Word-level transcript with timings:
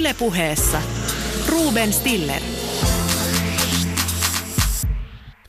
Ylepuheessa 0.00 0.82
Ruben 1.48 1.92
Stiller. 1.92 2.42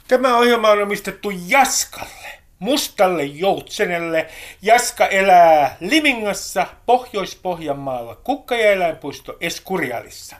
Tämä 0.07 0.37
ohjelma 0.37 0.69
on 0.69 0.81
omistettu 0.81 1.31
Jaskalle, 1.47 2.29
mustalle 2.59 3.23
joutsenelle. 3.23 4.27
Jaska 4.61 5.07
elää 5.07 5.77
Limingassa, 5.79 6.67
Pohjois-Pohjanmaalla, 6.85 8.15
kukka- 8.15 8.55
ja 8.55 8.71
eläinpuisto 8.71 9.37
Eskurialissa. 9.41 10.35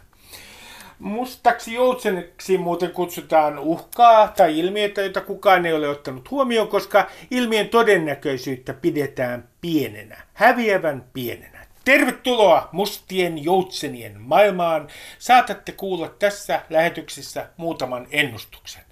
Mustaksi 1.00 1.74
joutseneksi 1.74 2.58
muuten 2.58 2.92
kutsutaan 2.92 3.60
uhkaa 3.60 4.28
tai 4.28 4.60
ilmiötä, 4.60 5.02
jota 5.02 5.22
kukaan 5.22 5.66
ei 5.66 5.74
ole 5.74 5.90
ottanut 5.90 6.32
huomioon, 6.32 6.68
koska 6.68 7.08
ilmiön 7.32 7.70
todennäköisyyttä 7.70 8.74
pidetään 8.74 9.50
pienenä, 9.62 10.22
häviävän 10.34 11.06
pienenä. 11.14 11.61
Tervetuloa 11.92 12.70
mustien 12.72 13.44
joutsenien 13.44 14.22
maailmaan. 14.22 14.88
Saatatte 15.20 15.72
kuulla 15.72 16.10
tässä 16.10 16.62
lähetyksessä 16.70 17.50
muutaman 17.58 18.08
ennustuksen. 18.12 18.84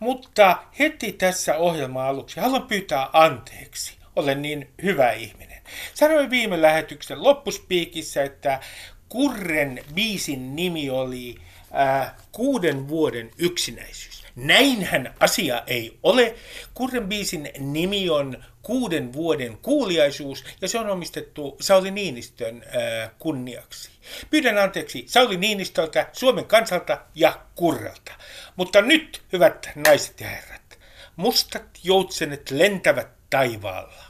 Mutta 0.00 0.58
heti 0.78 1.12
tässä 1.12 1.56
ohjelman 1.56 2.06
aluksi 2.06 2.40
haluan 2.40 2.62
pyytää 2.62 3.08
anteeksi. 3.12 3.94
Olen 4.16 4.42
niin 4.42 4.70
hyvä 4.82 5.12
ihminen. 5.12 5.62
Sanoin 5.94 6.30
viime 6.30 6.62
lähetyksen 6.62 7.22
loppuspiikissä, 7.24 8.22
että 8.22 8.60
Kurren 9.08 9.84
biisin 9.94 10.56
nimi 10.56 10.90
oli 10.90 11.36
äh, 11.78 12.12
kuuden 12.32 12.88
vuoden 12.88 13.30
yksinäisyys. 13.38 14.15
Näinhän 14.36 15.14
asia 15.20 15.62
ei 15.66 15.98
ole. 16.02 16.34
Kurren 16.74 17.08
biisin 17.08 17.50
nimi 17.58 18.10
on 18.10 18.44
kuuden 18.62 19.12
vuoden 19.12 19.58
kuuliaisuus 19.58 20.44
ja 20.60 20.68
se 20.68 20.78
on 20.78 20.90
omistettu 20.90 21.56
Sauli 21.60 21.90
Niinistön 21.90 22.64
äh, 22.66 23.10
kunniaksi. 23.18 23.90
Pyydän 24.30 24.58
anteeksi 24.58 25.04
Sauli 25.08 25.36
Niinistöltä, 25.36 26.08
Suomen 26.12 26.44
kansalta 26.44 26.98
ja 27.14 27.40
Kurralta. 27.54 28.12
Mutta 28.56 28.82
nyt, 28.82 29.22
hyvät 29.32 29.68
naiset 29.74 30.20
ja 30.20 30.28
herrat, 30.28 30.78
mustat 31.16 31.64
joutsenet 31.82 32.50
lentävät 32.50 33.08
taivaalla. 33.30 34.04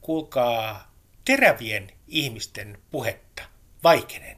Kuulkaa 0.00 0.92
terävien 1.24 1.90
ihmisten 2.08 2.78
puhetta. 2.90 3.42
Vaikenen. 3.84 4.36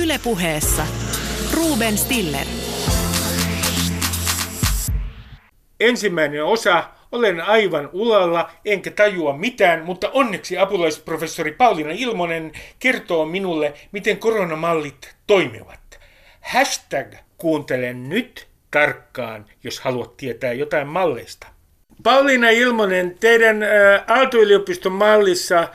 Ylepuheessa 0.00 0.86
Ruben 1.54 1.98
Stiller. 1.98 2.46
Ensimmäinen 5.80 6.44
osa. 6.44 6.84
Olen 7.12 7.40
aivan 7.40 7.90
ulalla, 7.92 8.50
enkä 8.64 8.90
tajua 8.90 9.36
mitään, 9.36 9.84
mutta 9.84 10.10
onneksi 10.10 10.58
apulaisprofessori 10.58 11.52
Pauliina 11.52 11.90
Ilmonen 11.92 12.52
kertoo 12.78 13.24
minulle, 13.24 13.74
miten 13.92 14.18
koronamallit 14.18 15.14
toimivat. 15.26 16.00
Hashtag 16.40 17.14
kuuntelen 17.36 18.08
nyt 18.08 18.46
tarkkaan, 18.70 19.46
jos 19.64 19.80
haluat 19.80 20.16
tietää 20.16 20.52
jotain 20.52 20.86
malleista. 20.86 21.46
Pauliina 22.02 22.50
Ilmonen, 22.50 23.16
teidän 23.20 23.60
Aalto-yliopiston 24.06 24.92
mallissa 24.92 25.68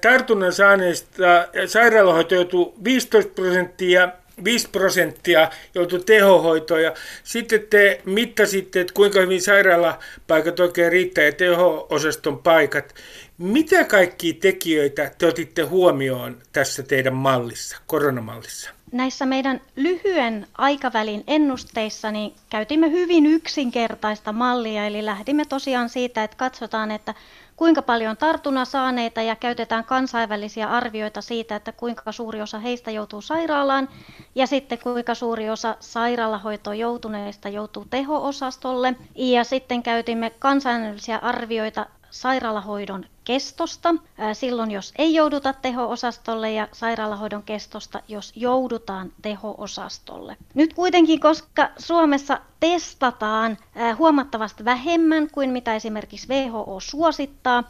tartunnan 0.00 0.52
saaneista 0.52 1.48
sairaalahoito 1.66 2.34
joutuu 2.34 2.74
15 2.84 3.32
prosenttia 3.34 4.08
5 4.44 4.68
prosenttia 4.68 5.50
joutui 5.74 6.00
tehohoitoon 6.06 6.82
ja 6.82 6.94
sitten 7.24 7.66
te 7.70 8.00
mittasitte, 8.04 8.80
että 8.80 8.94
kuinka 8.94 9.20
hyvin 9.20 9.42
sairaalapaikat 9.42 10.60
oikein 10.60 10.92
riittää 10.92 11.24
ja 11.24 11.32
teho-osaston 11.32 12.38
paikat. 12.38 12.94
Mitä 13.38 13.84
kaikkia 13.84 14.34
tekijöitä 14.40 15.10
te 15.18 15.26
otitte 15.26 15.62
huomioon 15.62 16.38
tässä 16.52 16.82
teidän 16.82 17.14
mallissa, 17.14 17.76
koronamallissa? 17.86 18.70
Näissä 18.92 19.26
meidän 19.26 19.60
lyhyen 19.76 20.46
aikavälin 20.58 21.24
ennusteissa 21.26 22.10
niin 22.10 22.34
käytimme 22.50 22.90
hyvin 22.90 23.26
yksinkertaista 23.26 24.32
mallia, 24.32 24.86
eli 24.86 25.04
lähdimme 25.04 25.44
tosiaan 25.44 25.88
siitä, 25.88 26.24
että 26.24 26.36
katsotaan, 26.36 26.90
että 26.90 27.14
kuinka 27.56 27.82
paljon 27.82 28.16
tartunnan 28.16 28.66
saaneita 28.66 29.22
ja 29.22 29.36
käytetään 29.36 29.84
kansainvälisiä 29.84 30.70
arvioita 30.70 31.20
siitä, 31.20 31.56
että 31.56 31.72
kuinka 31.72 32.12
suuri 32.12 32.42
osa 32.42 32.58
heistä 32.58 32.90
joutuu 32.90 33.20
sairaalaan 33.20 33.88
ja 34.34 34.46
sitten 34.46 34.78
kuinka 34.78 35.14
suuri 35.14 35.50
osa 35.50 35.76
sairaalahoitoon 35.80 36.78
joutuneista 36.78 37.48
joutuu 37.48 37.86
teho-osastolle. 37.90 38.94
Ja 39.14 39.44
sitten 39.44 39.82
käytimme 39.82 40.30
kansainvälisiä 40.30 41.18
arvioita 41.18 41.86
sairaalahoidon 42.10 43.06
kestosta. 43.24 43.94
Silloin, 44.32 44.70
jos 44.70 44.92
ei 44.98 45.14
jouduta 45.14 45.52
teho-osastolle 45.52 46.52
ja 46.52 46.68
sairaalahoidon 46.72 47.42
kestosta, 47.42 48.00
jos 48.08 48.32
joudutaan 48.36 49.12
teho-osastolle. 49.22 50.36
Nyt 50.54 50.74
kuitenkin, 50.74 51.20
koska 51.20 51.70
Suomessa 51.78 52.40
testataan 52.60 53.58
huomattavasti 53.98 54.64
vähemmän 54.64 55.30
kuin 55.30 55.50
mitä 55.50 55.74
esimerkiksi 55.74 56.28
WHO 56.28 56.80
suosittaa, 56.80 57.64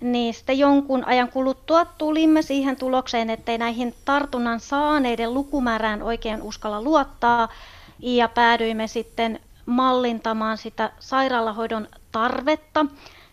niin 0.00 0.34
sitten 0.34 0.58
jonkun 0.58 1.04
ajan 1.04 1.28
kuluttua 1.28 1.84
tulimme 1.84 2.42
siihen 2.42 2.76
tulokseen, 2.76 3.30
ettei 3.30 3.58
näihin 3.58 3.94
tartunnan 4.04 4.60
saaneiden 4.60 5.34
lukumäärään 5.34 6.02
oikein 6.02 6.42
uskalla 6.42 6.82
luottaa. 6.82 7.48
Ja 7.98 8.28
päädyimme 8.28 8.86
sitten 8.86 9.40
mallintamaan 9.66 10.58
sitä 10.58 10.92
sairaalahoidon 10.98 11.88
tarvetta 12.12 12.86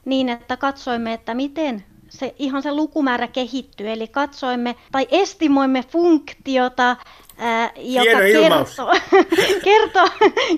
niin, 0.05 0.29
että 0.29 0.57
katsoimme, 0.57 1.13
että 1.13 1.33
miten 1.33 1.83
se, 2.09 2.35
ihan 2.39 2.61
se 2.63 2.71
lukumäärä 2.71 3.27
kehittyy. 3.27 3.89
Eli 3.89 4.07
katsoimme 4.07 4.75
tai 4.91 5.07
estimoimme 5.11 5.83
funktiota, 5.83 6.95
ää, 7.37 7.71
joka 7.77 8.19
kertoo, 8.19 8.93
kertoo, 9.63 10.07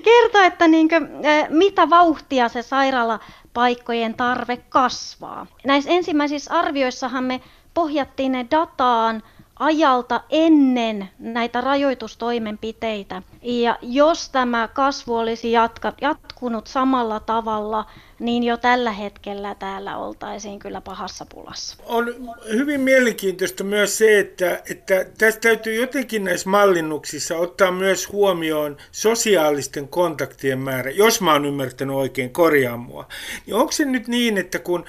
kertoo, 0.02 0.42
että 0.42 0.68
niinkö, 0.68 1.00
ää, 1.24 1.46
mitä 1.48 1.90
vauhtia 1.90 2.48
se 2.48 2.62
sairaalapaikkojen 2.62 4.14
tarve 4.14 4.56
kasvaa. 4.56 5.46
Näissä 5.64 5.90
ensimmäisissä 5.90 6.54
arvioissahan 6.54 7.24
me 7.24 7.40
pohjattiin 7.74 8.32
ne 8.32 8.46
dataan 8.50 9.22
ajalta 9.58 10.20
ennen 10.30 11.08
näitä 11.18 11.60
rajoitustoimenpiteitä. 11.60 13.22
Ja 13.42 13.78
jos 13.82 14.28
tämä 14.28 14.68
kasvu 14.68 15.16
olisi 15.16 15.52
jatka, 15.52 15.92
jatkunut 16.38 16.66
samalla 16.66 17.20
tavalla, 17.20 17.86
niin 18.18 18.44
jo 18.44 18.56
tällä 18.56 18.92
hetkellä 18.92 19.54
täällä 19.54 19.96
oltaisiin 19.96 20.58
kyllä 20.58 20.80
pahassa 20.80 21.26
pulassa. 21.34 21.76
On 21.86 22.06
hyvin 22.52 22.80
mielenkiintoista 22.80 23.64
myös 23.64 23.98
se, 23.98 24.18
että, 24.18 24.62
että 24.70 25.06
tästä 25.18 25.40
täytyy 25.40 25.74
jotenkin 25.74 26.24
näissä 26.24 26.50
mallinnuksissa 26.50 27.36
ottaa 27.36 27.70
myös 27.70 28.12
huomioon 28.12 28.76
sosiaalisten 28.92 29.88
kontaktien 29.88 30.58
määrä, 30.58 30.90
jos 30.90 31.20
mä 31.20 31.32
oon 31.32 31.46
ymmärtänyt 31.46 31.96
oikein, 31.96 32.30
korjaa 32.30 32.76
mua. 32.76 33.08
Niin 33.46 33.54
onko 33.54 33.72
se 33.72 33.84
nyt 33.84 34.08
niin, 34.08 34.38
että 34.38 34.58
kun 34.58 34.84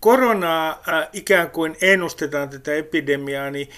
koronaa 0.00 0.82
äh, 0.88 1.08
ikään 1.12 1.50
kuin 1.50 1.76
ennustetaan 1.82 2.48
tätä 2.48 2.74
epidemiaa, 2.74 3.50
niin 3.50 3.68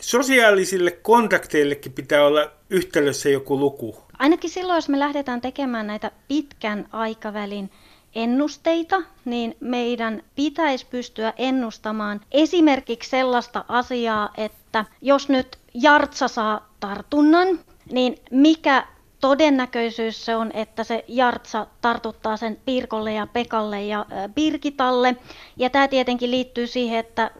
sosiaalisille 0.00 0.90
kontakteillekin 0.90 1.92
pitää 1.92 2.26
olla 2.26 2.50
yhtälössä 2.70 3.28
joku 3.28 3.58
luku? 3.58 4.07
Ainakin 4.18 4.50
silloin, 4.50 4.76
jos 4.76 4.88
me 4.88 4.98
lähdetään 4.98 5.40
tekemään 5.40 5.86
näitä 5.86 6.10
pitkän 6.28 6.88
aikavälin 6.92 7.70
ennusteita, 8.14 9.02
niin 9.24 9.56
meidän 9.60 10.22
pitäisi 10.34 10.86
pystyä 10.86 11.32
ennustamaan 11.36 12.20
esimerkiksi 12.32 13.10
sellaista 13.10 13.64
asiaa, 13.68 14.30
että 14.36 14.84
jos 15.02 15.28
nyt 15.28 15.58
Jartsa 15.74 16.28
saa 16.28 16.68
tartunnan, 16.80 17.48
niin 17.92 18.16
mikä 18.30 18.86
todennäköisyys 19.20 20.24
se 20.24 20.36
on, 20.36 20.50
että 20.54 20.84
se 20.84 21.04
Jartsa 21.08 21.66
tartuttaa 21.80 22.36
sen 22.36 22.58
Pirkolle 22.64 23.12
ja 23.12 23.26
Pekalle 23.26 23.84
ja 23.84 24.06
Birgitalle. 24.34 25.16
Ja 25.56 25.70
tämä 25.70 25.88
tietenkin 25.88 26.30
liittyy 26.30 26.66
siihen, 26.66 26.98
että 26.98 27.30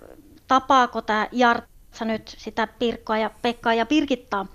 tapaako 0.48 1.02
tämä 1.02 1.28
Jartsa 1.32 2.04
nyt 2.04 2.34
sitä 2.38 2.66
Pirkkoa 2.78 3.18
ja 3.18 3.30
Pekkaa 3.42 3.74
ja 3.74 3.86
Birgittaa. 3.86 4.46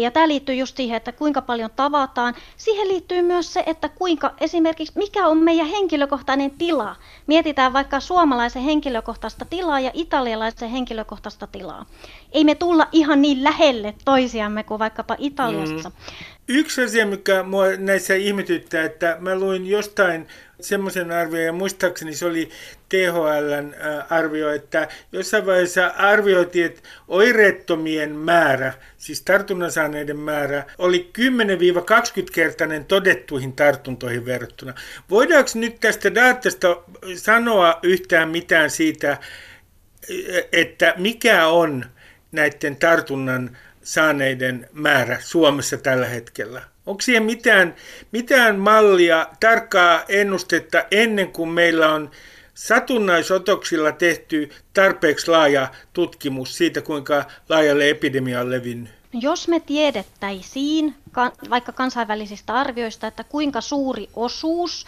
Ja 0.00 0.10
tämä 0.10 0.28
liittyy 0.28 0.54
just 0.54 0.76
siihen, 0.76 0.96
että 0.96 1.12
kuinka 1.12 1.42
paljon 1.42 1.70
tavataan. 1.76 2.34
Siihen 2.56 2.88
liittyy 2.88 3.22
myös 3.22 3.52
se, 3.52 3.62
että 3.66 3.88
kuinka 3.88 4.34
esimerkiksi 4.40 4.92
mikä 4.96 5.26
on 5.26 5.38
meidän 5.38 5.66
henkilökohtainen 5.66 6.50
tila. 6.50 6.96
Mietitään 7.26 7.72
vaikka 7.72 8.00
suomalaisen 8.00 8.62
henkilökohtaista 8.62 9.44
tilaa 9.44 9.80
ja 9.80 9.90
italialaisen 9.94 10.70
henkilökohtaista 10.70 11.46
tilaa. 11.46 11.86
Ei 12.32 12.44
me 12.44 12.54
tulla 12.54 12.88
ihan 12.92 13.22
niin 13.22 13.44
lähelle 13.44 13.94
toisiamme 14.04 14.64
kuin 14.64 14.78
vaikkapa 14.78 15.16
Italiassa. 15.18 15.88
Mm. 15.88 15.94
Yksi 16.48 16.82
asia, 16.82 17.06
mikä 17.06 17.42
mua 17.42 17.64
näissä 17.78 18.14
ihmetyttää, 18.14 18.84
että 18.84 19.16
mä 19.20 19.34
luin 19.34 19.66
jostain 19.66 20.28
semmoisen 20.60 21.10
arvion, 21.10 21.44
ja 21.44 21.52
muistaakseni 21.52 22.14
se 22.14 22.26
oli 22.26 22.48
THLn 22.88 23.74
arvio, 24.10 24.52
että 24.52 24.88
jossain 25.12 25.46
vaiheessa 25.46 25.86
arvioitiin, 25.86 26.66
että 26.66 26.80
oireettomien 27.08 28.16
määrä, 28.16 28.72
siis 28.98 29.22
tartunnan 29.22 29.70
saaneiden 29.70 30.16
määrä, 30.16 30.64
oli 30.78 31.10
10-20-kertainen 31.18 32.84
todettuihin 32.84 33.52
tartuntoihin 33.52 34.24
verrattuna. 34.24 34.74
Voidaanko 35.10 35.50
nyt 35.54 35.80
tästä 35.80 36.14
datasta 36.14 36.76
sanoa 37.16 37.78
yhtään 37.82 38.28
mitään 38.28 38.70
siitä, 38.70 39.18
että 40.52 40.94
mikä 40.96 41.46
on 41.46 41.84
näiden 42.32 42.76
tartunnan 42.76 43.56
saaneiden 43.82 44.68
määrä 44.72 45.18
Suomessa 45.20 45.76
tällä 45.76 46.06
hetkellä? 46.06 46.62
Onko 46.86 47.00
siihen 47.00 47.22
mitään, 47.22 47.74
mitään 48.12 48.56
mallia, 48.56 49.26
tarkkaa 49.40 50.02
ennustetta 50.08 50.84
ennen 50.90 51.32
kuin 51.32 51.48
meillä 51.48 51.92
on 51.92 52.10
satunnaisotoksilla 52.54 53.92
tehty 53.92 54.50
tarpeeksi 54.74 55.30
laaja 55.30 55.68
tutkimus 55.92 56.56
siitä, 56.56 56.80
kuinka 56.80 57.24
laajalle 57.48 57.90
epidemia 57.90 58.40
on 58.40 58.50
levinnyt? 58.50 58.90
Jos 59.12 59.48
me 59.48 59.60
tiedettäisiin 59.60 60.94
vaikka 61.50 61.72
kansainvälisistä 61.72 62.54
arvioista, 62.54 63.06
että 63.06 63.24
kuinka 63.24 63.60
suuri 63.60 64.08
osuus 64.14 64.86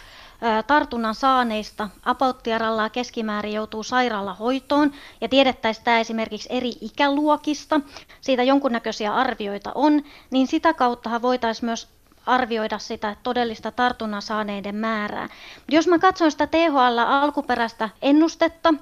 tartunnan 0.67 1.15
saaneista 1.15 1.89
apauttiaralla 2.05 2.89
keskimäärin 2.89 3.53
joutuu 3.53 3.83
sairaalahoitoon 3.83 4.91
ja 5.21 5.29
tiedettäisiin 5.29 5.83
tämä 5.83 5.99
esimerkiksi 5.99 6.49
eri 6.51 6.71
ikäluokista, 6.81 7.81
siitä 8.21 8.43
jonkunnäköisiä 8.43 9.15
arvioita 9.15 9.71
on, 9.75 10.03
niin 10.31 10.47
sitä 10.47 10.73
kauttahan 10.73 11.21
voitaisiin 11.21 11.65
myös 11.65 11.87
arvioida 12.25 12.79
sitä 12.79 13.15
todellista 13.23 13.71
tartunnan 13.71 14.21
saaneiden 14.21 14.75
määrää. 14.75 15.29
Jos 15.71 15.87
mä 15.87 15.99
katson 15.99 16.31
sitä 16.31 16.47
THL 16.47 16.99
alkuperäistä 17.07 17.89
ennustetta, 18.01 18.73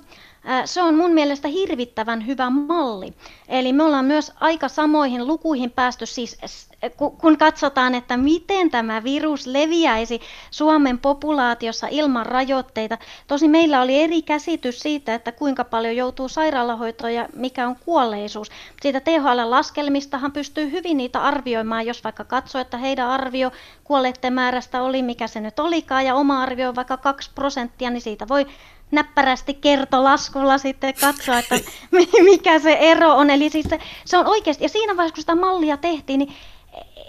se 0.66 0.82
on 0.82 0.96
mun 0.96 1.12
mielestä 1.12 1.48
hirvittävän 1.48 2.28
hyvä 2.28 2.50
malli. 2.50 3.14
Eli 3.48 3.74
me 3.74 3.84
ollaan 3.84 4.06
myös 4.06 4.32
aika 4.40 4.68
samoihin 4.68 5.28
lukuihin 5.28 5.72
päästy 5.72 6.06
siis 6.06 6.38
kun 7.18 7.38
katsotaan, 7.38 7.96
että 7.96 8.18
miten 8.18 8.72
tämä 8.72 9.04
virus 9.04 9.48
leviäisi 9.48 10.22
Suomen 10.52 11.00
populaatiossa 11.00 11.88
ilman 11.92 12.26
rajoitteita. 12.26 12.98
Tosi 13.28 13.48
meillä 13.48 13.82
oli 13.82 14.02
eri 14.02 14.22
käsitys 14.22 14.80
siitä, 14.80 15.14
että 15.14 15.32
kuinka 15.32 15.64
paljon 15.64 15.96
joutuu 15.96 16.30
sairaalahoitoon 16.30 17.14
ja 17.14 17.30
mikä 17.36 17.68
on 17.68 17.76
kuolleisuus. 17.76 18.52
Siitä 18.82 19.00
THL-laskelmistahan 19.00 20.32
pystyy 20.32 20.72
hyvin 20.72 20.98
niitä 20.98 21.22
arvioimaan, 21.22 21.86
jos 21.86 22.04
vaikka 22.04 22.24
katsoo, 22.24 22.62
että 22.62 22.78
heidän 22.78 23.10
arvio 23.10 23.52
kuolleiden 23.84 24.34
määrästä 24.34 24.82
oli, 24.82 25.02
mikä 25.04 25.28
se 25.28 25.42
nyt 25.42 25.60
olikaan, 25.60 26.06
ja 26.06 26.16
oma 26.16 26.42
arvio 26.42 26.70
on 26.70 26.76
vaikka 26.76 26.98
2 26.98 27.32
prosenttia, 27.36 27.90
niin 27.90 28.02
siitä 28.02 28.28
voi 28.28 28.46
näppärästi 28.94 29.54
kertolaskulla 29.54 30.58
sitten 30.58 30.94
katsoa, 31.02 31.40
että 31.40 31.56
mikä 32.32 32.60
se 32.60 32.74
ero 32.74 33.16
on. 33.16 33.30
Eli 33.30 33.50
siis 33.50 33.66
se, 33.70 33.80
se 34.06 34.18
on 34.18 34.28
oikeasti, 34.28 34.64
ja 34.64 34.70
siinä 34.70 34.98
vaiheessa 34.98 35.16
kun 35.16 35.22
sitä 35.22 35.36
mallia 35.36 35.78
tehtiin, 35.78 36.20
niin 36.20 36.34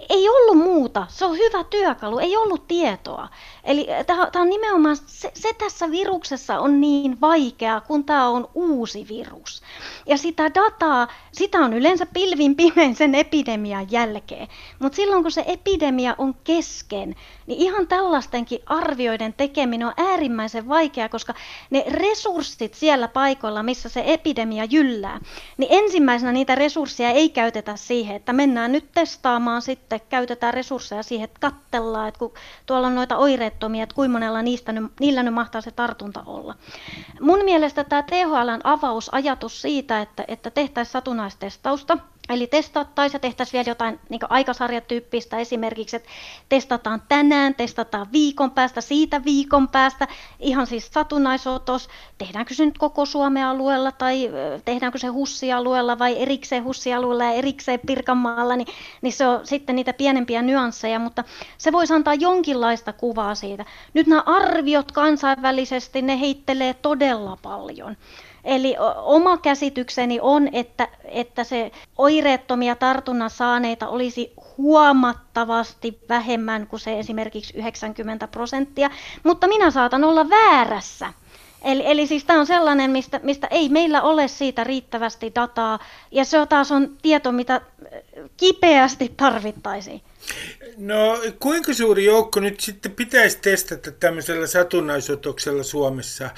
ei 0.09 0.29
ollut 0.29 0.59
muuta. 0.59 1.07
Se 1.09 1.25
on 1.25 1.37
hyvä 1.37 1.65
työkalu, 1.65 2.19
ei 2.19 2.37
ollut 2.37 2.69
tietoa. 2.69 3.29
Eli 3.65 3.91
eh, 3.91 4.07
tämä 4.07 4.43
on 4.43 4.49
nimenomaan, 4.51 4.97
se, 5.07 5.31
se 5.35 5.53
tässä 5.53 5.91
viruksessa 5.91 6.59
on 6.59 6.81
niin 6.81 7.21
vaikeaa, 7.21 7.81
kun 7.81 8.05
tämä 8.05 8.29
on 8.29 8.49
uusi 8.55 9.07
virus. 9.09 9.63
Ja 10.07 10.17
sitä 10.17 10.55
dataa, 10.55 11.09
sitä 11.33 11.59
on 11.59 11.73
yleensä 11.73 12.07
pilvin 12.07 12.57
pimein 12.57 12.95
sen 12.95 13.15
epidemian 13.15 13.87
jälkeen. 13.91 14.49
Mutta 14.79 14.97
silloin 14.97 15.23
kun 15.23 15.33
se 15.33 15.45
epidemia 15.47 16.15
on 16.19 16.35
kesken, 16.45 17.17
niin 17.47 17.61
ihan 17.61 17.87
tällaistenkin 17.87 18.59
arvioiden 18.67 19.33
tekeminen 19.33 19.89
on 19.89 19.95
äärimmäisen 19.97 20.69
vaikeaa, 20.69 21.09
koska 21.09 21.35
ne 21.71 21.85
resurssit 21.89 22.75
siellä 22.75 23.09
paikoilla, 23.09 23.63
missä 23.63 23.89
se 23.89 24.03
epidemia 24.07 24.65
jyllää, 24.65 25.21
niin 25.57 25.69
ensimmäisenä 25.71 26.33
niitä 26.33 26.55
resursseja 26.55 27.11
ei 27.11 27.29
käytetä 27.29 27.77
siihen, 27.77 28.17
että 28.17 28.33
mennään 28.33 28.73
nyt 28.73 28.93
testaamaan 28.93 29.63
sitten, 29.63 29.94
käytetään 29.99 30.55
resursseja 30.55 31.03
siihen, 31.03 31.25
että 31.25 31.41
kattellaan, 31.41 32.09
että 32.09 32.19
kun 32.19 32.33
tuolla 32.67 32.87
on 32.87 32.95
noita 32.95 33.17
oireettomia, 33.17 33.83
että 33.83 33.95
kuinka 33.95 34.13
monella 34.13 34.43
niistä 34.43 34.73
niillä 35.01 35.23
nyt 35.23 35.35
mahtaa 35.35 35.61
se 35.61 35.71
tartunta 35.71 36.23
olla. 36.27 36.55
Mun 37.21 37.45
mielestä 37.45 37.85
tämä 37.85 38.03
THLn 38.03 38.61
avausajatus 38.65 39.63
siitä, 39.63 40.01
että, 40.01 40.25
että 40.29 40.51
tehtäisiin 40.51 40.93
satunnaistestausta, 40.93 41.99
Eli 42.29 42.47
testattaisiin 42.47 43.19
ja 43.19 43.21
tehtäisiin 43.21 43.53
vielä 43.53 43.71
jotain 43.71 44.01
niin 44.09 44.21
aikasarjatyyppistä 44.29 45.39
esimerkiksi, 45.39 45.97
että 45.97 46.09
testataan 46.49 47.03
tänään, 47.09 47.55
testataan 47.55 48.07
viikon 48.13 48.51
päästä, 48.51 48.81
siitä 48.81 49.25
viikon 49.25 49.69
päästä, 49.69 50.09
ihan 50.41 50.67
siis 50.67 50.91
satunnaisotos, 50.93 51.89
tehdäänkö 52.19 52.55
se 52.55 52.67
nyt 52.67 52.79
koko 52.79 53.07
Suomen 53.07 53.45
alueella 53.45 53.93
tai 53.93 54.31
tehdäänkö 54.65 54.99
se 54.99 55.07
Hussialueella 55.07 55.99
vai 55.99 56.23
erikseen 56.23 56.65
Hussialueella 56.65 57.25
ja 57.25 57.33
erikseen 57.33 57.81
Pirkanmaalla, 57.87 58.57
niin, 58.57 58.69
niin 59.03 59.13
se 59.13 59.27
on 59.27 59.47
sitten 59.47 59.77
niitä 59.77 59.93
pienempiä 59.93 60.43
nyansseja, 60.43 60.99
mutta 60.99 61.25
se 61.59 61.73
voisi 61.73 61.95
antaa 61.95 62.15
jonkinlaista 62.15 62.93
kuvaa 62.93 63.35
siitä. 63.35 63.65
Nyt 63.95 64.07
nämä 64.07 64.23
arviot 64.27 64.93
kansainvälisesti, 64.93 66.03
ne 66.03 66.21
heittelee 66.21 66.75
todella 66.75 67.39
paljon. 67.43 67.97
Eli 68.45 68.77
oma 69.03 69.39
käsitykseni 69.39 70.19
on, 70.23 70.49
että, 70.53 70.89
että 71.05 71.45
se 71.45 71.71
oireettomia 71.99 72.77
tartunnan 72.77 73.31
saaneita 73.31 73.89
olisi 73.89 74.33
huomattavasti 74.59 76.01
vähemmän 76.09 76.67
kuin 76.67 76.81
se 76.81 76.99
esimerkiksi 76.99 77.59
90 77.59 78.29
prosenttia, 78.29 78.91
mutta 79.23 79.47
minä 79.49 79.71
saatan 79.71 80.05
olla 80.05 80.31
väärässä. 80.31 81.13
Eli, 81.65 81.83
eli 81.87 82.07
siis 82.07 82.25
tämä 82.25 82.41
on 82.41 82.47
sellainen, 82.47 82.91
mistä, 82.91 83.21
mistä 83.23 83.47
ei 83.47 83.69
meillä 83.69 84.03
ole 84.03 84.29
siitä 84.29 84.65
riittävästi 84.65 85.33
dataa, 85.35 85.79
ja 86.11 86.25
se 86.25 86.47
taas 86.49 86.73
on 86.73 86.97
tieto, 87.03 87.33
mitä 87.33 87.61
kipeästi 88.37 89.13
tarvittaisiin. 89.17 90.03
No 90.77 91.19
kuinka 91.39 91.75
suuri 91.75 92.05
joukko 92.05 92.41
nyt 92.41 92.61
sitten 92.61 92.93
pitäisi 92.93 93.39
testata 93.39 93.91
tämmöisellä 93.91 94.47
satunnaisotoksella 94.47 95.63
Suomessa, 95.63 96.31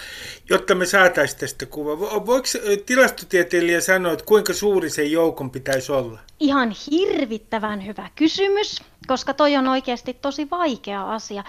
jotta 0.50 0.75
me 0.75 0.87
saataisiin 0.87 1.40
tästä 1.40 1.67
kuva? 1.67 2.00
Voiko 2.26 2.49
tilastotieteilijä 2.87 3.81
sanoa, 3.81 4.12
että 4.12 4.25
kuinka 4.25 4.52
suuri 4.52 4.90
se 4.90 5.05
joukon 5.05 5.50
pitäisi 5.50 5.93
olla? 5.93 6.19
Ihan 6.40 6.75
hirvittävän 6.90 7.87
hyvä 7.87 8.11
kysymys, 8.17 8.82
koska 9.06 9.35
toi 9.35 9.56
on 9.56 9.69
oikeasti 9.69 10.14
tosi 10.14 10.50
vaikea 10.50 11.12
asia. 11.12 11.44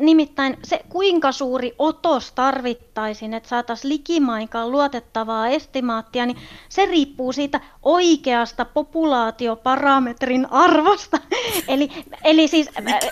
Nimittäin 0.00 0.58
se, 0.64 0.80
kuinka 0.88 1.32
suuri 1.32 1.74
otos 1.78 2.32
tarvittaisiin, 2.32 3.34
että 3.34 3.48
saataisiin 3.48 3.92
likimainkaan 3.92 4.70
luotettavaa 4.70 5.48
estimaattia, 5.48 6.26
niin 6.26 6.36
se 6.68 6.86
riippuu 6.86 7.32
siitä 7.32 7.60
oikeasta 7.82 8.64
populaatioparametrin 8.64 10.46
arvosta. 10.50 11.18
eli, 11.68 11.88
eli 12.24 12.48
siis, 12.48 12.68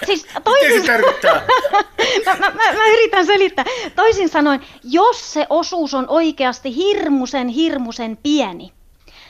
siis 0.07 0.27
toisin... 0.45 0.81
Se 0.81 0.87
tarkoittaa? 0.87 1.35
mä, 2.27 2.35
mä, 2.35 2.51
mä, 2.51 2.73
mä 2.73 2.87
yritän 2.93 3.27
selittää. 3.27 3.65
Toisin 3.97 4.29
sanoen, 4.29 4.61
jos 4.85 5.33
se 5.33 5.47
osuus 5.51 5.95
on 5.95 6.09
oikeasti 6.09 6.77
hirmusen 6.77 7.49
hirmusen 7.49 8.19
pieni, 8.23 8.73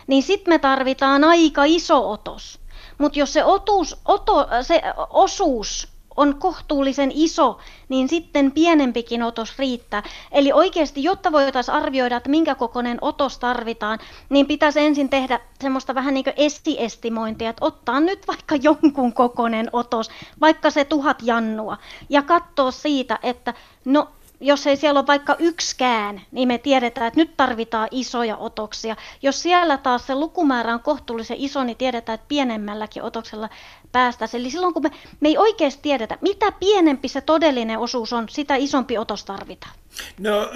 niin 0.06 0.22
sitten 0.22 0.54
me 0.54 0.58
tarvitaan 0.58 1.24
aika 1.24 1.64
iso 1.64 2.10
otos. 2.10 2.60
Mutta 2.98 3.18
jos 3.18 3.32
se, 3.32 3.44
otus, 3.44 3.96
oto, 4.04 4.48
se 4.62 4.82
osuus 5.10 5.88
on 6.18 6.34
kohtuullisen 6.38 7.12
iso, 7.14 7.58
niin 7.88 8.08
sitten 8.08 8.52
pienempikin 8.52 9.22
otos 9.22 9.58
riittää. 9.58 10.02
Eli 10.32 10.52
oikeasti, 10.52 11.02
jotta 11.02 11.32
voitaisiin 11.32 11.74
arvioida, 11.74 12.16
että 12.16 12.30
minkä 12.30 12.54
kokoinen 12.54 12.98
otos 13.00 13.38
tarvitaan, 13.38 13.98
niin 14.28 14.46
pitäisi 14.46 14.80
ensin 14.80 15.08
tehdä 15.08 15.40
semmoista 15.60 15.94
vähän 15.94 16.14
niin 16.14 16.24
kuin 16.24 16.34
esiestimointia, 16.36 17.50
että 17.50 17.64
ottaa 17.64 18.00
nyt 18.00 18.26
vaikka 18.28 18.56
jonkun 18.56 19.12
kokoinen 19.12 19.70
otos, 19.72 20.10
vaikka 20.40 20.70
se 20.70 20.84
tuhat 20.84 21.22
jannua, 21.22 21.78
ja 22.08 22.22
katsoa 22.22 22.70
siitä, 22.70 23.18
että 23.22 23.54
no 23.84 24.08
jos 24.40 24.66
ei 24.66 24.76
siellä 24.76 25.00
ole 25.00 25.06
vaikka 25.06 25.36
yksikään, 25.38 26.20
niin 26.30 26.48
me 26.48 26.58
tiedetään, 26.58 27.06
että 27.06 27.20
nyt 27.20 27.36
tarvitaan 27.36 27.88
isoja 27.90 28.36
otoksia. 28.36 28.96
Jos 29.22 29.42
siellä 29.42 29.76
taas 29.76 30.06
se 30.06 30.14
lukumäärä 30.14 30.74
on 30.74 30.80
kohtuullisen 30.80 31.36
iso, 31.40 31.64
niin 31.64 31.76
tiedetään, 31.76 32.14
että 32.14 32.28
pienemmälläkin 32.28 33.02
otoksella 33.02 33.48
päästäisiin. 33.92 34.40
Eli 34.40 34.50
silloin 34.50 34.74
kun 34.74 34.82
me, 34.82 34.90
me 35.20 35.28
ei 35.28 35.38
oikeasti 35.38 35.82
tiedetä, 35.82 36.18
mitä 36.20 36.52
pienempi 36.52 37.08
se 37.08 37.20
todellinen 37.20 37.78
osuus 37.78 38.12
on, 38.12 38.28
sitä 38.28 38.56
isompi 38.56 38.98
otos 38.98 39.24
tarvitaan. 39.24 39.74
No 40.18 40.50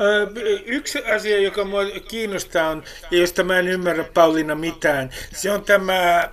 yksi 0.65 1.05
asia, 1.05 1.41
joka 1.41 1.65
minua 1.65 1.85
kiinnostaa 2.09 2.69
on, 2.69 2.85
ja 3.11 3.19
josta 3.19 3.45
mä 3.45 3.59
en 3.59 3.69
ymmärrä 3.69 4.05
Pauliina 4.05 4.55
mitään, 4.55 5.11
se 5.33 5.51
on 5.51 5.65
tämä 5.65 6.31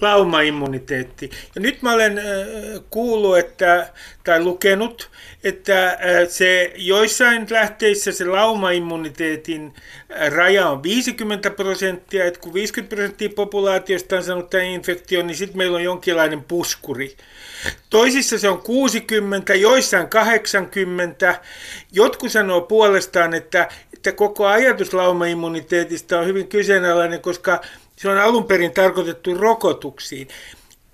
laumaimmuniteetti. 0.00 1.30
Ja 1.54 1.60
nyt 1.60 1.82
mä 1.82 1.92
olen 1.92 2.20
kuullut 2.90 3.38
että, 3.38 3.92
tai 4.24 4.42
lukenut, 4.42 5.10
että 5.44 5.98
se 6.28 6.72
joissain 6.76 7.46
lähteissä 7.50 8.12
se 8.12 8.24
laumaimmuniteetin 8.24 9.74
raja 10.28 10.68
on 10.68 10.82
50 10.82 11.50
prosenttia, 11.50 12.24
että 12.24 12.40
kun 12.40 12.54
50 12.54 12.94
prosenttia 12.94 13.28
populaatiosta 13.36 14.16
on 14.16 14.24
saanut 14.24 14.50
tämän 14.50 14.66
infektion, 14.66 15.26
niin 15.26 15.36
sitten 15.36 15.58
meillä 15.58 15.76
on 15.76 15.84
jonkinlainen 15.84 16.44
puskuri. 16.44 17.16
Toisissa 17.90 18.38
se 18.38 18.48
on 18.48 18.58
60, 18.58 19.54
joissain 19.54 20.08
80. 20.08 21.40
Jotkut 21.92 22.32
sanoo 22.34 22.60
puolestaan, 22.60 23.34
että, 23.34 23.68
että 23.94 24.12
koko 24.12 24.46
ajatus 24.46 24.94
laumaimmuniteetista 24.94 26.18
on 26.18 26.26
hyvin 26.26 26.48
kyseenalainen, 26.48 27.20
koska 27.20 27.60
se 27.96 28.08
on 28.08 28.18
alun 28.18 28.44
perin 28.44 28.72
tarkoitettu 28.72 29.34
rokotuksiin. 29.34 30.28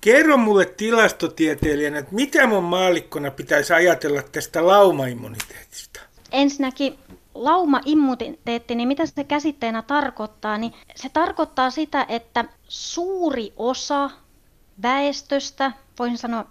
Kerro 0.00 0.36
mulle 0.36 0.64
tilastotieteilijänä, 0.64 1.98
että 1.98 2.14
mitä 2.14 2.46
mun 2.46 2.64
maallikkona 2.64 3.30
pitäisi 3.30 3.72
ajatella 3.72 4.22
tästä 4.22 4.66
laumaimmuniteetista? 4.66 6.00
Ensinnäkin 6.32 6.98
lauma-immuniteetti, 7.34 8.74
niin 8.74 8.88
mitä 8.88 9.06
se 9.06 9.24
käsitteenä 9.24 9.82
tarkoittaa? 9.82 10.58
Niin 10.58 10.72
se 10.96 11.08
tarkoittaa 11.08 11.70
sitä, 11.70 12.06
että 12.08 12.44
suuri 12.68 13.52
osa 13.56 14.10
väestöstä, 14.82 15.72
voisin 15.98 16.18
sanoa 16.18 16.46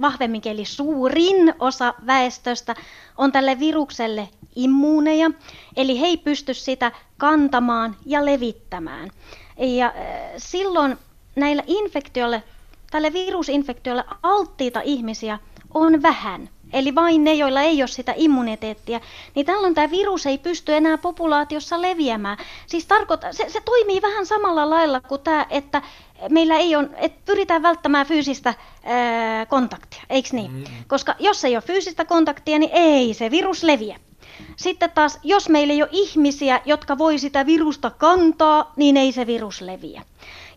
vahvemminkin, 0.00 0.52
eli 0.52 0.64
suurin 0.64 1.54
osa 1.58 1.94
väestöstä 2.06 2.74
on 3.18 3.32
tälle 3.32 3.58
virukselle 3.58 4.28
immuuneja, 4.56 5.30
eli 5.76 6.00
he 6.00 6.06
ei 6.06 6.16
pysty 6.16 6.54
sitä 6.54 6.92
kantamaan 7.16 7.96
ja 8.06 8.24
levittämään. 8.24 9.10
Ja 9.58 9.86
äh, 9.86 9.92
silloin 10.36 10.98
näillä 11.36 11.62
infektioille, 11.66 12.42
tälle 12.90 13.12
virusinfektiolle 13.12 14.04
alttiita 14.22 14.80
ihmisiä 14.80 15.38
on 15.74 16.02
vähän. 16.02 16.48
Eli 16.76 16.94
vain 16.94 17.24
ne, 17.24 17.34
joilla 17.34 17.60
ei 17.60 17.82
ole 17.82 17.88
sitä 17.88 18.14
immuniteettia, 18.16 19.00
niin 19.34 19.46
tällöin 19.46 19.74
tämä 19.74 19.90
virus 19.90 20.26
ei 20.26 20.38
pysty 20.38 20.74
enää 20.74 20.98
populaatiossa 20.98 21.82
leviämään. 21.82 22.38
Siis 22.66 22.86
tarkoita, 22.86 23.32
se, 23.32 23.44
se 23.48 23.60
toimii 23.60 24.02
vähän 24.02 24.26
samalla 24.26 24.70
lailla 24.70 25.00
kuin 25.00 25.20
tämä, 25.20 25.46
että 25.50 25.82
meillä 26.28 26.56
ei 26.56 26.76
ole, 26.76 26.88
että 26.96 27.20
pyritään 27.24 27.62
välttämään 27.62 28.06
fyysistä 28.06 28.54
ää, 28.84 29.46
kontaktia, 29.46 30.02
eikö 30.10 30.28
niin? 30.32 30.50
Mm-hmm. 30.52 30.84
Koska 30.86 31.14
jos 31.18 31.44
ei 31.44 31.56
ole 31.56 31.62
fyysistä 31.62 32.04
kontaktia, 32.04 32.58
niin 32.58 32.70
ei 32.72 33.14
se 33.14 33.30
virus 33.30 33.62
leviä. 33.62 34.00
Sitten 34.56 34.90
taas, 34.90 35.18
jos 35.22 35.48
meillä 35.48 35.72
ei 35.72 35.82
ole 35.82 35.90
ihmisiä, 35.92 36.60
jotka 36.64 36.98
voi 36.98 37.18
sitä 37.18 37.46
virusta 37.46 37.90
kantaa, 37.90 38.72
niin 38.76 38.96
ei 38.96 39.12
se 39.12 39.26
virus 39.26 39.60
leviä. 39.60 40.02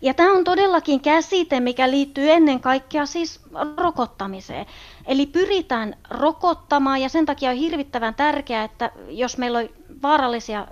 Ja 0.01 0.13
tämä 0.13 0.33
on 0.33 0.43
todellakin 0.43 1.01
käsite, 1.01 1.59
mikä 1.59 1.91
liittyy 1.91 2.31
ennen 2.31 2.59
kaikkea 2.59 3.05
siis 3.05 3.41
rokottamiseen. 3.77 4.65
Eli 5.05 5.25
pyritään 5.25 5.95
rokottamaan 6.09 7.01
ja 7.01 7.09
sen 7.09 7.25
takia 7.25 7.49
on 7.49 7.55
hirvittävän 7.55 8.15
tärkeää, 8.15 8.63
että 8.63 8.91
jos 9.07 9.37
meillä 9.37 9.59
on 9.59 9.69
vaarallisia 10.01 10.67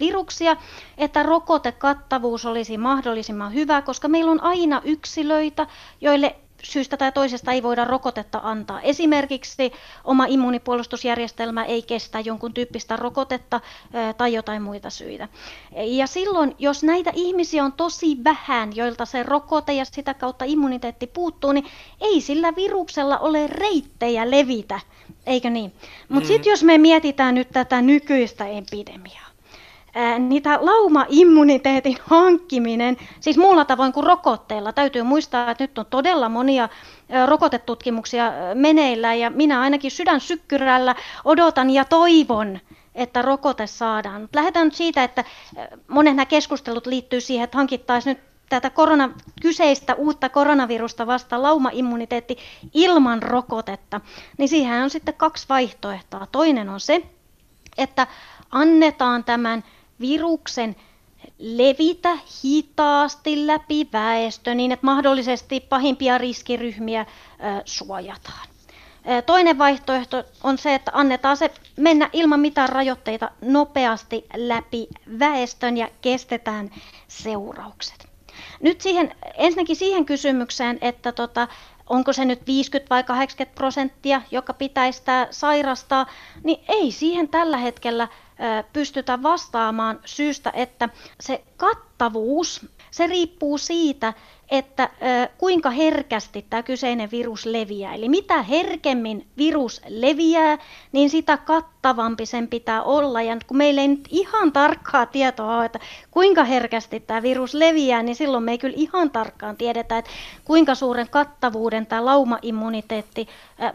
viruksia, 0.00 0.56
että 0.98 1.22
rokotekattavuus 1.22 2.46
olisi 2.46 2.78
mahdollisimman 2.78 3.54
hyvä, 3.54 3.82
koska 3.82 4.08
meillä 4.08 4.30
on 4.30 4.42
aina 4.42 4.80
yksilöitä, 4.84 5.66
joille 6.00 6.36
syystä 6.62 6.96
tai 6.96 7.12
toisesta 7.12 7.52
ei 7.52 7.62
voida 7.62 7.84
rokotetta 7.84 8.40
antaa. 8.42 8.80
Esimerkiksi 8.80 9.72
oma 10.04 10.26
immunipuolustusjärjestelmä 10.28 11.64
ei 11.64 11.82
kestä 11.82 12.20
jonkun 12.20 12.54
tyyppistä 12.54 12.96
rokotetta 12.96 13.60
tai 14.16 14.34
jotain 14.34 14.62
muita 14.62 14.90
syitä. 14.90 15.28
Ja 15.76 16.06
silloin, 16.06 16.54
jos 16.58 16.82
näitä 16.82 17.12
ihmisiä 17.14 17.64
on 17.64 17.72
tosi 17.72 18.16
vähän, 18.24 18.76
joilta 18.76 19.04
se 19.04 19.22
rokote 19.22 19.72
ja 19.72 19.84
sitä 19.84 20.14
kautta 20.14 20.44
immuniteetti 20.44 21.06
puuttuu, 21.06 21.52
niin 21.52 21.66
ei 22.00 22.20
sillä 22.20 22.56
viruksella 22.56 23.18
ole 23.18 23.46
reittejä 23.46 24.30
levitä, 24.30 24.80
eikö 25.26 25.50
niin? 25.50 25.72
Mutta 26.08 26.28
mm. 26.28 26.32
sitten 26.32 26.50
jos 26.50 26.64
me 26.64 26.78
mietitään 26.78 27.34
nyt 27.34 27.48
tätä 27.52 27.82
nykyistä 27.82 28.46
epidemiaa, 28.46 29.26
niitä 30.18 30.58
lauma-immuniteetin 30.62 31.96
hankkiminen, 32.00 32.96
siis 33.20 33.38
muulla 33.38 33.64
tavoin 33.64 33.92
kuin 33.92 34.06
rokotteella. 34.06 34.72
Täytyy 34.72 35.02
muistaa, 35.02 35.50
että 35.50 35.64
nyt 35.64 35.78
on 35.78 35.86
todella 35.86 36.28
monia 36.28 36.68
rokotetutkimuksia 37.26 38.32
meneillä 38.54 39.14
ja 39.14 39.30
minä 39.30 39.60
ainakin 39.60 39.90
sydän 39.90 40.20
sykkyrällä 40.20 40.94
odotan 41.24 41.70
ja 41.70 41.84
toivon, 41.84 42.60
että 42.94 43.22
rokote 43.22 43.66
saadaan. 43.66 44.28
lähdetään 44.34 44.66
nyt 44.66 44.74
siitä, 44.74 45.04
että 45.04 45.24
monet 45.88 46.16
nämä 46.16 46.26
keskustelut 46.26 46.86
liittyy 46.86 47.20
siihen, 47.20 47.44
että 47.44 47.58
hankittaisiin 47.58 48.16
nyt 48.16 48.24
tätä 48.48 48.70
korona, 48.70 49.10
kyseistä 49.42 49.94
uutta 49.94 50.28
koronavirusta 50.28 51.06
vasta 51.06 51.42
lauma-immuniteetti 51.42 52.36
ilman 52.74 53.22
rokotetta, 53.22 54.00
niin 54.38 54.48
siihen 54.48 54.82
on 54.82 54.90
sitten 54.90 55.14
kaksi 55.14 55.46
vaihtoehtoa. 55.48 56.26
Toinen 56.32 56.68
on 56.68 56.80
se, 56.80 57.02
että 57.78 58.06
annetaan 58.50 59.24
tämän 59.24 59.64
viruksen 60.00 60.76
levitä 61.38 62.18
hitaasti 62.44 63.46
läpi 63.46 63.88
väestö 63.92 64.54
niin, 64.54 64.72
että 64.72 64.86
mahdollisesti 64.86 65.60
pahimpia 65.60 66.18
riskiryhmiä 66.18 67.06
suojataan. 67.64 68.48
Toinen 69.26 69.58
vaihtoehto 69.58 70.24
on 70.42 70.58
se, 70.58 70.74
että 70.74 70.90
annetaan 70.94 71.36
se 71.36 71.50
mennä 71.76 72.10
ilman 72.12 72.40
mitään 72.40 72.68
rajoitteita 72.68 73.30
nopeasti 73.40 74.26
läpi 74.36 74.88
väestön 75.18 75.76
ja 75.76 75.88
kestetään 76.00 76.70
seuraukset. 77.08 78.06
Nyt 78.60 78.80
siihen, 78.80 79.14
ensinnäkin 79.34 79.76
siihen 79.76 80.06
kysymykseen, 80.06 80.78
että 80.80 81.12
tota, 81.12 81.48
onko 81.86 82.12
se 82.12 82.24
nyt 82.24 82.46
50 82.46 82.94
vai 82.94 83.04
80 83.04 83.56
prosenttia, 83.56 84.22
joka 84.30 84.54
pitäisi 84.54 85.02
sairastaa, 85.30 86.06
niin 86.44 86.64
ei 86.68 86.92
siihen 86.92 87.28
tällä 87.28 87.56
hetkellä 87.56 88.08
pystytä 88.72 89.22
vastaamaan 89.22 90.00
syystä, 90.04 90.52
että 90.54 90.88
se 91.20 91.44
kattavuus, 91.56 92.66
se 92.90 93.06
riippuu 93.06 93.58
siitä, 93.58 94.12
että 94.50 94.90
kuinka 95.38 95.70
herkästi 95.70 96.46
tämä 96.50 96.62
kyseinen 96.62 97.10
virus 97.10 97.46
leviää. 97.46 97.94
Eli 97.94 98.08
mitä 98.08 98.42
herkemmin 98.42 99.26
virus 99.36 99.80
leviää, 99.88 100.58
niin 100.92 101.10
sitä 101.10 101.36
kattavampi 101.36 102.26
sen 102.26 102.48
pitää 102.48 102.82
olla. 102.82 103.22
Ja 103.22 103.36
kun 103.46 103.56
meillä 103.56 103.80
ei 103.80 103.88
nyt 103.88 104.08
ihan 104.10 104.52
tarkkaa 104.52 105.06
tietoa 105.06 105.56
ole, 105.56 105.64
että 105.64 105.78
kuinka 106.10 106.44
herkästi 106.44 107.00
tämä 107.00 107.22
virus 107.22 107.54
leviää, 107.54 108.02
niin 108.02 108.16
silloin 108.16 108.44
me 108.44 108.50
ei 108.50 108.58
kyllä 108.58 108.76
ihan 108.76 109.10
tarkkaan 109.10 109.56
tiedetä, 109.56 109.98
että 109.98 110.10
kuinka 110.44 110.74
suuren 110.74 111.08
kattavuuden 111.10 111.86
tämä 111.86 112.04
laumaimmuniteetti 112.04 113.28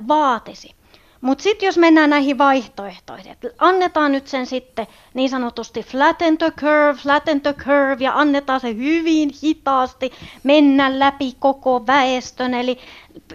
vaatisi. 0.07 0.80
Mutta 1.21 1.43
sitten 1.43 1.65
jos 1.65 1.77
mennään 1.77 2.09
näihin 2.09 2.37
vaihtoehtoihin, 2.37 3.31
että 3.31 3.47
annetaan 3.57 4.11
nyt 4.11 4.27
sen 4.27 4.45
sitten 4.45 4.87
niin 5.13 5.29
sanotusti 5.29 5.83
flatten 5.83 6.37
the 6.37 6.51
curve, 6.51 6.93
flatten 6.93 7.41
the 7.41 7.53
curve 7.53 7.97
ja 8.03 8.11
annetaan 8.15 8.59
se 8.59 8.75
hyvin 8.75 9.29
hitaasti 9.43 10.11
mennä 10.43 10.99
läpi 10.99 11.35
koko 11.39 11.87
väestön, 11.87 12.53
eli 12.53 12.77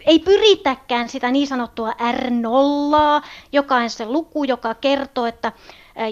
ei 0.06 0.18
pyritäkään 0.18 1.08
sitä 1.08 1.30
niin 1.30 1.46
sanottua 1.46 1.92
R0, 1.92 3.26
joka 3.52 3.74
on 3.76 3.90
se 3.90 4.06
luku, 4.06 4.44
joka 4.44 4.74
kertoo, 4.74 5.26
että 5.26 5.52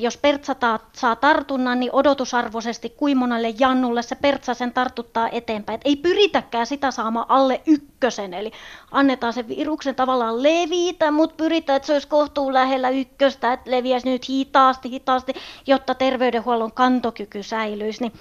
jos 0.00 0.16
Pertsa 0.16 0.56
saa 0.92 1.16
tartunnan, 1.16 1.80
niin 1.80 1.90
odotusarvoisesti 1.92 2.90
kuimonalle 2.90 3.54
Jannulle 3.58 4.02
se 4.02 4.14
Pertsa 4.14 4.54
sen 4.54 4.72
tartuttaa 4.72 5.28
eteenpäin. 5.28 5.76
Et 5.76 5.82
ei 5.84 5.96
pyritäkään 5.96 6.66
sitä 6.66 6.90
saamaan 6.90 7.26
alle 7.28 7.60
ykkösen, 7.66 8.34
eli 8.34 8.52
annetaan 8.90 9.32
se 9.32 9.48
viruksen 9.48 9.94
tavallaan 9.94 10.42
levitä, 10.42 11.10
mutta 11.10 11.36
pyritään, 11.36 11.76
että 11.76 11.86
se 11.86 11.92
olisi 11.92 12.08
kohtuun 12.08 12.54
lähellä 12.54 12.90
ykköstä, 12.90 13.52
että 13.52 13.70
leviäisi 13.70 14.10
nyt 14.10 14.28
hitaasti, 14.28 14.90
hitaasti, 14.90 15.32
jotta 15.66 15.94
terveydenhuollon 15.94 16.72
kantokyky 16.72 17.42
säilyisi. 17.42 18.00
Niin 18.00 18.12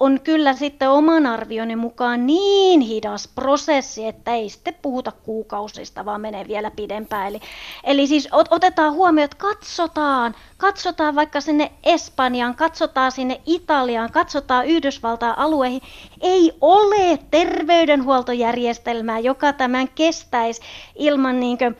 on 0.00 0.20
kyllä 0.20 0.52
sitten 0.52 0.90
oman 0.90 1.26
arvioni 1.26 1.76
mukaan 1.76 2.26
niin 2.26 2.80
hidas 2.80 3.28
prosessi, 3.28 4.06
että 4.06 4.34
ei 4.34 4.48
sitten 4.48 4.74
puhuta 4.82 5.12
kuukausista, 5.12 6.04
vaan 6.04 6.20
menee 6.20 6.48
vielä 6.48 6.70
pidempään. 6.70 7.28
Eli, 7.28 7.40
eli 7.84 8.06
siis 8.06 8.28
ot, 8.32 8.48
otetaan 8.50 8.92
huomioon, 8.92 9.24
että 9.24 9.36
katsotaan, 9.36 10.34
katsotaan 10.56 11.14
vaikka 11.14 11.40
sinne 11.40 11.72
Espanjaan, 11.84 12.54
katsotaan 12.54 13.12
sinne 13.12 13.40
Italiaan, 13.46 14.12
katsotaan 14.12 14.66
Yhdysvaltain 14.66 15.38
alueihin. 15.38 15.82
Ei 16.20 16.52
ole 16.60 17.18
terveydenhuoltojärjestelmää, 17.30 19.18
joka 19.18 19.52
tämän 19.52 19.88
kestäisi 19.88 20.60
ilman 20.96 21.40
niin 21.40 21.58
kuin, 21.58 21.76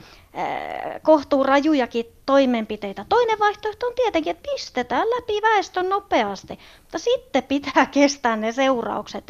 kohtuu 1.03 1.43
rajujakin 1.43 2.07
toimenpiteitä. 2.27 3.07
Toinen 3.09 3.39
vaihtoehto 3.39 3.87
on 3.87 3.95
tietenkin, 3.95 4.31
että 4.31 4.51
pistetään 4.53 5.11
läpi 5.11 5.43
väestön 5.43 5.89
nopeasti, 5.89 6.59
mutta 6.81 6.99
sitten 6.99 7.43
pitää 7.43 7.87
kestää 8.01 8.37
ne 8.37 8.53
seuraukset. 8.53 9.25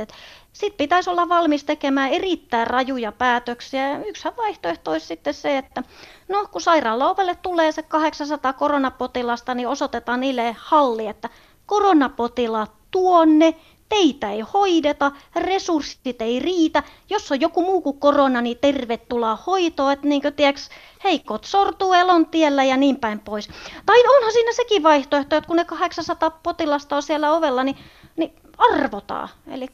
Sitten 0.52 0.78
pitäisi 0.78 1.10
olla 1.10 1.28
valmis 1.28 1.64
tekemään 1.64 2.10
erittäin 2.10 2.66
rajuja 2.66 3.12
päätöksiä. 3.12 3.98
Yksi 3.98 4.28
vaihtoehto 4.36 4.90
olisi 4.90 5.06
sitten 5.06 5.34
se, 5.34 5.58
että 5.58 5.82
no, 6.28 6.46
kun 6.52 6.60
sairaala 6.60 7.14
tulee 7.42 7.72
se 7.72 7.82
800 7.82 8.52
koronapotilasta, 8.52 9.54
niin 9.54 9.68
osoitetaan 9.68 10.20
niille 10.20 10.56
halli, 10.58 11.06
että 11.06 11.28
koronapotilaat 11.66 12.72
tuonne, 12.90 13.54
teitä 13.90 14.30
ei 14.30 14.40
hoideta, 14.40 15.12
resurssit 15.36 16.22
ei 16.22 16.40
riitä, 16.40 16.82
jos 17.10 17.32
on 17.32 17.40
joku 17.40 17.62
muu 17.62 17.80
kuin 17.80 18.00
korona, 18.00 18.40
niin 18.40 18.58
tervetuloa 18.60 19.38
hoitoon, 19.46 19.92
että 19.92 20.08
niin 20.08 20.22
tiiäks, 20.36 20.70
heikot 21.04 21.44
sortuu 21.44 21.92
elon 21.92 22.26
tiellä 22.26 22.64
ja 22.64 22.76
niin 22.76 22.96
päin 22.96 23.20
pois. 23.20 23.48
Tai 23.86 24.00
onhan 24.16 24.32
siinä 24.32 24.52
sekin 24.52 24.82
vaihtoehto, 24.82 25.36
että 25.36 25.48
kun 25.48 25.56
ne 25.56 25.64
800 25.64 26.30
potilasta 26.30 26.96
on 26.96 27.02
siellä 27.02 27.32
ovella, 27.32 27.64
niin, 27.64 27.76
niin 28.16 28.32
arvotaan. 28.58 29.28
Eli 29.50 29.66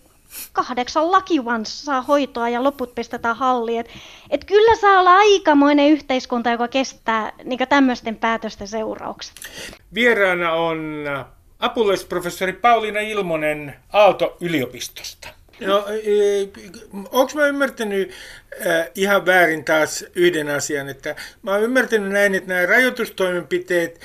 kahdeksan 0.52 1.04
ones 1.46 1.85
saa 1.85 2.02
hoitoa 2.02 2.49
ja 2.49 2.64
loput 2.64 2.94
pistetään 2.94 3.37
halliin. 3.37 3.80
Et, 3.80 3.90
et 4.30 4.44
kyllä 4.44 4.76
saa 4.76 5.00
olla 5.00 5.14
aikamoinen 5.14 5.88
yhteiskunta, 5.90 6.50
joka 6.50 6.68
kestää 6.68 7.32
niin 7.44 7.58
tämmöisten 7.68 8.16
päätösten 8.16 8.68
seuraukset. 8.68 9.35
Vieraana 9.94 10.52
on 10.52 11.04
apulaisprofessori 11.58 12.52
Pauliina 12.52 13.00
Ilmonen 13.00 13.75
Aalto-yliopistosta. 13.92 15.28
No, 15.60 15.84
onko 17.10 17.32
mä 17.34 17.46
ymmärtänyt 17.46 18.10
äh, 18.66 18.88
ihan 18.94 19.26
väärin 19.26 19.64
taas 19.64 20.04
yhden 20.14 20.48
asian, 20.48 20.88
että 20.88 21.16
mä 21.42 21.52
oon 21.52 21.62
ymmärtänyt 21.62 22.12
näin, 22.12 22.34
että 22.34 22.48
nämä 22.48 22.66
rajoitustoimenpiteet, 22.66 24.00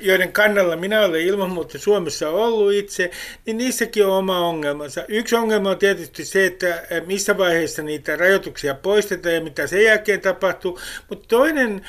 joiden 0.00 0.32
kannalla 0.32 0.76
minä 0.76 1.00
olen 1.00 1.20
ilman 1.20 1.50
muuta 1.50 1.78
Suomessa 1.78 2.28
ollut 2.28 2.72
itse, 2.72 3.10
niin 3.46 3.58
niissäkin 3.58 4.06
on 4.06 4.12
oma 4.12 4.48
ongelmansa. 4.48 5.04
Yksi 5.08 5.36
ongelma 5.36 5.70
on 5.70 5.78
tietysti 5.78 6.24
se, 6.24 6.46
että 6.46 6.84
missä 7.06 7.38
vaiheessa 7.38 7.82
niitä 7.82 8.16
rajoituksia 8.16 8.74
poistetaan 8.74 9.34
ja 9.34 9.40
mitä 9.40 9.66
sen 9.66 9.84
jälkeen 9.84 10.20
tapahtuu, 10.20 10.80
mutta 11.08 11.28
toinen 11.28 11.86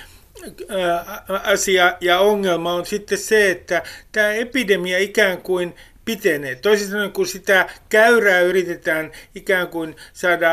asia 1.43 1.97
ja 2.01 2.19
ongelma 2.19 2.73
on 2.73 2.85
sitten 2.85 3.17
se, 3.17 3.51
että 3.51 3.83
tämä 4.11 4.31
epidemia 4.31 4.97
ikään 4.97 5.41
kuin 5.41 5.75
pitenee. 6.05 6.55
Toisin 6.55 6.87
sanoen, 6.87 7.11
kun 7.11 7.27
sitä 7.27 7.69
käyrää 7.89 8.41
yritetään 8.41 9.11
ikään 9.35 9.67
kuin 9.67 9.95
saada 10.13 10.51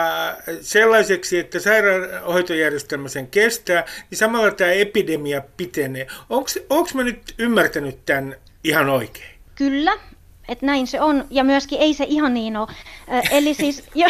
sellaiseksi, 0.60 1.38
että 1.38 1.60
sairaanhoitojärjestelmä 1.60 3.08
sen 3.08 3.26
kestää, 3.26 3.84
niin 4.10 4.18
samalla 4.18 4.50
tämä 4.50 4.70
epidemia 4.70 5.42
pitenee. 5.56 6.06
Onko 6.70 6.90
mä 6.94 7.02
nyt 7.02 7.34
ymmärtänyt 7.38 7.98
tämän 8.06 8.36
ihan 8.64 8.88
oikein? 8.88 9.30
Kyllä, 9.54 9.98
että 10.48 10.66
näin 10.66 10.86
se 10.86 11.00
on, 11.00 11.24
ja 11.30 11.44
myöskin 11.44 11.78
ei 11.80 11.94
se 11.94 12.04
ihan 12.08 12.34
niin 12.34 12.56
ole. 12.56 12.68
Eli 13.30 13.54
siis, 13.54 13.84
jo, 13.94 14.08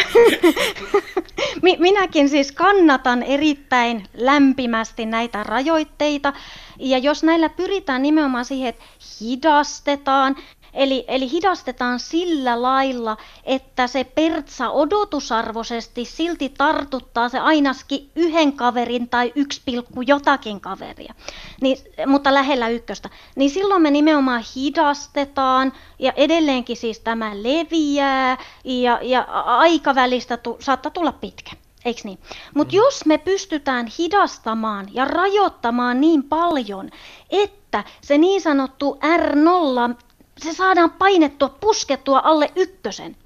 minäkin 1.79 2.29
siis 2.29 2.51
kannatan 2.51 3.23
erittäin 3.23 4.05
lämpimästi 4.13 5.05
näitä 5.05 5.43
rajoitteita, 5.43 6.33
ja 6.79 6.97
jos 6.97 7.23
näillä 7.23 7.49
pyritään 7.49 8.01
nimenomaan 8.01 8.45
siihen, 8.45 8.69
että 8.69 8.83
hidastetaan 9.21 10.35
Eli, 10.73 11.05
eli 11.07 11.31
hidastetaan 11.31 11.99
sillä 11.99 12.61
lailla, 12.61 13.17
että 13.43 13.87
se 13.87 14.03
pertsa 14.03 14.69
odotusarvoisesti 14.69 16.05
silti 16.05 16.49
tartuttaa 16.49 17.29
se 17.29 17.39
ainakin 17.39 18.09
yhden 18.15 18.53
kaverin 18.53 19.09
tai 19.09 19.31
yksi 19.35 19.61
pilkku 19.65 20.01
jotakin 20.01 20.61
kaveria, 20.61 21.13
niin, 21.61 21.77
mutta 22.07 22.33
lähellä 22.33 22.67
ykköstä. 22.69 23.09
Niin 23.35 23.49
silloin 23.49 23.81
me 23.81 23.91
nimenomaan 23.91 24.43
hidastetaan 24.55 25.73
ja 25.99 26.13
edelleenkin 26.15 26.77
siis 26.77 26.99
tämä 26.99 27.31
leviää 27.33 28.37
ja, 28.63 28.99
ja 29.01 29.21
aikavälistä 29.45 30.37
tu, 30.37 30.57
saattaa 30.59 30.91
tulla 30.91 31.11
pitkä. 31.11 31.51
Eikö 31.85 32.01
niin? 32.03 32.19
Mutta 32.55 32.71
mm. 32.71 32.77
jos 32.77 33.05
me 33.05 33.17
pystytään 33.17 33.87
hidastamaan 33.99 34.87
ja 34.91 35.05
rajoittamaan 35.05 36.01
niin 36.01 36.23
paljon, 36.23 36.89
että 37.29 37.83
se 38.01 38.17
niin 38.17 38.41
sanottu 38.41 38.99
R0 39.03 39.95
se 40.37 40.53
saadaan 40.53 40.91
painettua, 40.91 41.49
puskettua 41.49 42.21
alle 42.23 42.51
ykkösen. 42.55 43.17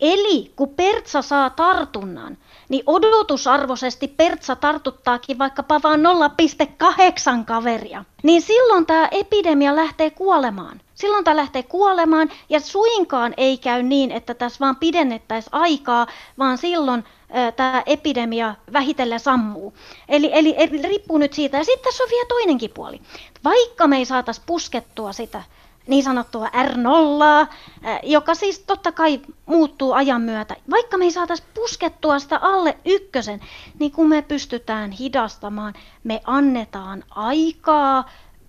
Eli 0.00 0.52
kun 0.56 0.68
Pertsa 0.68 1.22
saa 1.22 1.50
tartunnan, 1.50 2.38
niin 2.68 2.82
odotusarvoisesti 2.86 4.08
Pertsa 4.08 4.56
tartuttaakin 4.56 5.38
vaikkapa 5.38 5.80
vain 5.82 6.00
0,8 6.00 7.44
kaveria. 7.46 8.04
Niin 8.22 8.42
silloin 8.42 8.86
tämä 8.86 9.08
epidemia 9.10 9.76
lähtee 9.76 10.10
kuolemaan. 10.10 10.80
Silloin 10.94 11.24
tämä 11.24 11.36
lähtee 11.36 11.62
kuolemaan 11.62 12.30
ja 12.48 12.60
suinkaan 12.60 13.34
ei 13.36 13.58
käy 13.58 13.82
niin, 13.82 14.10
että 14.10 14.34
tässä 14.34 14.60
vaan 14.60 14.76
pidennettäisiin 14.76 15.54
aikaa, 15.54 16.06
vaan 16.38 16.58
silloin 16.58 17.04
tämä 17.56 17.82
epidemia 17.86 18.54
vähitellen 18.72 19.20
sammuu. 19.20 19.74
Eli, 20.08 20.30
eli, 20.32 20.54
eli 20.56 20.82
riippuu 20.82 21.18
nyt 21.18 21.32
siitä. 21.32 21.56
Ja 21.56 21.64
sitten 21.64 21.84
tässä 21.84 22.04
on 22.04 22.10
vielä 22.10 22.26
toinenkin 22.28 22.70
puoli. 22.70 23.00
Vaikka 23.44 23.86
me 23.86 23.96
ei 23.96 24.04
saataisi 24.04 24.42
puskettua 24.46 25.12
sitä 25.12 25.42
niin 25.90 26.04
sanottua 26.04 26.46
R0, 26.48 27.54
joka 28.02 28.34
siis 28.34 28.58
totta 28.58 28.92
kai 28.92 29.20
muuttuu 29.46 29.92
ajan 29.92 30.22
myötä. 30.22 30.56
Vaikka 30.70 30.98
me 30.98 31.04
ei 31.04 31.10
saataisi 31.10 31.42
puskettua 31.54 32.18
sitä 32.18 32.38
alle 32.42 32.78
ykkösen, 32.84 33.40
niin 33.78 33.92
kun 33.92 34.08
me 34.08 34.22
pystytään 34.22 34.90
hidastamaan, 34.90 35.74
me 36.04 36.20
annetaan 36.24 37.04
aikaa 37.10 38.04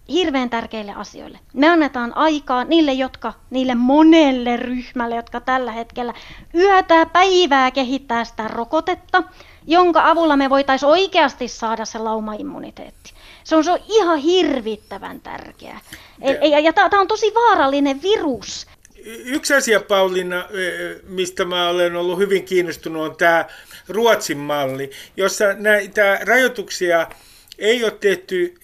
hirveän 0.10 0.50
tärkeille 0.50 0.94
asioille. 0.94 1.40
Me 1.54 1.70
annetaan 1.70 2.18
aikaa 2.18 2.64
niille, 2.64 2.94
jotka, 2.94 3.34
niille 3.50 3.76
monelle 3.76 4.58
ryhmälle, 4.58 5.16
jotka 5.16 5.40
tällä 5.40 5.72
hetkellä 5.72 6.14
yötä 6.56 7.06
päivää 7.06 7.72
kehittää 7.72 8.26
sitä 8.26 8.48
rokotetta, 8.48 9.24
jonka 9.68 10.10
avulla 10.10 10.38
me 10.38 10.50
voitaisiin 10.50 10.90
oikeasti 10.90 11.48
saada 11.48 11.86
se 11.86 12.00
laumaimmuniteetti. 12.00 13.14
Se 13.44 13.56
on, 13.56 13.64
se 13.64 13.72
on 13.72 13.80
ihan 13.88 14.18
hirvittävän 14.18 15.22
tärkeää. 15.22 15.82
Ja, 16.20 16.48
ja, 16.48 16.60
ja 16.60 16.74
tämä 16.74 17.02
on 17.02 17.08
tosi 17.08 17.34
vaarallinen 17.34 18.02
virus. 18.02 18.68
Yksi 19.26 19.54
asia, 19.54 19.80
Pauliina, 19.80 20.46
mistä 21.08 21.46
mä 21.46 21.70
olen 21.70 21.96
ollut 21.96 22.20
hyvin 22.20 22.46
kiinnostunut, 22.46 23.04
on 23.04 23.16
tämä 23.16 23.46
Ruotsin 23.90 24.38
malli, 24.38 24.92
jossa 25.18 25.54
näitä 25.54 26.20
rajoituksia 26.22 27.08
ei 27.60 27.84
ole 27.84 27.92
tehty 27.92 28.56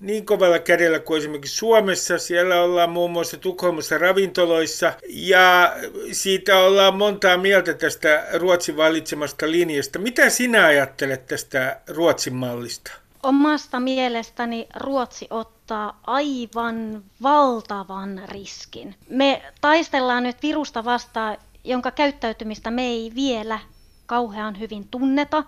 niin 0.00 0.26
kovalla 0.26 0.58
kädellä 0.58 0.98
kuin 0.98 1.18
esimerkiksi 1.18 1.56
Suomessa. 1.56 2.18
Siellä 2.18 2.62
ollaan 2.62 2.90
muun 2.90 3.10
muassa 3.10 3.36
Tukholmassa 3.36 3.98
ravintoloissa 3.98 4.92
ja 5.08 5.76
siitä 6.12 6.58
ollaan 6.58 6.96
montaa 6.96 7.36
mieltä 7.36 7.74
tästä 7.74 8.26
Ruotsin 8.32 8.76
valitsemasta 8.76 9.50
linjasta. 9.50 9.98
Mitä 9.98 10.30
sinä 10.30 10.66
ajattelet 10.66 11.26
tästä 11.26 11.80
Ruotsin 11.88 12.34
mallista? 12.34 12.92
Omasta 13.26 13.80
mielestäni 13.80 14.66
Ruotsi 14.76 15.26
ottaa 15.30 16.00
aivan 16.06 17.02
valtavan 17.22 18.22
riskin. 18.28 18.94
Me 19.10 19.42
taistellaan 19.60 20.22
nyt 20.22 20.42
virusta 20.42 20.84
vastaan, 20.84 21.36
jonka 21.64 21.90
käyttäytymistä 21.90 22.70
me 22.70 22.82
ei 22.82 23.12
vielä 23.14 23.58
kauhean 24.06 24.58
hyvin 24.58 24.88
tunneta. 24.88 25.44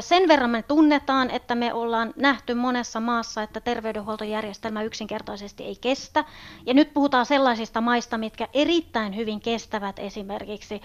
Sen 0.00 0.28
verran 0.28 0.50
me 0.50 0.62
tunnetaan, 0.62 1.30
että 1.30 1.54
me 1.54 1.72
ollaan 1.74 2.14
nähty 2.16 2.54
monessa 2.54 3.00
maassa, 3.00 3.42
että 3.42 3.60
terveydenhuoltojärjestelmä 3.60 4.82
yksinkertaisesti 4.82 5.64
ei 5.64 5.76
kestä. 5.80 6.24
Ja 6.66 6.74
nyt 6.74 6.94
puhutaan 6.94 7.26
sellaisista 7.26 7.80
maista, 7.80 8.18
mitkä 8.18 8.48
erittäin 8.54 9.16
hyvin 9.16 9.40
kestävät 9.40 9.98
esimerkiksi 9.98 10.82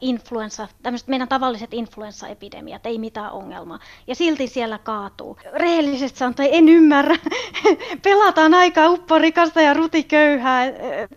influenssa, 0.00 0.68
tämmöiset 0.82 1.08
meidän 1.08 1.28
tavalliset 1.28 1.74
influenssaepidemiat, 1.74 2.86
ei 2.86 2.98
mitään 2.98 3.32
ongelmaa. 3.32 3.78
Ja 4.06 4.14
silti 4.14 4.46
siellä 4.46 4.78
kaatuu. 4.78 5.38
Rehellisesti 5.54 6.18
sanotaan, 6.18 6.48
en 6.52 6.68
ymmärrä. 6.68 7.16
Pelataan 8.04 8.54
aika 8.54 8.88
upporikasta 8.88 9.60
ja 9.60 9.74
rutiköyhää, 9.74 10.64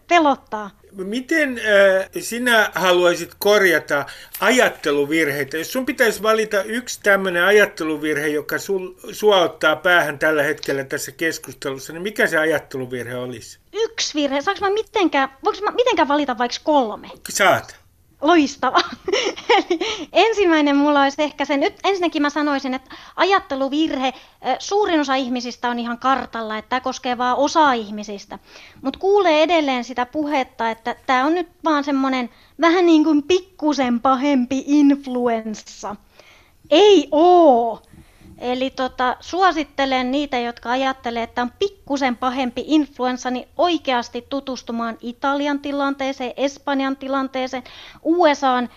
pelottaa. 0.08 0.79
Miten 1.04 1.60
äh, 1.60 2.10
sinä 2.20 2.72
haluaisit 2.76 3.32
korjata 3.40 4.06
ajatteluvirheitä? 4.40 5.58
Jos 5.58 5.72
sun 5.74 5.86
pitäisi 5.86 6.24
valita 6.24 6.64
yksi 6.64 7.00
tämmöinen 7.04 7.44
ajatteluvirhe, 7.44 8.28
joka 8.28 8.58
sul, 8.58 8.94
sua 9.12 9.42
ottaa 9.42 9.76
päähän 9.76 10.20
tällä 10.20 10.44
hetkellä 10.44 10.84
tässä 10.84 11.12
keskustelussa, 11.12 11.94
niin 11.94 12.04
mikä 12.04 12.28
se 12.28 12.38
ajatteluvirhe 12.38 13.16
olisi? 13.16 13.60
Yksi 13.74 14.14
virhe. 14.22 14.42
Saanko 14.42 14.66
mä 14.66 14.74
mitenkään, 14.74 15.30
voinko 15.44 15.62
mä 15.62 15.72
mitenkään 15.72 16.08
valita 16.08 16.38
vaikka 16.38 16.58
kolme? 16.64 17.10
Saat. 17.30 17.79
Loistava. 18.22 18.82
Eli 19.58 19.80
ensimmäinen 20.14 20.78
mulla 20.78 21.02
olisi 21.04 21.22
ehkä 21.24 21.46
se, 21.46 21.58
nyt 21.58 21.74
ensinnäkin 21.84 22.22
mä 22.22 22.30
sanoisin, 22.30 22.74
että 22.74 22.96
ajatteluvirhe, 23.16 24.14
suurin 24.60 25.00
osa 25.00 25.16
ihmisistä 25.16 25.70
on 25.70 25.80
ihan 25.80 25.98
kartalla, 25.98 26.58
että 26.58 26.70
tämä 26.70 26.80
koskee 26.80 27.18
vain 27.18 27.38
osaa 27.38 27.74
ihmisistä. 27.74 28.40
Mutta 28.82 29.00
kuulee 29.00 29.44
edelleen 29.44 29.84
sitä 29.84 30.06
puhetta, 30.06 30.72
että 30.72 30.96
tämä 31.06 31.26
on 31.26 31.34
nyt 31.34 31.48
vaan 31.64 31.84
semmoinen 31.84 32.30
vähän 32.62 32.86
niin 32.86 33.04
kuin 33.04 33.24
pikkusen 33.24 34.00
pahempi 34.00 34.64
influenssa. 34.68 35.96
Ei 36.70 37.08
oo! 37.12 37.82
Eli 38.39 38.69
tota, 38.69 39.15
suosittelen 39.19 40.12
niitä, 40.12 40.39
jotka 40.39 40.71
ajattelee, 40.71 41.23
että 41.23 41.41
on 41.41 41.52
pikkusen 41.60 42.17
pahempi 42.17 42.63
influenssa, 42.67 43.32
niin 43.32 43.47
oikeasti 43.58 44.25
tutustumaan 44.30 44.97
Italian 45.02 45.60
tilanteeseen, 45.60 46.34
Espanjan 46.38 46.97
tilanteeseen, 46.97 47.63
USAn 48.04 48.69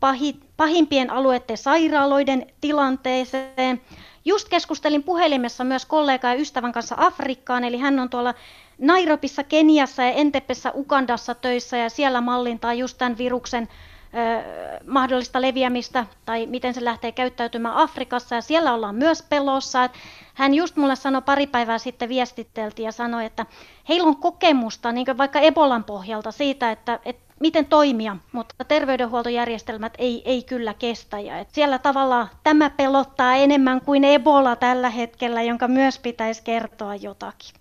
pahi, 0.00 0.40
pahimpien 0.56 1.10
alueiden 1.10 1.58
sairaaloiden 1.58 2.46
tilanteeseen. 2.60 3.80
Just 4.24 4.48
keskustelin 4.48 5.02
puhelimessa 5.02 5.64
myös 5.64 5.86
kollega 5.86 6.28
ja 6.28 6.34
ystävän 6.34 6.72
kanssa 6.72 6.94
Afrikkaan, 6.98 7.64
eli 7.64 7.78
hän 7.78 7.98
on 7.98 8.10
tuolla 8.10 8.34
Nairobissa, 8.78 9.44
Keniassa 9.44 10.02
ja 10.02 10.12
Entepessä 10.12 10.72
Ugandassa 10.74 11.34
töissä 11.34 11.76
ja 11.76 11.90
siellä 11.90 12.20
mallintaa 12.20 12.74
just 12.74 12.98
tämän 12.98 13.18
viruksen 13.18 13.68
mahdollista 14.86 15.40
leviämistä 15.40 16.06
tai 16.24 16.46
miten 16.46 16.74
se 16.74 16.84
lähtee 16.84 17.12
käyttäytymään 17.12 17.76
Afrikassa 17.76 18.34
ja 18.34 18.40
siellä 18.40 18.74
ollaan 18.74 18.94
myös 18.94 19.22
pelossa. 19.22 19.90
Hän 20.34 20.54
just 20.54 20.76
mulle 20.76 20.96
sanoi 20.96 21.22
pari 21.22 21.46
päivää 21.46 21.78
sitten 21.78 22.08
viestitteltiin 22.08 22.86
ja 22.86 22.92
sanoi, 22.92 23.24
että 23.24 23.46
heillä 23.88 24.08
on 24.08 24.16
kokemusta 24.16 24.92
niin 24.92 25.18
vaikka 25.18 25.40
Ebolan 25.40 25.84
pohjalta 25.84 26.32
siitä, 26.32 26.70
että, 26.70 26.98
että 27.04 27.34
miten 27.40 27.66
toimia, 27.66 28.16
mutta 28.32 28.64
terveydenhuoltojärjestelmät 28.64 29.94
ei, 29.98 30.22
ei 30.24 30.42
kyllä 30.42 30.74
kestä. 30.74 31.20
Ja 31.20 31.38
et 31.38 31.50
siellä 31.50 31.78
tavallaan 31.78 32.30
tämä 32.44 32.70
pelottaa 32.70 33.34
enemmän 33.34 33.80
kuin 33.80 34.04
Ebola 34.04 34.56
tällä 34.56 34.90
hetkellä, 34.90 35.42
jonka 35.42 35.68
myös 35.68 35.98
pitäisi 35.98 36.42
kertoa 36.42 36.94
jotakin. 36.94 37.59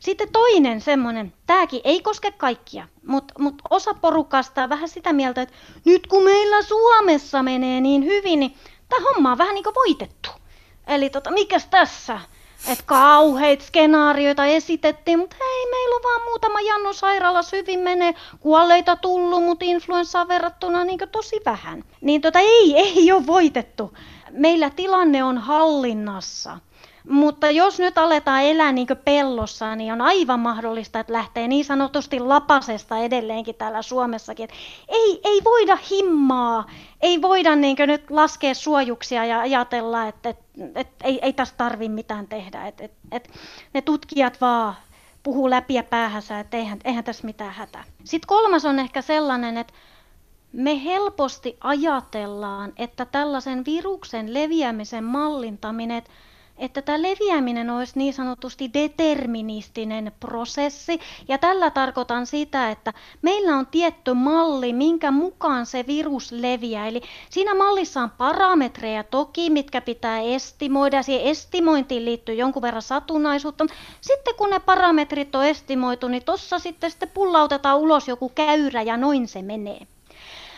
Sitten 0.00 0.32
toinen 0.32 0.80
semmoinen, 0.80 1.32
tämäkin 1.46 1.80
ei 1.84 2.02
koske 2.02 2.30
kaikkia, 2.32 2.88
mutta 3.06 3.34
mut 3.38 3.54
osa 3.70 3.94
porukasta 3.94 4.62
on 4.62 4.68
vähän 4.68 4.88
sitä 4.88 5.12
mieltä, 5.12 5.42
että 5.42 5.54
nyt 5.84 6.06
kun 6.06 6.24
meillä 6.24 6.62
Suomessa 6.62 7.42
menee 7.42 7.80
niin 7.80 8.04
hyvin, 8.04 8.40
niin 8.40 8.54
tämä 8.88 9.04
homma 9.04 9.32
on 9.32 9.38
vähän 9.38 9.54
niin 9.54 9.64
kuin 9.64 9.74
voitettu. 9.74 10.30
Eli 10.86 11.10
tota, 11.10 11.30
mikäs 11.30 11.66
tässä? 11.66 12.20
Että 12.68 12.84
kauheita 12.86 13.64
skenaarioita 13.64 14.46
esitettiin, 14.46 15.18
mutta 15.18 15.36
hei, 15.40 15.70
meillä 15.70 15.96
on 15.96 16.02
vaan 16.02 16.22
muutama 16.22 16.60
Jannu 16.60 16.92
sairaalassa 16.92 17.56
hyvin 17.56 17.80
menee. 17.80 18.14
Kuolleita 18.40 18.96
tullut, 18.96 19.44
mutta 19.44 19.64
influenssaan 19.64 20.28
verrattuna 20.28 20.84
niin 20.84 20.98
tosi 21.12 21.40
vähän. 21.44 21.84
Niin 22.00 22.20
tota, 22.20 22.38
ei, 22.38 22.74
ei 22.76 23.12
ole 23.12 23.26
voitettu. 23.26 23.94
Meillä 24.30 24.70
tilanne 24.70 25.24
on 25.24 25.38
hallinnassa. 25.38 26.58
Mutta 27.08 27.50
jos 27.50 27.78
nyt 27.78 27.98
aletaan 27.98 28.42
elää 28.42 28.72
niin 28.72 28.86
pellossa, 29.04 29.76
niin 29.76 29.92
on 29.92 30.00
aivan 30.00 30.40
mahdollista, 30.40 31.00
että 31.00 31.12
lähtee 31.12 31.48
niin 31.48 31.64
sanotusti 31.64 32.20
lapasesta 32.20 32.98
edelleenkin 32.98 33.54
täällä 33.54 33.82
Suomessakin. 33.82 34.48
Ei, 34.88 35.20
ei 35.24 35.40
voida 35.44 35.78
himmaa, 35.90 36.66
ei 37.00 37.22
voida 37.22 37.56
niin 37.56 37.76
nyt 37.86 38.10
laskea 38.10 38.54
suojuksia 38.54 39.24
ja 39.24 39.40
ajatella, 39.40 40.06
että, 40.06 40.28
että, 40.28 40.44
että 40.74 41.04
ei, 41.04 41.18
ei 41.22 41.32
tässä 41.32 41.54
tarvi 41.56 41.88
mitään 41.88 42.28
tehdä. 42.28 42.66
Että, 42.66 42.84
että, 42.84 42.98
että 43.12 43.30
ne 43.74 43.82
tutkijat 43.82 44.40
vaan 44.40 44.74
puhuu 45.22 45.50
läpi 45.50 45.74
ja 45.74 45.82
päähänsä, 45.82 46.40
että 46.40 46.56
eihän, 46.56 46.78
eihän 46.84 47.04
tässä 47.04 47.26
mitään 47.26 47.52
hätää. 47.52 47.84
Sitten 48.04 48.28
kolmas 48.28 48.64
on 48.64 48.78
ehkä 48.78 49.02
sellainen, 49.02 49.58
että 49.58 49.72
me 50.52 50.84
helposti 50.84 51.56
ajatellaan, 51.60 52.72
että 52.76 53.04
tällaisen 53.04 53.64
viruksen 53.64 54.34
leviämisen 54.34 55.04
mallintaminen, 55.04 55.98
että 55.98 56.10
tämä 56.68 57.02
leviäminen 57.02 57.70
olisi 57.70 57.92
niin 57.96 58.14
sanotusti 58.14 58.70
deterministinen 58.74 60.12
prosessi. 60.20 61.00
Ja 61.28 61.38
tällä 61.38 61.70
tarkoitan 61.70 62.26
sitä, 62.26 62.70
että 62.70 62.92
meillä 63.22 63.56
on 63.56 63.66
tietty 63.66 64.14
malli, 64.14 64.72
minkä 64.72 65.10
mukaan 65.10 65.66
se 65.66 65.84
virus 65.86 66.32
leviää. 66.32 66.86
Eli 66.86 67.02
siinä 67.30 67.54
mallissa 67.54 68.00
on 68.00 68.10
parametreja 68.10 69.04
toki, 69.04 69.50
mitkä 69.50 69.80
pitää 69.80 70.20
estimoida. 70.20 70.96
Ja 70.96 71.02
siihen 71.02 71.26
estimointiin 71.26 72.04
liittyy 72.04 72.34
jonkun 72.34 72.62
verran 72.62 72.82
satunnaisuutta. 72.82 73.66
Sitten 74.00 74.34
kun 74.34 74.50
ne 74.50 74.58
parametrit 74.58 75.34
on 75.34 75.44
estimoitu, 75.44 76.08
niin 76.08 76.24
tuossa 76.24 76.58
sitten, 76.58 76.90
sitten 76.90 77.10
pullautetaan 77.14 77.78
ulos 77.78 78.08
joku 78.08 78.28
käyrä 78.28 78.82
ja 78.82 78.96
noin 78.96 79.28
se 79.28 79.42
menee. 79.42 79.86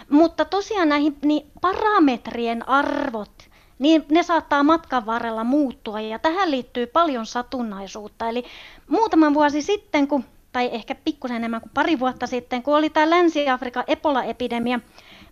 Mutta 0.09 0.45
tosiaan 0.45 0.88
näihin 0.88 1.17
niin 1.23 1.51
parametrien 1.61 2.69
arvot, 2.69 3.52
niin 3.83 4.05
ne 4.11 4.23
saattaa 4.23 4.62
matkan 4.62 5.07
varrella 5.07 5.45
muuttua 5.45 6.01
ja 6.01 6.18
tähän 6.18 6.51
liittyy 6.51 6.87
paljon 6.87 7.27
satunnaisuutta. 7.27 8.29
Eli 8.29 8.45
muutama 8.88 9.35
vuosi 9.35 9.62
sitten, 9.62 10.09
kun, 10.09 10.25
tai 10.53 10.71
ehkä 10.73 10.95
pikkusen 10.95 11.37
enemmän 11.37 11.61
kuin 11.61 11.71
pari 11.75 11.99
vuotta 11.99 12.27
sitten, 12.27 12.62
kun 12.62 12.77
oli 12.77 12.90
tämä 12.90 13.11
Länsi-Afrikan 13.11 13.85
Ebola-epidemia, 13.87 14.81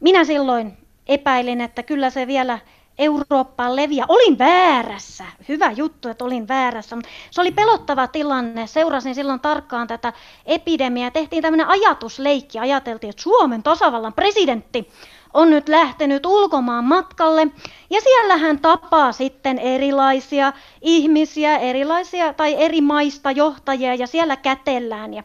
minä 0.00 0.24
silloin 0.24 0.76
epäilin, 1.06 1.60
että 1.60 1.82
kyllä 1.82 2.10
se 2.10 2.26
vielä 2.26 2.58
Eurooppaan 2.98 3.76
leviä. 3.76 4.04
Olin 4.08 4.38
väärässä. 4.38 5.24
Hyvä 5.48 5.70
juttu, 5.70 6.08
että 6.08 6.24
olin 6.24 6.48
väärässä. 6.48 6.96
Mutta 6.96 7.10
se 7.30 7.40
oli 7.40 7.50
pelottava 7.50 8.06
tilanne. 8.06 8.66
Seurasin 8.66 9.14
silloin 9.14 9.40
tarkkaan 9.40 9.86
tätä 9.86 10.12
epidemiaa. 10.46 11.10
Tehtiin 11.10 11.42
tämmöinen 11.42 11.68
ajatusleikki. 11.68 12.58
Ajateltiin, 12.58 13.10
että 13.10 13.22
Suomen 13.22 13.62
tasavallan 13.62 14.12
presidentti 14.12 14.88
on 15.34 15.50
nyt 15.50 15.68
lähtenyt 15.68 16.26
ulkomaan 16.26 16.84
matkalle 16.84 17.48
ja 17.90 18.00
siellä 18.00 18.36
hän 18.36 18.58
tapaa 18.58 19.12
sitten 19.12 19.58
erilaisia 19.58 20.52
ihmisiä, 20.82 21.56
erilaisia 21.56 22.32
tai 22.32 22.54
eri 22.58 22.80
maista 22.80 23.30
johtajia 23.30 23.94
ja 23.94 24.06
siellä 24.06 24.36
kätellään. 24.36 25.14
Ja 25.14 25.22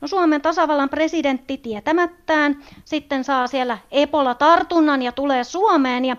no 0.00 0.08
Suomen 0.08 0.42
tasavallan 0.42 0.88
presidentti 0.88 1.58
tietämättään 1.58 2.64
sitten 2.84 3.24
saa 3.24 3.46
siellä 3.46 3.78
Ebola-tartunnan 3.90 5.02
ja 5.02 5.12
tulee 5.12 5.44
Suomeen 5.44 6.04
ja 6.04 6.16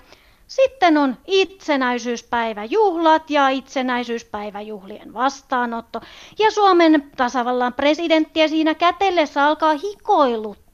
sitten 0.48 0.98
on 0.98 1.18
itsenäisyyspäiväjuhlat 1.28 3.30
ja 3.30 3.50
itsenäisyyspäiväjuhlien 3.50 5.14
vastaanotto. 5.14 6.02
Ja 6.40 6.52
Suomen 6.52 7.12
tasavallan 7.18 7.74
presidenttiä 7.74 8.48
siinä 8.48 8.76
kätellessä 8.76 9.46
alkaa 9.46 9.74
hikoiluttaa, 9.84 10.67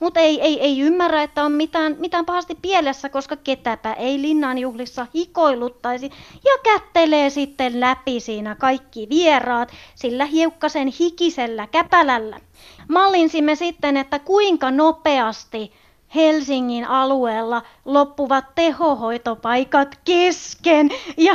mutta 0.00 0.20
ei, 0.20 0.40
ei, 0.40 0.60
ei 0.60 0.80
ymmärrä, 0.80 1.22
että 1.22 1.44
on 1.44 1.52
mitään, 1.52 1.96
mitään 1.98 2.26
pahasti 2.26 2.58
pielessä, 2.62 3.08
koska 3.08 3.36
ketäpä 3.36 3.92
ei 3.92 4.22
linnan 4.22 4.58
juhlissa 4.58 5.06
hikoiluttaisi. 5.14 6.10
Ja 6.44 6.52
kättelee 6.64 7.30
sitten 7.30 7.80
läpi 7.80 8.20
siinä 8.20 8.54
kaikki 8.54 9.08
vieraat 9.10 9.72
sillä 9.94 10.24
hiukkasen 10.24 10.88
hikisellä 11.00 11.66
käpälällä. 11.66 12.40
Mallinsimme 12.88 13.54
sitten, 13.54 13.96
että 13.96 14.18
kuinka 14.18 14.70
nopeasti 14.70 15.72
Helsingin 16.14 16.84
alueella 16.84 17.62
loppuvat 17.84 18.44
tehohoitopaikat 18.54 19.98
kesken 20.04 20.90
ja 21.16 21.32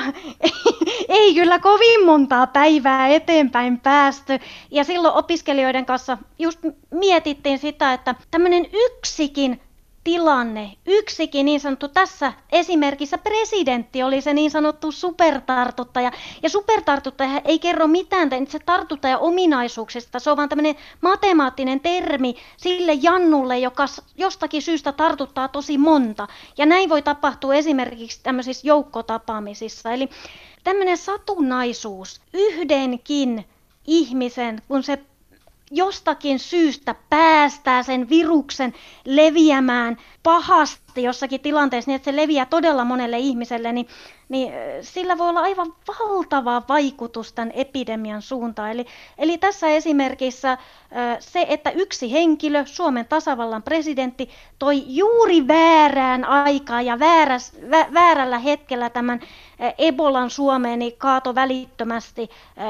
ei 1.09 1.33
kyllä 1.33 1.59
kovin 1.59 2.05
montaa 2.05 2.47
päivää 2.47 3.07
eteenpäin 3.07 3.79
päästy. 3.79 4.39
Ja 4.71 4.83
silloin 4.83 5.13
opiskelijoiden 5.13 5.85
kanssa 5.85 6.17
just 6.39 6.59
mietittiin 6.91 7.59
sitä, 7.59 7.93
että 7.93 8.15
tämmöinen 8.31 8.67
yksikin 8.73 9.61
tilanne. 10.07 10.71
Yksikin 10.85 11.45
niin 11.45 11.59
sanottu 11.59 11.87
tässä 11.87 12.33
esimerkissä 12.51 13.17
presidentti 13.17 14.03
oli 14.03 14.21
se 14.21 14.33
niin 14.33 14.51
sanottu 14.51 14.91
supertartuttaja. 14.91 16.11
Ja 16.43 16.49
supertartuttaja 16.49 17.41
ei 17.45 17.59
kerro 17.59 17.87
mitään 17.87 18.29
se 18.47 18.59
tartuttaja 18.59 19.17
ominaisuuksista. 19.17 20.19
Se 20.19 20.31
on 20.31 20.37
vaan 20.37 20.49
tämmöinen 20.49 20.75
matemaattinen 21.01 21.79
termi 21.79 22.35
sille 22.57 22.93
jannulle, 22.93 23.59
joka 23.59 23.85
jostakin 24.17 24.61
syystä 24.61 24.91
tartuttaa 24.91 25.47
tosi 25.47 25.77
monta. 25.77 26.27
Ja 26.57 26.65
näin 26.65 26.89
voi 26.89 27.01
tapahtua 27.01 27.55
esimerkiksi 27.55 28.19
tämmöisissä 28.23 28.67
joukkotapaamisissa. 28.67 29.91
Eli 29.91 30.09
tämmöinen 30.63 30.97
satunnaisuus 30.97 32.21
yhdenkin 32.33 33.45
ihmisen, 33.87 34.61
kun 34.67 34.83
se 34.83 34.99
jostakin 35.71 36.39
syystä 36.39 36.95
päästää 37.09 37.83
sen 37.83 38.09
viruksen 38.09 38.73
leviämään 39.05 39.97
pahasti 40.23 40.81
jossakin 41.01 41.41
tilanteessa 41.41 41.89
niin, 41.89 41.95
että 41.95 42.11
se 42.11 42.15
leviää 42.15 42.45
todella 42.45 42.85
monelle 42.85 43.19
ihmiselle, 43.19 43.71
niin 43.71 43.87
niin 44.29 44.53
sillä 44.81 45.17
voi 45.17 45.29
olla 45.29 45.39
aivan 45.39 45.73
valtava 45.99 46.61
vaikutus 46.69 47.33
tämän 47.33 47.51
epidemian 47.51 48.21
suuntaan. 48.21 48.71
Eli, 48.71 48.85
eli 49.17 49.37
tässä 49.37 49.67
esimerkissä 49.67 50.57
se, 51.19 51.45
että 51.49 51.69
yksi 51.69 52.11
henkilö, 52.11 52.65
Suomen 52.65 53.05
tasavallan 53.05 53.63
presidentti, 53.63 54.29
toi 54.59 54.83
juuri 54.87 55.47
väärään 55.47 56.25
aikaan 56.25 56.85
ja 56.85 56.99
vääräs, 56.99 57.53
vä, 57.71 57.85
väärällä 57.93 58.39
hetkellä 58.39 58.89
tämän 58.89 59.19
Ebolan 59.77 60.29
Suomeen, 60.29 60.79
niin 60.79 60.97
kaato 60.97 61.35
välittömästi 61.35 62.29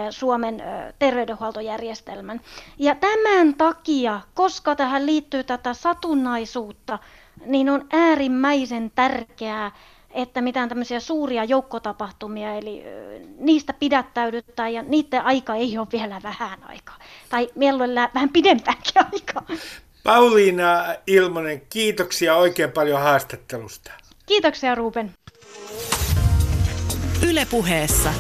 Suomen 0.10 0.63
terveydenhuoltojärjestelmän. 1.00 2.42
Ja 2.80 2.96
tämän 2.96 3.54
takia, 3.54 4.22
koska 4.34 4.76
tähän 4.76 5.06
liittyy 5.06 5.44
tätä 5.44 5.74
satunnaisuutta, 5.74 7.00
niin 7.45 7.69
on 7.69 7.86
äärimmäisen 7.91 8.91
tärkeää, 8.95 9.71
että 10.12 10.41
mitään 10.41 10.69
tämmöisiä 10.69 11.00
suuria 11.00 11.43
joukkotapahtumia, 11.43 12.56
eli 12.56 12.84
niistä 13.38 13.73
pidättäydytään 13.73 14.73
ja 14.73 14.84
niiden 14.84 15.21
aika 15.21 15.56
ei 15.56 15.78
ole 15.78 15.88
vielä 15.91 16.21
vähän 16.23 16.63
aikaa. 16.63 17.00
Tai 17.30 17.50
mieluillaan 17.56 18.10
vähän 18.13 18.30
pidempäänkin 18.30 18.93
aikaa. 19.13 19.45
Pauliina 20.04 20.86
Ilmonen, 21.08 21.62
kiitoksia 21.69 22.36
oikein 22.36 22.71
paljon 22.71 23.02
haastattelusta. 23.02 23.91
Kiitoksia 24.26 24.76
Ruben. 24.76 25.13
Ylepuheessa 27.30 28.13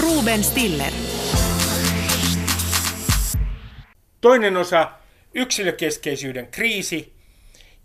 Ruben 0.00 0.44
Stiller. 0.44 0.92
Toinen 4.20 4.56
osa, 4.56 4.90
yksilökeskeisyyden 5.34 6.46
kriisi, 6.46 7.15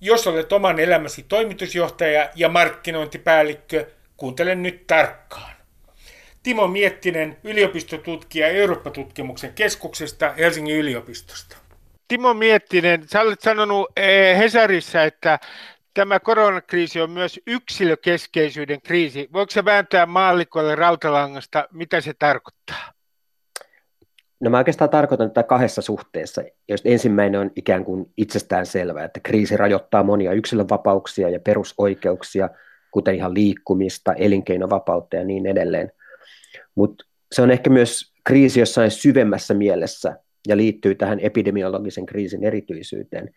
jos 0.01 0.27
olet 0.27 0.53
oman 0.53 0.79
elämäsi 0.79 1.23
toimitusjohtaja 1.23 2.29
ja 2.35 2.49
markkinointipäällikkö, 2.49 3.85
kuuntele 4.17 4.55
nyt 4.55 4.87
tarkkaan. 4.87 5.51
Timo 6.43 6.67
Miettinen, 6.67 7.37
yliopistotutkija 7.43 8.47
Eurooppa-tutkimuksen 8.47 9.53
keskuksesta 9.53 10.31
Helsingin 10.31 10.77
yliopistosta. 10.77 11.57
Timo 12.07 12.33
Miettinen, 12.33 13.09
sä 13.09 13.21
olet 13.21 13.41
sanonut 13.41 13.87
eh, 13.95 14.37
Hesarissa, 14.37 15.03
että 15.03 15.39
tämä 15.93 16.19
koronakriisi 16.19 17.01
on 17.01 17.11
myös 17.11 17.39
yksilökeskeisyyden 17.47 18.81
kriisi. 18.81 19.29
Voiko 19.33 19.51
se 19.51 19.65
vääntää 19.65 20.05
maallikolle 20.05 20.75
rautalangasta, 20.75 21.67
mitä 21.71 22.01
se 22.01 22.13
tarkoittaa? 22.19 22.93
No 24.41 24.49
mä 24.49 24.57
oikeastaan 24.57 24.89
tarkoitan 24.89 25.29
tätä 25.31 25.43
kahdessa 25.43 25.81
suhteessa, 25.81 26.41
joista 26.69 26.89
ensimmäinen 26.89 27.41
on 27.41 27.51
ikään 27.55 27.85
kuin 27.85 28.05
itsestään 28.17 28.65
selvää, 28.65 29.03
että 29.03 29.19
kriisi 29.19 29.57
rajoittaa 29.57 30.03
monia 30.03 30.33
yksilönvapauksia 30.33 31.29
ja 31.29 31.39
perusoikeuksia, 31.39 32.49
kuten 32.91 33.15
ihan 33.15 33.33
liikkumista, 33.33 34.13
elinkeinovapautta 34.13 35.15
ja 35.15 35.23
niin 35.23 35.45
edelleen. 35.45 35.91
Mutta 36.75 37.05
se 37.31 37.41
on 37.41 37.51
ehkä 37.51 37.69
myös 37.69 38.13
kriisi 38.23 38.59
jossain 38.59 38.91
syvemmässä 38.91 39.53
mielessä 39.53 40.17
ja 40.47 40.57
liittyy 40.57 40.95
tähän 40.95 41.19
epidemiologisen 41.19 42.05
kriisin 42.05 42.43
erityisyyteen. 42.43 43.29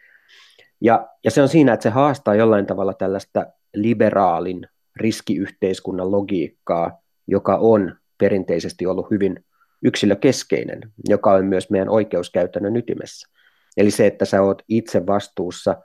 Ja, 0.81 1.09
ja 1.25 1.31
se 1.31 1.43
on 1.43 1.49
siinä, 1.49 1.73
että 1.73 1.83
se 1.83 1.91
haastaa 1.91 2.35
jollain 2.35 2.67
tavalla 2.67 2.95
tällaista 2.95 3.47
liberaalin 3.75 4.67
riskiyhteiskunnan 4.97 6.11
logiikkaa, 6.11 7.03
joka 7.27 7.57
on 7.57 7.97
perinteisesti 8.19 8.87
ollut 8.87 9.11
hyvin 9.11 9.45
yksilökeskeinen, 9.85 10.81
joka 11.09 11.33
on 11.33 11.45
myös 11.45 11.71
meidän 11.71 11.89
oikeuskäytännön 11.89 12.77
ytimessä. 12.77 13.29
Eli 13.77 13.91
se, 13.91 14.07
että 14.07 14.25
sä 14.25 14.43
oot 14.43 14.63
itse 14.69 15.07
vastuussa 15.07 15.77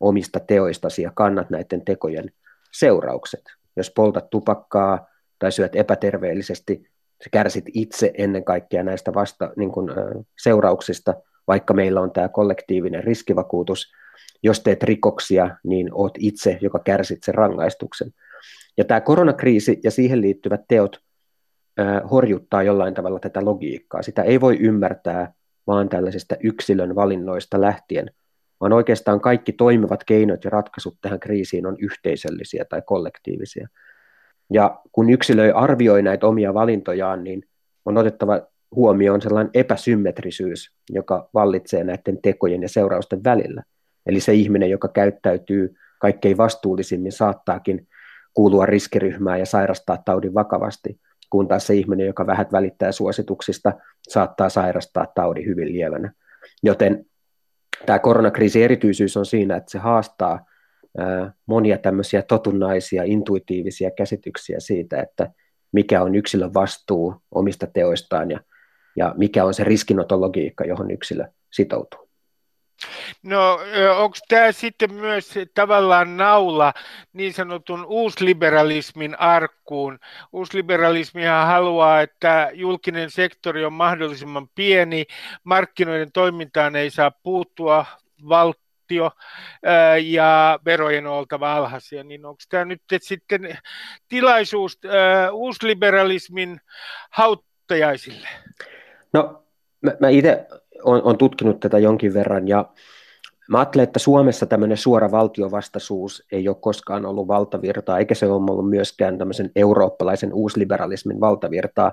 omista 0.00 0.40
teoistasi 0.40 1.02
ja 1.02 1.12
kannat 1.14 1.50
näiden 1.50 1.84
tekojen 1.84 2.30
seuraukset. 2.72 3.42
Jos 3.76 3.90
poltat 3.90 4.30
tupakkaa 4.30 5.06
tai 5.38 5.52
syöt 5.52 5.76
epäterveellisesti, 5.76 6.82
sä 7.24 7.30
kärsit 7.32 7.64
itse 7.74 8.10
ennen 8.18 8.44
kaikkea 8.44 8.82
näistä 8.82 9.14
vasta, 9.14 9.52
niin 9.56 9.72
kuin, 9.72 9.90
seurauksista, 10.42 11.14
vaikka 11.48 11.74
meillä 11.74 12.00
on 12.00 12.12
tämä 12.12 12.28
kollektiivinen 12.28 13.04
riskivakuutus. 13.04 13.92
Jos 14.42 14.60
teet 14.60 14.82
rikoksia, 14.82 15.56
niin 15.64 15.88
oot 15.92 16.12
itse, 16.18 16.58
joka 16.60 16.78
kärsit 16.78 17.22
sen 17.22 17.34
rangaistuksen. 17.34 18.10
Ja 18.76 18.84
tämä 18.84 19.00
koronakriisi 19.00 19.80
ja 19.84 19.90
siihen 19.90 20.20
liittyvät 20.20 20.60
teot 20.68 21.00
horjuttaa 22.10 22.62
jollain 22.62 22.94
tavalla 22.94 23.18
tätä 23.20 23.44
logiikkaa. 23.44 24.02
Sitä 24.02 24.22
ei 24.22 24.40
voi 24.40 24.56
ymmärtää 24.60 25.32
vaan 25.66 25.88
tällaisista 25.88 26.36
yksilön 26.42 26.94
valinnoista 26.94 27.60
lähtien, 27.60 28.10
vaan 28.60 28.72
oikeastaan 28.72 29.20
kaikki 29.20 29.52
toimivat 29.52 30.04
keinot 30.04 30.44
ja 30.44 30.50
ratkaisut 30.50 30.98
tähän 31.00 31.20
kriisiin 31.20 31.66
on 31.66 31.76
yhteisöllisiä 31.78 32.64
tai 32.64 32.82
kollektiivisia. 32.86 33.68
Ja 34.52 34.80
kun 34.92 35.10
yksilö 35.10 35.54
arvioi 35.54 36.02
näitä 36.02 36.26
omia 36.26 36.54
valintojaan, 36.54 37.24
niin 37.24 37.42
on 37.84 37.96
otettava 37.96 38.40
huomioon 38.74 39.22
sellainen 39.22 39.50
epäsymmetrisyys, 39.54 40.74
joka 40.90 41.30
vallitsee 41.34 41.84
näiden 41.84 42.18
tekojen 42.22 42.62
ja 42.62 42.68
seurausten 42.68 43.24
välillä. 43.24 43.62
Eli 44.06 44.20
se 44.20 44.34
ihminen, 44.34 44.70
joka 44.70 44.88
käyttäytyy 44.88 45.74
kaikkein 46.00 46.36
vastuullisimmin, 46.36 47.12
saattaakin 47.12 47.88
kuulua 48.34 48.66
riskiryhmään 48.66 49.38
ja 49.38 49.46
sairastaa 49.46 50.02
taudin 50.04 50.34
vakavasti, 50.34 51.00
kun 51.30 51.48
taas 51.48 51.66
se 51.66 51.74
ihminen, 51.74 52.06
joka 52.06 52.26
vähät 52.26 52.52
välittää 52.52 52.92
suosituksista, 52.92 53.72
saattaa 54.08 54.48
sairastaa 54.48 55.06
taudin 55.14 55.46
hyvin 55.46 55.72
lievänä. 55.72 56.12
Joten 56.62 57.06
tämä 57.86 57.98
koronakriisin 57.98 58.62
erityisyys 58.62 59.16
on 59.16 59.26
siinä, 59.26 59.56
että 59.56 59.70
se 59.70 59.78
haastaa 59.78 60.46
monia 61.46 61.78
tämmöisiä 61.78 62.22
totunnaisia, 62.22 63.02
intuitiivisia 63.04 63.90
käsityksiä 63.90 64.60
siitä, 64.60 65.00
että 65.00 65.30
mikä 65.72 66.02
on 66.02 66.14
yksilön 66.14 66.54
vastuu 66.54 67.14
omista 67.30 67.66
teoistaan 67.66 68.30
ja, 68.30 68.40
ja 68.96 69.14
mikä 69.16 69.44
on 69.44 69.54
se 69.54 69.64
riskinotologiikka, 69.64 70.64
johon 70.64 70.90
yksilö 70.90 71.24
sitoutuu. 71.52 72.07
No 73.22 73.58
onko 73.96 74.16
tämä 74.28 74.52
sitten 74.52 74.94
myös 74.94 75.34
tavallaan 75.54 76.16
naula 76.16 76.72
niin 77.12 77.34
sanotun 77.34 77.84
uusliberalismin 77.84 79.20
arkkuun? 79.20 79.98
Uusliberalismihan 80.32 81.46
haluaa, 81.46 82.00
että 82.00 82.50
julkinen 82.52 83.10
sektori 83.10 83.64
on 83.64 83.72
mahdollisimman 83.72 84.48
pieni, 84.54 85.04
markkinoiden 85.44 86.12
toimintaan 86.12 86.76
ei 86.76 86.90
saa 86.90 87.10
puuttua 87.10 87.86
valtio 88.28 89.10
ja 90.02 90.58
verojen 90.64 91.06
on 91.06 91.12
oltava 91.12 91.56
alhaisia, 91.56 92.04
niin 92.04 92.26
onko 92.26 92.40
tämä 92.48 92.64
nyt 92.64 92.82
sitten 93.00 93.58
tilaisuus 94.08 94.78
uusliberalismin 95.32 96.60
hauttajaisille? 97.10 98.28
No 99.12 99.44
mä, 99.80 99.92
mä 100.00 100.08
itse 100.08 100.46
on, 100.84 101.02
on 101.02 101.18
tutkinut 101.18 101.60
tätä 101.60 101.78
jonkin 101.78 102.14
verran 102.14 102.48
ja 102.48 102.64
mä 103.48 103.58
ajattelen, 103.58 103.84
että 103.84 103.98
Suomessa 103.98 104.46
tämmöinen 104.46 104.76
suora 104.76 105.10
valtiovastaisuus 105.10 106.26
ei 106.32 106.48
ole 106.48 106.56
koskaan 106.60 107.06
ollut 107.06 107.28
valtavirtaa, 107.28 107.98
eikä 107.98 108.14
se 108.14 108.26
ole 108.26 108.34
ollut 108.50 108.70
myöskään 108.70 109.18
tämmöisen 109.18 109.50
eurooppalaisen 109.56 110.32
uusliberalismin 110.32 111.20
valtavirtaa. 111.20 111.92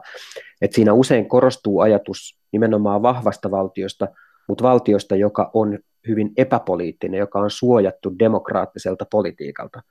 Et 0.61 0.73
siinä 0.73 0.93
usein 0.93 1.29
korostuu 1.29 1.79
ajatus 1.79 2.39
nimenomaan 2.51 3.01
vahvasta 3.01 3.51
valtiosta, 3.51 4.07
mutta 4.47 4.63
valtiosta, 4.63 5.15
joka 5.15 5.51
on 5.53 5.79
hyvin 6.07 6.31
epäpoliittinen, 6.37 7.19
joka 7.19 7.39
on 7.39 7.51
suojattu 7.51 8.19
demokraattiselta 8.19 9.05
politiikalta. 9.11 9.81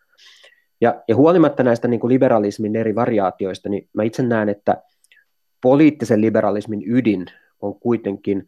Ja, 0.81 1.03
ja 1.09 1.17
huolimatta 1.17 1.63
näistä 1.63 1.89
niin 1.89 2.01
kuin 2.01 2.13
liberalismin 2.13 2.77
eri 2.77 2.95
variaatioista, 2.95 3.69
niin 3.69 3.89
mä 3.93 4.03
itse 4.03 4.23
näen, 4.23 4.49
että 4.49 4.83
poliittisen 5.63 6.21
liberalismin 6.21 6.83
ydin 6.87 7.27
on 7.61 7.81
kuitenkin 7.81 8.47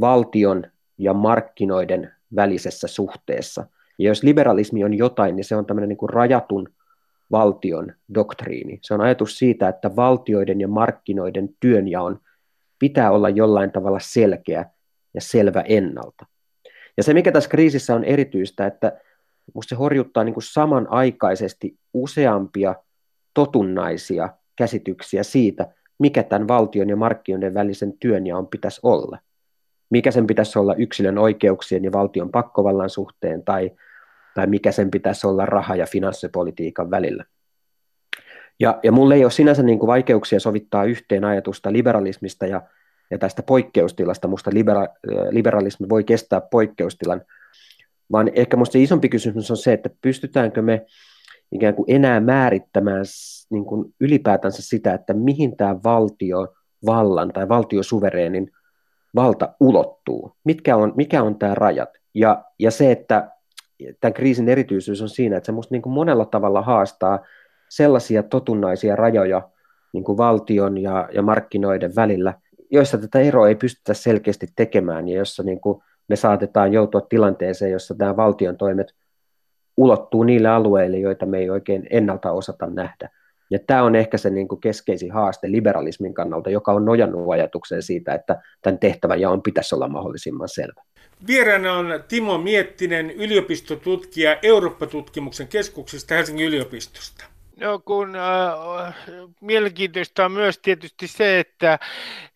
valtion 0.00 0.64
ja 0.98 1.14
markkinoiden 1.14 2.12
välisessä 2.36 2.86
suhteessa. 2.88 3.66
Ja 3.98 4.08
jos 4.08 4.22
liberalismi 4.22 4.84
on 4.84 4.94
jotain, 4.94 5.36
niin 5.36 5.44
se 5.44 5.56
on 5.56 5.66
tämmöinen 5.66 5.88
niin 5.88 5.96
kuin 5.96 6.10
rajatun 6.10 6.68
valtion 7.30 7.92
doktriini. 8.14 8.78
Se 8.82 8.94
on 8.94 9.00
ajatus 9.00 9.38
siitä, 9.38 9.68
että 9.68 9.96
valtioiden 9.96 10.60
ja 10.60 10.68
markkinoiden 10.68 11.48
työnjaon 11.60 12.20
pitää 12.78 13.10
olla 13.10 13.28
jollain 13.28 13.72
tavalla 13.72 13.98
selkeä 14.00 14.64
ja 15.14 15.20
selvä 15.20 15.60
ennalta. 15.60 16.26
Ja 16.96 17.02
se, 17.02 17.14
mikä 17.14 17.32
tässä 17.32 17.50
kriisissä 17.50 17.94
on 17.94 18.04
erityistä, 18.04 18.66
että 18.66 19.00
musta 19.54 19.68
se 19.68 19.74
horjuttaa 19.74 20.24
niin 20.24 20.34
kuin 20.34 20.44
samanaikaisesti 20.44 21.78
useampia 21.94 22.74
totunnaisia 23.34 24.28
käsityksiä 24.56 25.22
siitä, 25.22 25.74
mikä 25.98 26.22
tämän 26.22 26.48
valtion 26.48 26.88
ja 26.88 26.96
markkinoiden 26.96 27.54
välisen 27.54 27.98
työnjaon 27.98 28.46
pitäisi 28.46 28.80
olla 28.82 29.18
mikä 29.90 30.10
sen 30.10 30.26
pitäisi 30.26 30.58
olla 30.58 30.74
yksilön 30.74 31.18
oikeuksien 31.18 31.84
ja 31.84 31.92
valtion 31.92 32.30
pakkovallan 32.30 32.90
suhteen 32.90 33.44
tai, 33.44 33.70
tai 34.34 34.46
mikä 34.46 34.72
sen 34.72 34.90
pitäisi 34.90 35.26
olla 35.26 35.46
raha- 35.46 35.76
ja 35.76 35.86
finanssipolitiikan 35.86 36.90
välillä. 36.90 37.24
Ja, 38.60 38.80
ja 38.82 38.92
mulle 38.92 39.14
ei 39.14 39.24
ole 39.24 39.30
sinänsä 39.30 39.62
niin 39.62 39.78
kuin 39.78 39.86
vaikeuksia 39.86 40.40
sovittaa 40.40 40.84
yhteen 40.84 41.24
ajatusta 41.24 41.72
liberalismista 41.72 42.46
ja, 42.46 42.62
ja 43.10 43.18
tästä 43.18 43.42
poikkeustilasta. 43.42 44.28
Musta 44.28 44.50
libera, 44.54 44.86
liberalismi 45.30 45.88
voi 45.88 46.04
kestää 46.04 46.40
poikkeustilan, 46.40 47.22
vaan 48.12 48.30
ehkä 48.34 48.56
musta 48.56 48.72
se 48.72 48.82
isompi 48.82 49.08
kysymys 49.08 49.50
on 49.50 49.56
se, 49.56 49.72
että 49.72 49.90
pystytäänkö 50.02 50.62
me 50.62 50.86
ikään 51.52 51.74
kuin 51.74 51.86
enää 51.88 52.20
määrittämään 52.20 53.04
niin 53.50 53.64
kuin 53.64 53.94
ylipäätänsä 54.00 54.62
sitä, 54.62 54.94
että 54.94 55.14
mihin 55.14 55.56
tämä 55.56 55.76
valtio 55.84 56.54
vallan 56.86 57.32
tai 57.32 57.48
valtiosuvereenin 57.48 58.50
valta 59.16 59.54
ulottuu, 59.60 60.32
mitkä 60.44 60.76
on, 60.76 60.92
mikä 60.96 61.22
on 61.22 61.38
tämä 61.38 61.54
rajat. 61.54 61.88
Ja, 62.14 62.44
ja 62.58 62.70
se, 62.70 62.92
että 62.92 63.30
tämän 64.00 64.14
kriisin 64.14 64.48
erityisyys 64.48 65.02
on 65.02 65.08
siinä, 65.08 65.36
että 65.36 65.46
se 65.46 65.52
minusta 65.52 65.74
niin 65.74 65.82
kuin 65.82 65.92
monella 65.92 66.24
tavalla 66.24 66.62
haastaa 66.62 67.18
sellaisia 67.68 68.22
totunnaisia 68.22 68.96
rajoja 68.96 69.48
niin 69.92 70.04
kuin 70.04 70.18
valtion 70.18 70.78
ja, 70.78 71.08
ja 71.12 71.22
markkinoiden 71.22 71.96
välillä, 71.96 72.34
joissa 72.70 72.98
tätä 72.98 73.20
eroa 73.20 73.48
ei 73.48 73.54
pystytä 73.54 73.94
selkeästi 73.94 74.46
tekemään 74.56 75.08
ja 75.08 75.18
jossa 75.18 75.42
niin 75.42 75.60
kuin 75.60 75.82
me 76.08 76.16
saatetaan 76.16 76.72
joutua 76.72 77.00
tilanteeseen, 77.00 77.72
jossa 77.72 77.94
nämä 77.98 78.16
valtion 78.16 78.56
toimet 78.56 78.94
ulottuu 79.76 80.22
niille 80.22 80.48
alueille, 80.48 80.98
joita 80.98 81.26
me 81.26 81.38
ei 81.38 81.50
oikein 81.50 81.86
ennalta 81.90 82.32
osata 82.32 82.66
nähdä. 82.66 83.10
Ja 83.50 83.58
tämä 83.66 83.82
on 83.82 83.94
ehkä 83.96 84.18
se 84.18 84.30
niin 84.30 84.48
kuin 84.48 84.60
keskeisin 84.60 85.12
haaste 85.12 85.50
liberalismin 85.50 86.14
kannalta, 86.14 86.50
joka 86.50 86.72
on 86.72 86.84
nojannut 86.84 87.32
ajatukseen 87.32 87.82
siitä, 87.82 88.14
että 88.14 88.36
tämän 88.62 88.78
tehtävän 88.78 89.20
jaon 89.20 89.42
pitäisi 89.42 89.74
olla 89.74 89.88
mahdollisimman 89.88 90.48
selvä. 90.48 90.82
Vieraana 91.26 91.72
on 91.72 92.04
Timo 92.08 92.38
Miettinen, 92.38 93.10
yliopistotutkija 93.10 94.36
Eurooppa-tutkimuksen 94.42 95.48
keskuksesta 95.48 96.14
Helsingin 96.14 96.46
yliopistosta. 96.46 97.35
No 97.56 97.78
kun 97.78 98.16
äh, 98.16 98.94
mielenkiintoista 99.40 100.24
on 100.24 100.32
myös 100.32 100.58
tietysti 100.58 101.06
se, 101.06 101.40
että, 101.40 101.78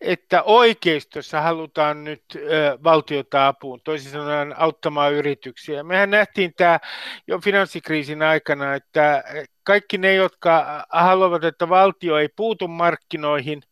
että 0.01 0.43
oikeistossa 0.43 1.41
halutaan 1.41 2.05
nyt 2.05 2.23
äh, 2.37 2.83
valtiota 2.85 3.47
apuun, 3.49 3.81
toisin 3.85 4.13
sanoen 4.13 4.59
auttamaan 4.59 5.13
yrityksiä. 5.13 5.83
Mehän 5.83 6.11
nähtiin 6.11 6.55
tämä 6.57 6.81
jo 7.27 7.39
finanssikriisin 7.39 8.23
aikana, 8.23 8.75
että 8.75 9.25
kaikki 9.65 9.99
ne, 9.99 10.15
jotka 10.15 10.87
haluavat, 10.91 11.45
että 11.45 11.69
valtio 11.69 12.19
ei 12.19 12.29
puutu 12.37 12.69
markkinoihin, 12.69 13.63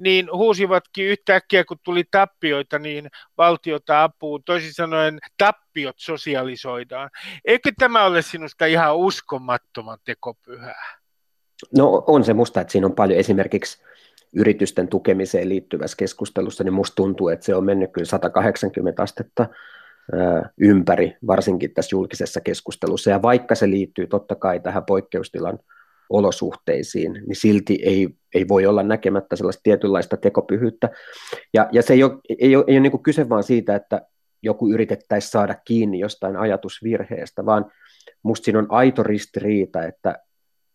niin 0.00 0.28
huusivatkin 0.32 1.06
yhtäkkiä, 1.06 1.64
kun 1.64 1.76
tuli 1.84 2.04
tappioita, 2.10 2.78
niin 2.78 3.08
valtiota 3.38 4.02
apuun. 4.02 4.42
Toisin 4.44 4.74
sanoen 4.74 5.18
tappiot 5.38 5.96
sosialisoidaan. 5.98 7.10
Eikö 7.44 7.72
tämä 7.78 8.04
ole 8.04 8.22
sinusta 8.22 8.66
ihan 8.66 8.96
uskomattoman 8.96 9.98
tekopyhää? 10.04 10.98
No 11.76 12.04
on 12.06 12.24
se 12.24 12.34
musta, 12.34 12.60
että 12.60 12.72
siinä 12.72 12.86
on 12.86 12.94
paljon 12.94 13.18
esimerkiksi 13.18 13.82
yritysten 14.36 14.88
tukemiseen 14.88 15.48
liittyvässä 15.48 15.96
keskustelussa, 15.96 16.64
niin 16.64 16.74
musta 16.74 16.94
tuntuu, 16.94 17.28
että 17.28 17.46
se 17.46 17.54
on 17.54 17.64
mennyt 17.64 17.92
kyllä 17.92 18.06
180 18.06 19.02
astetta 19.02 19.46
ympäri, 20.60 21.16
varsinkin 21.26 21.74
tässä 21.74 21.96
julkisessa 21.96 22.40
keskustelussa. 22.40 23.10
Ja 23.10 23.22
vaikka 23.22 23.54
se 23.54 23.70
liittyy 23.70 24.06
totta 24.06 24.34
kai 24.34 24.60
tähän 24.60 24.84
poikkeustilan 24.84 25.58
olosuhteisiin, 26.10 27.12
niin 27.12 27.36
silti 27.36 27.78
ei, 27.82 28.08
ei 28.34 28.48
voi 28.48 28.66
olla 28.66 28.82
näkemättä 28.82 29.36
sellaista 29.36 29.60
tietynlaista 29.62 30.16
tekopyhyyttä. 30.16 30.88
Ja, 31.54 31.68
ja 31.72 31.82
se 31.82 31.92
ei 31.94 32.02
ole, 32.02 32.12
ei 32.38 32.56
ole, 32.56 32.64
ei 32.66 32.74
ole 32.74 32.80
niin 32.80 33.02
kyse 33.02 33.28
vaan 33.28 33.42
siitä, 33.42 33.74
että 33.74 34.00
joku 34.42 34.70
yritettäisiin 34.72 35.30
saada 35.30 35.54
kiinni 35.64 35.98
jostain 35.98 36.36
ajatusvirheestä, 36.36 37.46
vaan 37.46 37.72
musta 38.22 38.44
siinä 38.44 38.58
on 38.58 38.66
aito 38.68 39.02
ristiriita, 39.02 39.84
että 39.84 40.18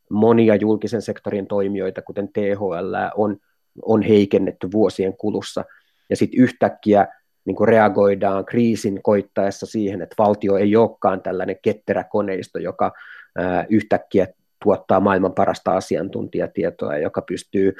monia 0.10 0.56
julkisen 0.56 1.02
sektorin 1.02 1.48
toimijoita, 1.48 2.02
kuten 2.02 2.30
THL, 2.34 2.96
on, 3.15 3.38
on 3.86 4.02
heikennetty 4.02 4.72
vuosien 4.72 5.17
kulussa, 5.17 5.65
ja 6.10 6.15
sitten 6.15 6.39
yhtäkkiä 6.39 7.08
niin 7.46 7.56
kuin 7.56 7.67
reagoidaan 7.67 8.46
kriisin 8.46 9.04
koittaessa 9.04 9.65
siihen, 9.65 10.02
että 10.02 10.15
valtio 10.17 10.58
ei 10.58 10.76
olekaan 10.76 11.22
tällainen 11.22 11.56
ketterä 11.62 12.04
koneisto, 12.04 12.60
joka 12.60 12.91
ää, 13.38 13.65
yhtäkkiä 13.70 14.28
tuottaa 14.63 15.00
maailman 15.00 15.34
parasta 15.34 15.71
asiantuntijatietoa, 15.71 16.97
joka 16.97 17.21
pystyy 17.21 17.74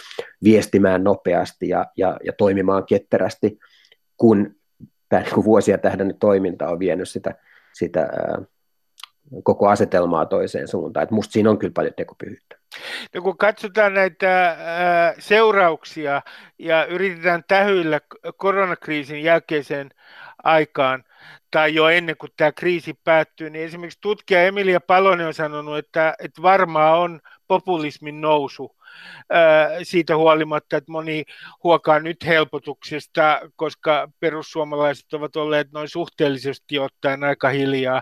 viestimään 0.44 1.04
nopeasti 1.04 1.70
ja, 1.70 1.86
ja, 1.98 2.18
ja 2.24 2.34
toimimaan 2.34 2.86
ketterästi, 2.86 3.60
kun 4.18 4.56
tämä 5.10 5.22
niin 5.22 5.44
vuosia 5.44 5.78
tähdännyt 5.78 6.20
toiminta 6.20 6.68
on 6.68 6.80
vienyt 6.80 7.10
sitä, 7.10 7.36
sitä 7.74 8.08
koko 9.44 9.68
asetelmaa 9.68 10.26
toiseen 10.26 10.68
suuntaan. 10.68 11.04
Että 11.04 11.16
musta 11.16 11.32
siinä 11.32 11.50
on 11.50 11.60
kyllä 11.60 11.74
paljon 11.76 11.94
tekopyhyyttä. 11.98 12.56
No 13.16 13.22
kun 13.22 13.38
katsotaan 13.38 13.94
näitä 13.94 14.48
ää, 14.48 15.14
seurauksia 15.20 16.22
ja 16.60 16.86
yritetään 16.86 17.44
tähyillä 17.48 18.00
koronakriisin 18.38 19.24
jälkeiseen 19.24 19.90
aikaan, 20.44 21.04
tai 21.52 21.76
jo 21.76 21.90
ennen 21.90 22.18
kuin 22.18 22.32
tämä 22.38 22.52
kriisi 22.52 22.94
päättyy, 23.04 23.50
niin 23.50 23.66
esimerkiksi 23.66 24.00
tutkija 24.02 24.44
Emilia 24.44 24.82
Palonen 24.82 25.28
on 25.28 25.34
sanonut, 25.34 25.78
että, 25.78 26.16
että 26.20 26.42
varmaa 26.42 26.98
on 27.00 27.22
populismin 27.48 28.22
nousu 28.22 28.76
siitä 29.84 30.18
huolimatta, 30.18 30.78
että 30.78 30.92
moni 30.92 31.24
huokaa 31.64 32.00
nyt 32.00 32.26
helpotuksesta, 32.26 33.42
koska 33.56 34.10
perussuomalaiset 34.20 35.14
ovat 35.14 35.36
olleet 35.36 35.72
noin 35.72 35.90
suhteellisesti 35.90 36.80
ottaen 36.80 37.24
aika 37.24 37.50
hiljaa. 37.50 38.02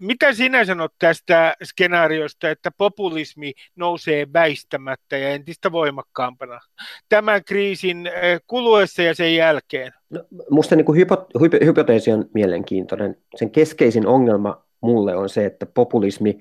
Mitä 0.00 0.32
sinä 0.32 0.64
sanot 0.64 0.92
tästä 0.98 1.54
skenaariosta, 1.64 2.50
että 2.50 2.70
populismi 2.78 3.52
nousee 3.76 4.26
väistämättä 4.32 5.16
ja 5.16 5.28
entistä 5.28 5.72
voimakkaampana 5.72 6.60
tämän 7.08 7.44
kriisin 7.44 8.10
kuluessa 8.46 9.02
ja 9.02 9.14
sen 9.14 9.34
jälkeen? 9.36 9.92
No, 10.10 10.24
musta 10.50 10.76
niin 10.76 10.96
hypo, 10.96 11.26
hypoteesi 11.64 12.12
on 12.12 12.24
mielenkiintoinen. 12.34 13.16
Sen 13.34 13.50
keskeisin 13.50 14.06
ongelma 14.06 14.64
mulle 14.80 15.16
on 15.16 15.28
se, 15.28 15.46
että 15.46 15.66
populismi 15.66 16.38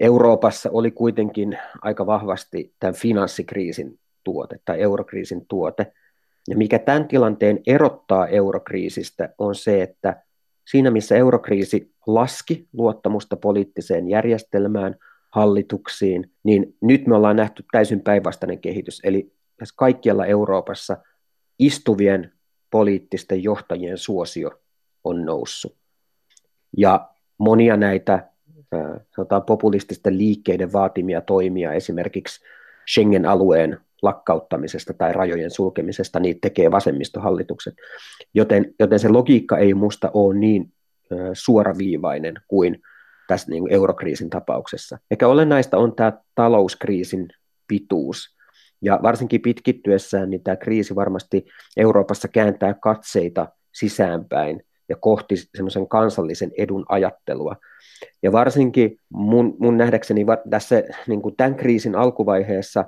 Euroopassa 0.00 0.70
oli 0.72 0.90
kuitenkin 0.90 1.58
aika 1.82 2.06
vahvasti 2.06 2.74
tämän 2.80 2.94
finanssikriisin 2.94 3.98
tuote 4.24 4.60
tai 4.64 4.80
eurokriisin 4.80 5.46
tuote. 5.46 5.92
Ja 6.48 6.56
mikä 6.56 6.78
tämän 6.78 7.08
tilanteen 7.08 7.60
erottaa 7.66 8.26
eurokriisistä 8.26 9.28
on 9.38 9.54
se, 9.54 9.82
että 9.82 10.22
siinä 10.70 10.90
missä 10.90 11.16
eurokriisi 11.16 11.94
laski 12.06 12.68
luottamusta 12.72 13.36
poliittiseen 13.36 14.08
järjestelmään, 14.08 14.96
hallituksiin, 15.30 16.32
niin 16.44 16.76
nyt 16.80 17.06
me 17.06 17.16
ollaan 17.16 17.36
nähty 17.36 17.64
täysin 17.72 18.00
päinvastainen 18.00 18.58
kehitys. 18.58 19.00
Eli 19.04 19.32
kaikkialla 19.76 20.26
Euroopassa 20.26 20.96
istuvien 21.58 22.32
poliittisten 22.70 23.42
johtajien 23.42 23.98
suosio 23.98 24.50
on 25.04 25.24
noussut. 25.24 25.76
Ja 26.76 27.10
monia 27.38 27.76
näitä 27.76 28.30
sanotaan 29.16 29.42
populististen 29.42 30.18
liikkeiden 30.18 30.72
vaatimia 30.72 31.20
toimia 31.20 31.72
esimerkiksi 31.72 32.40
Schengen-alueen 32.92 33.78
lakkauttamisesta 34.02 34.94
tai 34.94 35.12
rajojen 35.12 35.50
sulkemisesta, 35.50 36.20
niitä 36.20 36.38
tekee 36.42 36.70
vasemmistohallitukset. 36.70 37.74
Joten, 38.34 38.74
joten 38.78 38.98
se 38.98 39.08
logiikka 39.08 39.58
ei 39.58 39.74
musta 39.74 40.10
ole 40.14 40.38
niin 40.38 40.72
suoraviivainen 41.32 42.34
kuin 42.48 42.82
tässä 43.28 43.50
niin 43.50 43.72
eurokriisin 43.72 44.30
tapauksessa. 44.30 44.98
Eikä 45.10 45.28
olennaista 45.28 45.78
on 45.78 45.96
tämä 45.96 46.12
talouskriisin 46.34 47.28
pituus. 47.66 48.36
Ja 48.82 49.00
varsinkin 49.02 49.42
pitkittyessään 49.42 50.30
niin 50.30 50.42
tämä 50.42 50.56
kriisi 50.56 50.94
varmasti 50.94 51.46
Euroopassa 51.76 52.28
kääntää 52.28 52.74
katseita 52.74 53.48
sisäänpäin 53.74 54.62
ja 54.88 54.96
kohti 54.96 55.36
semmoisen 55.36 55.88
kansallisen 55.88 56.52
edun 56.58 56.84
ajattelua. 56.88 57.56
Ja 58.22 58.32
varsinkin 58.32 58.98
mun, 59.08 59.56
mun 59.58 59.76
nähdäkseni 59.76 60.26
tässä 60.50 60.82
niin 61.06 61.22
kuin 61.22 61.36
tämän 61.36 61.54
kriisin 61.54 61.94
alkuvaiheessa 61.94 62.84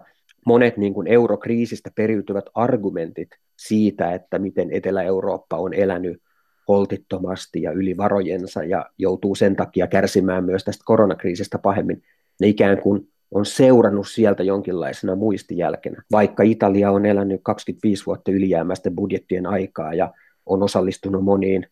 monet 0.46 0.76
niin 0.76 0.94
kuin 0.94 1.06
eurokriisistä 1.06 1.90
periytyvät 1.94 2.44
argumentit 2.54 3.28
siitä, 3.56 4.14
että 4.14 4.38
miten 4.38 4.72
Etelä-Eurooppa 4.72 5.56
on 5.56 5.74
elänyt 5.74 6.22
holtittomasti 6.68 7.62
ja 7.62 7.72
yli 7.72 7.96
varojensa 7.96 8.64
ja 8.64 8.86
joutuu 8.98 9.34
sen 9.34 9.56
takia 9.56 9.86
kärsimään 9.86 10.44
myös 10.44 10.64
tästä 10.64 10.82
koronakriisistä 10.86 11.58
pahemmin, 11.58 12.02
ne 12.40 12.48
ikään 12.48 12.78
kuin 12.78 13.08
on 13.30 13.46
seurannut 13.46 14.08
sieltä 14.08 14.42
jonkinlaisena 14.42 15.14
muistijälkenä. 15.14 16.02
Vaikka 16.12 16.42
Italia 16.42 16.90
on 16.90 17.06
elänyt 17.06 17.40
25 17.44 18.06
vuotta 18.06 18.30
ylijäämäisten 18.30 18.94
budjettien 18.94 19.46
aikaa 19.46 19.94
ja 19.94 20.12
on 20.46 20.62
osallistunut 20.62 21.24
moniin 21.24 21.66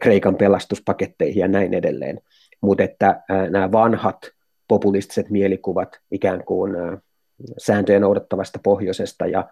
Kreikan 0.00 0.36
pelastuspaketteihin 0.36 1.40
ja 1.40 1.48
näin 1.48 1.74
edelleen. 1.74 2.20
Mutta 2.60 2.82
että 2.82 3.22
nämä 3.50 3.72
vanhat 3.72 4.18
populistiset 4.68 5.30
mielikuvat 5.30 6.00
ikään 6.10 6.44
kuin 6.44 6.72
sääntöjä 7.58 8.00
noudattavasta 8.00 8.60
pohjoisesta 8.62 9.26
ja 9.26 9.48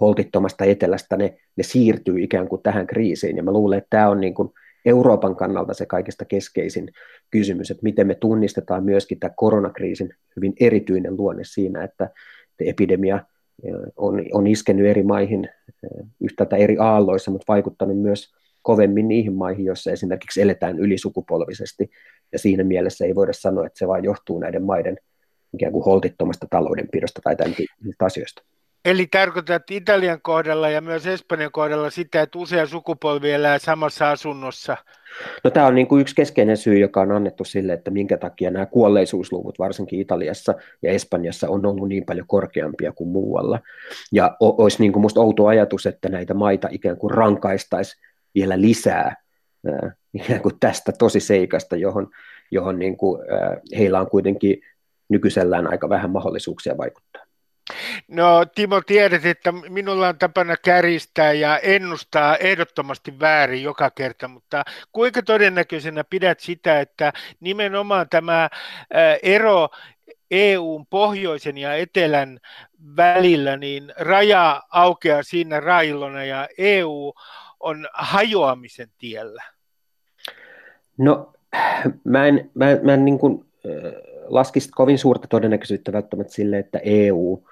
holtittomasta 0.00 0.64
etelästä, 0.64 1.16
ne, 1.16 1.36
ne 1.56 1.64
siirtyy 1.64 2.22
ikään 2.22 2.48
kuin 2.48 2.62
tähän 2.62 2.86
kriisiin. 2.86 3.36
Ja 3.36 3.42
mä 3.42 3.52
luulen, 3.52 3.78
että 3.78 3.90
tämä 3.90 4.08
on 4.08 4.20
niin 4.20 4.34
kuin 4.34 4.48
Euroopan 4.84 5.36
kannalta 5.36 5.74
se 5.74 5.86
kaikista 5.86 6.24
keskeisin 6.24 6.88
kysymys, 7.30 7.70
että 7.70 7.82
miten 7.82 8.06
me 8.06 8.14
tunnistetaan 8.14 8.84
myöskin 8.84 9.20
tämä 9.20 9.34
koronakriisin 9.36 10.14
hyvin 10.36 10.52
erityinen 10.60 11.16
luonne 11.16 11.44
siinä, 11.44 11.84
että 11.84 12.10
epidemia 12.60 13.20
on, 13.96 14.22
on 14.32 14.46
iskenyt 14.46 14.86
eri 14.86 15.02
maihin 15.02 15.48
yhtäältä 16.20 16.56
eri 16.56 16.76
aalloissa, 16.78 17.30
mutta 17.30 17.52
vaikuttanut 17.52 18.00
myös 18.00 18.34
kovemmin 18.64 19.08
niihin 19.08 19.32
maihin, 19.32 19.64
joissa 19.64 19.90
esimerkiksi 19.90 20.42
eletään 20.42 20.78
ylisukupolvisesti, 20.78 21.90
ja 22.32 22.38
siinä 22.38 22.64
mielessä 22.64 23.04
ei 23.04 23.14
voida 23.14 23.32
sanoa, 23.32 23.66
että 23.66 23.78
se 23.78 23.88
vain 23.88 24.04
johtuu 24.04 24.38
näiden 24.38 24.62
maiden 24.62 24.96
ikään 25.54 25.72
kuin 25.72 25.84
holtittomasta 25.84 26.46
taloudenpidosta 26.50 27.20
tai 27.24 27.36
tämän 27.36 27.54
asioista. 28.02 28.42
Eli 28.84 29.06
tarkoitat 29.06 29.62
Italian 29.70 30.22
kohdalla 30.22 30.68
ja 30.68 30.80
myös 30.80 31.06
Espanjan 31.06 31.52
kohdalla 31.52 31.90
sitä, 31.90 32.22
että 32.22 32.38
usea 32.38 32.66
sukupolvi 32.66 33.30
elää 33.30 33.58
samassa 33.58 34.10
asunnossa? 34.10 34.76
No, 35.44 35.50
tämä 35.50 35.66
on 35.66 35.74
niin 35.74 35.86
kuin 35.86 36.00
yksi 36.00 36.14
keskeinen 36.14 36.56
syy, 36.56 36.78
joka 36.78 37.00
on 37.00 37.12
annettu 37.12 37.44
sille, 37.44 37.72
että 37.72 37.90
minkä 37.90 38.16
takia 38.16 38.50
nämä 38.50 38.66
kuolleisuusluvut 38.66 39.58
varsinkin 39.58 40.00
Italiassa 40.00 40.54
ja 40.82 40.90
Espanjassa 40.90 41.48
on 41.48 41.66
ollut 41.66 41.88
niin 41.88 42.04
paljon 42.04 42.26
korkeampia 42.26 42.92
kuin 42.92 43.10
muualla. 43.10 43.60
Ja 44.12 44.36
olisi 44.40 44.82
niin 44.82 44.92
kuin 44.92 45.00
musta 45.00 45.20
outo 45.20 45.46
ajatus, 45.46 45.86
että 45.86 46.08
näitä 46.08 46.34
maita 46.34 46.68
ikään 46.70 46.96
kuin 46.96 47.10
rankaistaisi 47.10 47.96
vielä 48.34 48.60
lisää 48.60 49.16
ikään 50.14 50.40
kuin 50.40 50.60
tästä 50.60 50.92
seikasta, 51.18 51.76
johon, 51.76 52.10
johon 52.50 52.78
niin 52.78 52.96
kuin, 52.96 53.22
heillä 53.78 54.00
on 54.00 54.10
kuitenkin 54.10 54.56
nykyisellään 55.08 55.70
aika 55.70 55.88
vähän 55.88 56.10
mahdollisuuksia 56.10 56.78
vaikuttaa. 56.78 57.24
No 58.08 58.44
Timo, 58.54 58.80
tiedät, 58.80 59.26
että 59.26 59.52
minulla 59.52 60.08
on 60.08 60.18
tapana 60.18 60.56
käristää 60.56 61.32
ja 61.32 61.58
ennustaa 61.58 62.36
ehdottomasti 62.36 63.20
väärin 63.20 63.62
joka 63.62 63.90
kerta, 63.90 64.28
mutta 64.28 64.64
kuinka 64.92 65.22
todennäköisenä 65.22 66.04
pidät 66.10 66.40
sitä, 66.40 66.80
että 66.80 67.12
nimenomaan 67.40 68.08
tämä 68.08 68.48
ero 69.22 69.68
EUn 70.30 70.86
pohjoisen 70.86 71.58
ja 71.58 71.74
etelän 71.74 72.38
välillä, 72.96 73.56
niin 73.56 73.92
raja 73.96 74.62
aukeaa 74.70 75.22
siinä 75.22 75.60
railona 75.60 76.24
ja 76.24 76.48
EU 76.58 77.12
on 77.64 77.88
hajoamisen 77.92 78.88
tiellä? 78.98 79.42
No, 80.98 81.32
mä 82.04 82.26
en, 82.26 82.50
mä, 82.54 82.66
mä 82.82 82.94
en 82.94 83.04
niin 83.04 83.18
kuin, 83.18 83.44
laskisi 84.26 84.70
kovin 84.70 84.98
suurta 84.98 85.28
todennäköisyyttä 85.28 85.92
välttämättä 85.92 86.32
sille, 86.32 86.58
että 86.58 86.80
EU 86.84 87.44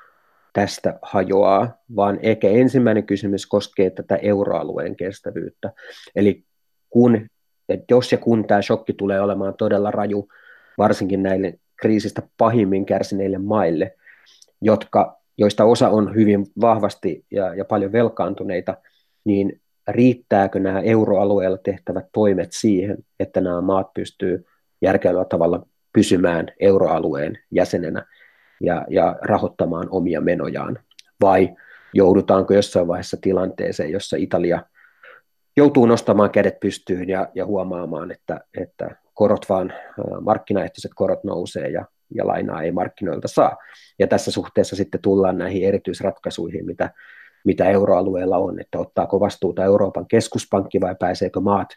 tästä 0.52 0.98
hajoaa, 1.02 1.78
vaan 1.96 2.18
ehkä 2.22 2.48
ensimmäinen 2.48 3.06
kysymys 3.06 3.46
koskee 3.46 3.90
tätä 3.90 4.16
euroalueen 4.16 4.96
kestävyyttä. 4.96 5.72
Eli 6.16 6.44
kun, 6.90 7.26
että 7.68 7.84
jos 7.90 8.12
ja 8.12 8.18
kun 8.18 8.46
tämä 8.46 8.62
shokki 8.62 8.92
tulee 8.92 9.20
olemaan 9.20 9.54
todella 9.54 9.90
raju, 9.90 10.28
varsinkin 10.78 11.22
näille 11.22 11.58
kriisistä 11.76 12.22
pahimmin 12.38 12.86
kärsineille 12.86 13.38
maille, 13.38 13.96
jotka, 14.60 15.20
joista 15.38 15.64
osa 15.64 15.88
on 15.88 16.14
hyvin 16.14 16.46
vahvasti 16.60 17.24
ja, 17.30 17.54
ja 17.54 17.64
paljon 17.64 17.92
velkaantuneita, 17.92 18.76
niin 19.24 19.61
riittääkö 19.88 20.60
nämä 20.60 20.80
euroalueella 20.80 21.58
tehtävät 21.58 22.06
toimet 22.12 22.52
siihen, 22.52 22.98
että 23.20 23.40
nämä 23.40 23.60
maat 23.60 23.94
pystyy 23.94 24.46
järkevällä 24.82 25.24
tavalla 25.24 25.66
pysymään 25.92 26.48
euroalueen 26.60 27.38
jäsenenä 27.50 28.06
ja, 28.60 28.86
ja 28.90 29.16
rahoittamaan 29.22 29.88
omia 29.90 30.20
menojaan, 30.20 30.78
vai 31.20 31.54
joudutaanko 31.94 32.54
jossain 32.54 32.88
vaiheessa 32.88 33.16
tilanteeseen, 33.20 33.90
jossa 33.90 34.16
Italia 34.16 34.62
joutuu 35.56 35.86
nostamaan 35.86 36.30
kädet 36.30 36.60
pystyyn 36.60 37.08
ja, 37.08 37.28
ja 37.34 37.46
huomaamaan, 37.46 38.10
että, 38.10 38.40
että 38.60 38.96
korot 39.14 39.48
vaan, 39.48 39.72
markkinaehtoiset 40.20 40.90
korot 40.94 41.24
nousee 41.24 41.68
ja, 41.68 41.84
ja 42.14 42.26
lainaa 42.26 42.62
ei 42.62 42.72
markkinoilta 42.72 43.28
saa. 43.28 43.56
Ja 43.98 44.06
tässä 44.06 44.30
suhteessa 44.30 44.76
sitten 44.76 45.02
tullaan 45.02 45.38
näihin 45.38 45.68
erityisratkaisuihin, 45.68 46.66
mitä, 46.66 46.90
mitä 47.44 47.70
euroalueella 47.70 48.38
on, 48.38 48.60
että 48.60 48.78
ottaako 48.78 49.20
vastuuta 49.20 49.64
Euroopan 49.64 50.06
keskuspankki 50.06 50.80
vai 50.80 50.94
pääseekö 50.98 51.40
maat 51.40 51.68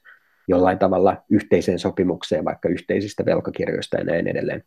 jollain 0.48 0.80
tavalla 0.80 1.18
yhteiseen 1.30 1.80
sopimukseen 1.80 2.46
vaikka 2.46 2.70
yhteisistä 2.70 3.26
velkakirjoista 3.26 3.98
ja 3.98 4.04
näin 4.04 4.28
edelleen. 4.28 4.64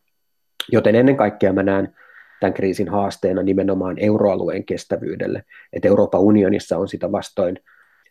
Joten 0.73 0.95
ennen 0.95 1.17
kaikkea 1.17 1.53
mä 1.53 1.63
näen 1.63 1.95
tämän 2.41 2.55
kriisin 2.55 2.89
haasteena 2.89 3.43
nimenomaan 3.43 3.97
euroalueen 3.99 4.65
kestävyydelle, 4.65 5.45
että 5.73 5.89
Euroopan 5.89 6.21
unionissa 6.21 6.79
on 6.79 6.89
sitä 6.89 7.13
vastoin 7.13 7.59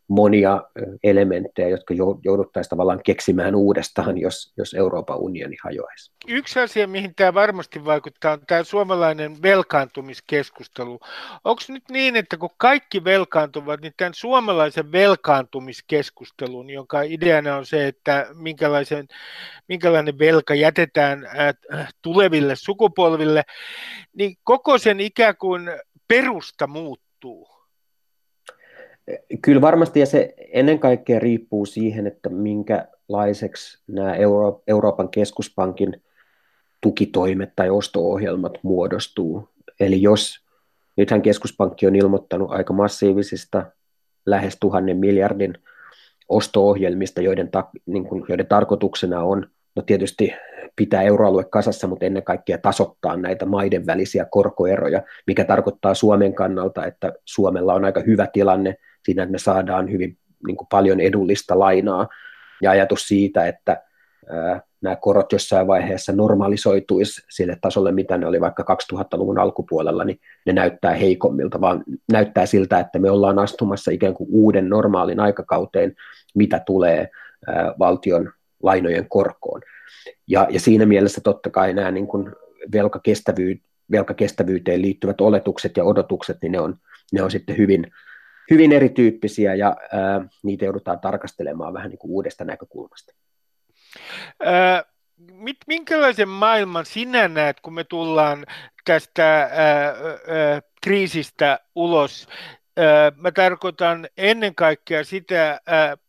monia 0.08 0.62
elementtejä, 1.04 1.68
jotka 1.68 1.94
jouduttaisiin 2.24 2.70
tavallaan 2.70 3.02
keksimään 3.06 3.56
uudestaan, 3.56 4.18
jos, 4.18 4.54
jos 4.58 4.74
Euroopan 4.74 5.18
unioni 5.18 5.56
hajoaisi. 5.64 6.12
Yksi 6.28 6.60
asia, 6.60 6.88
mihin 6.88 7.16
tämä 7.16 7.34
varmasti 7.34 7.86
vaikuttaa, 7.86 8.34
on 8.34 8.40
tämä 8.48 8.64
suomalainen 8.64 9.42
velkaantumiskeskustelu. 9.42 11.00
Onko 11.44 11.62
nyt 11.70 11.84
niin, 11.92 12.16
että 12.16 12.38
kun 12.38 12.50
kaikki 12.58 13.04
velkaantuvat, 13.04 13.82
niin 13.82 13.94
tämän 13.98 14.14
suomalaisen 14.14 14.92
velkaantumiskeskustelun, 14.92 16.70
jonka 16.70 17.02
ideana 17.02 17.56
on 17.56 17.66
se, 17.66 17.88
että 17.88 18.28
minkälaisen, 18.34 19.08
minkälainen 19.68 20.20
velka 20.20 20.56
jätetään 20.56 21.28
tuleville 22.02 22.56
sukupolville, 22.56 23.44
niin 24.14 24.36
koko 24.44 24.78
sen 24.78 25.00
ikään 25.00 25.38
kuin 25.38 25.72
perusta 26.08 26.68
muuttuu 26.68 27.57
Kyllä 29.42 29.62
varmasti, 29.62 30.00
ja 30.00 30.06
se 30.06 30.34
ennen 30.52 30.80
kaikkea 30.80 31.20
riippuu 31.20 31.66
siihen, 31.66 32.08
että 32.08 32.30
minkälaiseksi 32.30 33.84
nämä 33.88 34.16
Euro- 34.16 34.64
Euroopan 34.68 35.10
keskuspankin 35.10 36.02
tukitoimet 36.82 37.50
tai 37.56 37.70
osto-ohjelmat 37.70 38.60
muodostuu. 38.64 39.50
Eli 39.80 40.02
jos 40.02 40.46
nythän 40.96 41.22
keskuspankki 41.22 41.88
on 41.88 41.96
ilmoittanut 41.96 42.52
aika 42.52 42.74
massiivisista 42.74 43.66
lähes 44.26 44.58
tuhannen 44.60 44.98
miljardin 44.98 45.54
osto-ohjelmista, 46.30 47.22
joiden, 47.22 47.52
ta, 47.52 47.70
niin 47.86 48.06
kuin, 48.06 48.26
joiden 48.30 48.48
tarkoituksena 48.48 49.24
on 49.24 49.48
no 49.76 49.82
tietysti 49.82 50.34
pitää 50.76 51.02
euroalue 51.02 51.44
kasassa, 51.44 51.88
mutta 51.88 52.06
ennen 52.06 52.24
kaikkea 52.24 52.58
tasoittaa 52.58 53.18
näitä 53.18 53.46
maiden 53.46 53.86
välisiä 53.86 54.26
korkoeroja, 54.32 55.02
mikä 55.28 55.46
tarkoittaa 55.46 55.94
Suomen 55.94 56.34
kannalta, 56.34 56.86
että 56.86 57.14
Suomella 57.26 57.74
on 57.74 57.86
aika 57.86 58.02
hyvä 58.08 58.28
tilanne 58.34 58.76
siinä, 59.08 59.24
että 59.24 59.32
me 59.32 59.38
saadaan 59.38 59.92
hyvin 59.92 60.18
niin 60.48 60.58
kuin 60.58 60.68
paljon 60.68 61.00
edullista 61.00 61.60
lainaa, 61.60 62.08
ja 62.62 62.72
ajatus 62.72 63.08
siitä, 63.08 63.48
että 63.48 63.82
ää, 64.30 64.62
nämä 64.82 64.96
korot 64.96 65.32
jossain 65.32 65.68
vaiheessa 65.68 66.12
normalisoituisi 66.12 67.22
sille 67.30 67.58
tasolle, 67.62 67.92
mitä 67.92 68.18
ne 68.18 68.28
oli 68.28 68.42
vaikka 68.42 68.78
2000-luvun 68.94 69.40
alkupuolella, 69.40 70.04
niin 70.04 70.20
ne 70.46 70.54
näyttää 70.54 70.94
heikommilta, 70.94 71.62
vaan 71.62 71.84
näyttää 72.12 72.46
siltä, 72.46 72.80
että 72.80 73.00
me 73.00 73.12
ollaan 73.12 73.40
astumassa 73.40 73.92
ikään 73.92 74.14
kuin 74.14 74.30
uuden 74.32 74.70
normaalin 74.70 75.20
aikakauteen, 75.20 75.96
mitä 76.36 76.62
tulee 76.66 77.10
ää, 77.48 77.74
valtion 77.80 78.32
lainojen 78.64 79.10
korkoon. 79.10 79.62
Ja, 80.28 80.48
ja 80.50 80.60
siinä 80.60 80.86
mielessä 80.86 81.22
totta 81.22 81.50
kai 81.50 81.74
nämä 81.74 81.92
niin 81.92 82.08
kuin 82.08 82.32
velkakestävyy, 82.74 83.62
velkakestävyyteen 83.92 84.82
liittyvät 84.82 85.22
oletukset 85.22 85.78
ja 85.78 85.84
odotukset, 85.84 86.38
niin 86.42 86.52
ne 86.52 86.60
on, 86.60 86.76
ne 87.14 87.22
on 87.22 87.32
sitten 87.32 87.58
hyvin, 87.58 87.92
hyvin 88.50 88.72
erityyppisiä 88.72 89.56
ja 89.56 89.76
ää, 89.92 90.22
niitä 90.44 90.66
joudutaan 90.66 91.00
tarkastelemaan 91.00 91.74
vähän 91.74 91.90
niin 91.90 92.00
kuin 92.00 92.12
uudesta 92.12 92.46
näkökulmasta. 92.46 93.14
Ää, 94.44 94.84
minkälaisen 95.68 96.30
maailman 96.30 96.86
sinä 96.86 97.28
näet, 97.28 97.60
kun 97.60 97.74
me 97.74 97.84
tullaan 97.84 98.46
tästä 98.86 99.40
ää, 99.40 99.86
ää, 99.86 100.62
kriisistä 100.82 101.60
ulos? 101.76 102.28
Mä 103.16 103.32
tarkoitan 103.32 104.08
ennen 104.18 104.56
kaikkea 104.56 105.04
sitä 105.04 105.62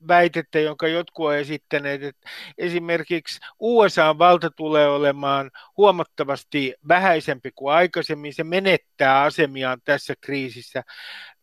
väitettä, 0.08 0.58
jonka 0.58 0.88
jotkut 0.88 1.26
ovat 1.26 1.36
esittäneet, 1.36 2.02
että 2.02 2.30
esimerkiksi 2.58 3.40
USA-valta 3.60 4.50
tulee 4.50 4.88
olemaan 4.88 5.50
huomattavasti 5.76 6.74
vähäisempi 6.88 7.50
kuin 7.54 7.74
aikaisemmin. 7.74 8.34
Se 8.34 8.44
menettää 8.44 9.22
asemiaan 9.22 9.78
tässä 9.84 10.14
kriisissä. 10.20 10.82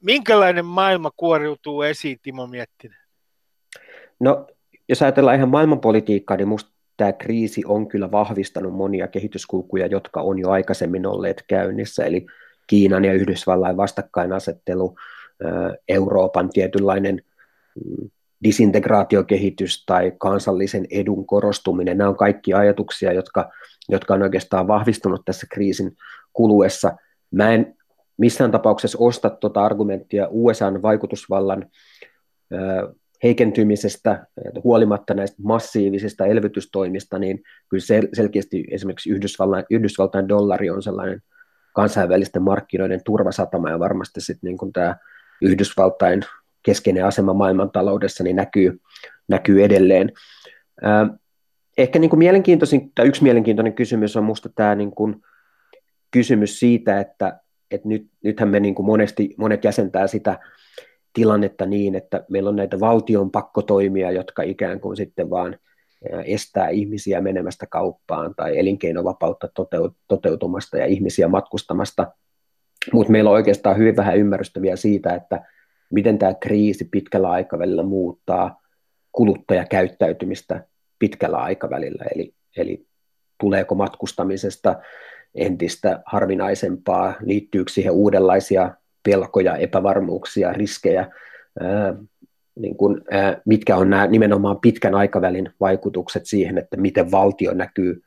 Minkälainen 0.04 0.66
maailma 0.66 1.12
kuoriutuu 1.18 1.82
esiin, 1.82 2.20
Timo 2.22 2.48
Miettinen? 2.48 3.00
No, 4.20 4.48
jos 4.90 5.02
ajatellaan 5.02 5.38
ihan 5.38 5.50
maailmanpolitiikkaa, 5.50 6.38
niin 6.38 6.48
minusta 6.48 6.72
tämä 6.98 7.14
kriisi 7.14 7.62
on 7.66 7.88
kyllä 7.88 8.12
vahvistanut 8.12 8.74
monia 8.74 9.08
kehityskulkuja, 9.08 9.88
jotka 9.88 10.22
on 10.22 10.40
jo 10.40 10.50
aikaisemmin 10.50 11.06
olleet 11.06 11.44
käynnissä, 11.48 12.06
eli 12.06 12.26
Kiinan 12.68 13.06
ja 13.06 13.14
Yhdysvallain 13.14 13.78
vastakkainasettelu, 13.78 14.96
Euroopan 15.88 16.50
tietynlainen 16.50 17.22
mm, 17.86 18.10
disintegraatiokehitys 18.44 19.86
tai 19.86 20.12
kansallisen 20.18 20.86
edun 20.92 21.26
korostuminen, 21.26 21.98
nämä 21.98 22.10
on 22.10 22.18
kaikki 22.18 22.54
ajatuksia, 22.54 23.14
jotka, 23.14 23.52
jotka 23.90 24.14
on 24.14 24.22
oikeastaan 24.22 24.68
vahvistunut 24.68 25.22
tässä 25.26 25.48
kriisin 25.52 25.98
kuluessa. 26.34 26.96
Mä 27.32 27.52
en 27.52 27.76
missään 28.18 28.52
tapauksessa 28.52 28.98
osta 29.02 29.30
tuota 29.30 29.66
argumenttia 29.66 30.28
USAn 30.32 30.82
vaikutusvallan 30.82 31.66
heikentymisestä 33.24 34.28
huolimatta 34.64 35.14
näistä 35.14 35.38
massiivisista 35.44 36.26
elvytystoimista, 36.26 37.20
niin 37.20 37.44
kyllä 37.70 37.84
sel- 37.84 38.10
selkeästi 38.14 38.64
esimerkiksi 38.72 39.10
Yhdysvaltain, 39.10 39.66
Yhdysvaltain 39.70 40.30
dollari 40.30 40.70
on 40.70 40.84
sellainen 40.84 41.22
kansainvälisten 41.74 42.42
markkinoiden 42.42 43.02
turvasatama 43.06 43.70
ja 43.70 43.80
varmasti 43.80 44.22
sitten 44.22 44.48
niin 44.48 44.74
tämä 44.74 44.96
Yhdysvaltain 45.42 46.24
keskeinen 46.64 47.06
asema 47.06 47.34
maailmantaloudessa 47.34 48.24
niin 48.24 48.36
näkyy, 48.36 48.82
näkyy 49.28 49.64
edelleen. 49.64 50.12
Ehkä 51.78 52.00
niin 52.00 52.10
kuin 52.10 52.20
mielenkiintoisin, 52.20 52.92
tai 52.96 53.08
yksi 53.08 53.24
mielenkiintoinen 53.24 53.74
kysymys 53.74 54.18
on 54.18 54.24
minusta 54.24 54.50
tämä 54.56 54.76
niin 54.76 54.92
kuin 54.92 55.16
kysymys 56.12 56.60
siitä, 56.60 57.00
että, 57.00 57.40
että 57.72 57.88
nyt, 57.88 58.08
nythän 58.24 58.50
me 58.50 58.60
niin 58.60 58.76
kuin 58.76 58.86
monesti, 58.86 59.36
monet 59.38 59.64
jäsentää 59.64 60.08
sitä 60.08 60.40
tilannetta 61.14 61.66
niin, 61.66 61.96
että 61.96 62.26
meillä 62.30 62.50
on 62.50 62.56
näitä 62.56 62.80
valtion 62.80 63.32
pakkotoimia, 63.32 64.12
jotka 64.12 64.44
ikään 64.44 64.80
kuin 64.80 64.98
sitten 64.98 65.30
vaan 65.30 65.60
estää 66.26 66.70
ihmisiä 66.70 67.22
menemästä 67.22 67.66
kauppaan 67.66 68.36
tai 68.36 68.60
elinkeinovapautta 68.60 69.50
toteutumasta 70.08 70.78
ja 70.78 70.86
ihmisiä 70.86 71.28
matkustamasta– 71.28 72.08
mutta 72.94 73.12
meillä 73.12 73.30
on 73.30 73.36
oikeastaan 73.36 73.78
hyvin 73.78 73.96
vähän 73.96 74.18
ymmärrystä 74.18 74.62
vielä 74.62 74.76
siitä, 74.76 75.16
että 75.16 75.42
miten 75.90 76.18
tämä 76.18 76.34
kriisi 76.34 76.88
pitkällä 76.92 77.30
aikavälillä 77.30 77.84
muuttaa 77.84 78.62
kuluttajakäyttäytymistä 79.12 80.64
pitkällä 81.00 81.38
aikavälillä, 81.38 82.06
eli, 82.16 82.34
eli 82.58 82.86
tuleeko 83.40 83.76
matkustamisesta 83.76 84.76
entistä 85.36 86.04
harvinaisempaa, 86.06 87.14
liittyykö 87.22 87.72
siihen 87.72 87.94
uudenlaisia 87.94 88.72
pelkoja, 89.04 89.56
epävarmuuksia, 89.56 90.54
riskejä, 90.54 91.12
ää, 91.60 91.96
niin 92.56 92.78
kun, 92.78 93.02
ää, 93.12 93.42
mitkä 93.46 93.76
on 93.78 93.90
nämä 93.90 94.08
nimenomaan 94.08 94.60
pitkän 94.60 94.96
aikavälin 94.96 95.50
vaikutukset 95.60 96.26
siihen, 96.26 96.58
että 96.58 96.78
miten 96.78 97.12
valtio 97.12 97.54
näkyy 97.54 98.02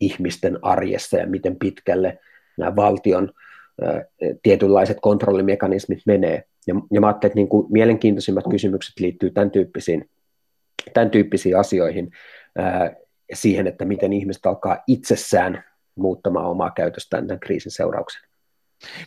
ihmisten 0.00 0.58
arjessa 0.62 1.16
ja 1.16 1.26
miten 1.26 1.56
pitkälle 1.56 2.18
nämä 2.58 2.76
valtion 2.76 3.32
tietynlaiset 4.42 4.98
kontrollimekanismit 5.02 5.98
menee. 6.06 6.44
Ja, 6.66 6.74
ja 6.90 7.00
mä 7.00 7.06
ajattelin, 7.06 7.30
että 7.30 7.36
niin 7.36 7.48
kuin 7.48 7.66
mielenkiintoisimmat 7.72 8.44
kysymykset 8.50 9.00
liittyy 9.00 9.30
tämän 9.30 9.50
tyyppisiin, 9.50 10.10
tämän 10.94 11.10
tyyppisiin 11.10 11.58
asioihin, 11.58 12.10
ää, 12.58 12.96
siihen, 13.32 13.66
että 13.66 13.84
miten 13.84 14.12
ihmiset 14.12 14.46
alkaa 14.46 14.78
itsessään 14.86 15.64
muuttamaan 15.94 16.46
omaa 16.46 16.70
käytöstään 16.70 17.26
tämän 17.26 17.40
kriisin 17.40 17.72
seurauksena. 17.72 18.28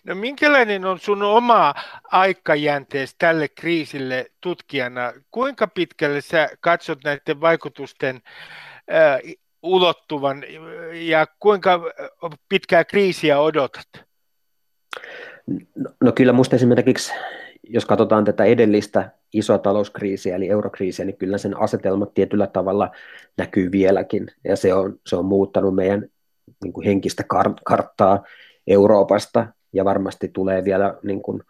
No 0.03 0.15
minkälainen 0.15 0.86
on 0.86 0.99
sun 0.99 1.24
oma 1.24 1.74
aikajänteesi 2.03 3.15
tälle 3.18 3.47
kriisille 3.47 4.26
tutkijana? 4.41 5.13
Kuinka 5.32 5.68
pitkälle 5.68 6.22
sä 6.22 6.49
katsot 6.59 6.99
näiden 7.03 7.41
vaikutusten 7.41 8.22
äh, 8.93 9.20
ulottuvan 9.63 10.43
ja 10.93 11.28
kuinka 11.39 11.82
pitkää 12.49 12.86
kriisiä 12.86 13.39
odotat? 13.39 14.07
No, 15.76 15.92
no 16.02 16.12
kyllä 16.12 16.34
minusta 16.34 16.56
esimerkiksi 16.56 17.14
jos 17.70 17.86
katsotaan 17.86 18.26
tätä 18.26 18.44
edellistä 18.44 19.12
isoa 19.34 19.58
talouskriisiä, 19.58 20.36
eli 20.36 20.50
eurokriisiä, 20.50 21.06
niin 21.06 21.18
kyllä 21.18 21.38
sen 21.38 21.60
asetelmat 21.60 22.14
tietyllä 22.14 22.48
tavalla 22.48 22.92
näkyy 23.38 23.72
vieläkin, 23.72 24.28
ja 24.44 24.56
se 24.56 24.74
on, 24.74 25.00
se 25.08 25.16
on 25.16 25.26
muuttanut 25.26 25.76
meidän 25.76 26.06
niin 26.64 26.74
kuin 26.74 26.86
henkistä 26.86 27.24
kar- 27.34 27.62
karttaa 27.66 28.24
Euroopasta, 28.68 29.48
ja 29.74 29.86
varmasti 29.86 30.28
tulee 30.28 30.64
vielä 30.64 30.98
niin 31.04 31.22
kuin, 31.22 31.44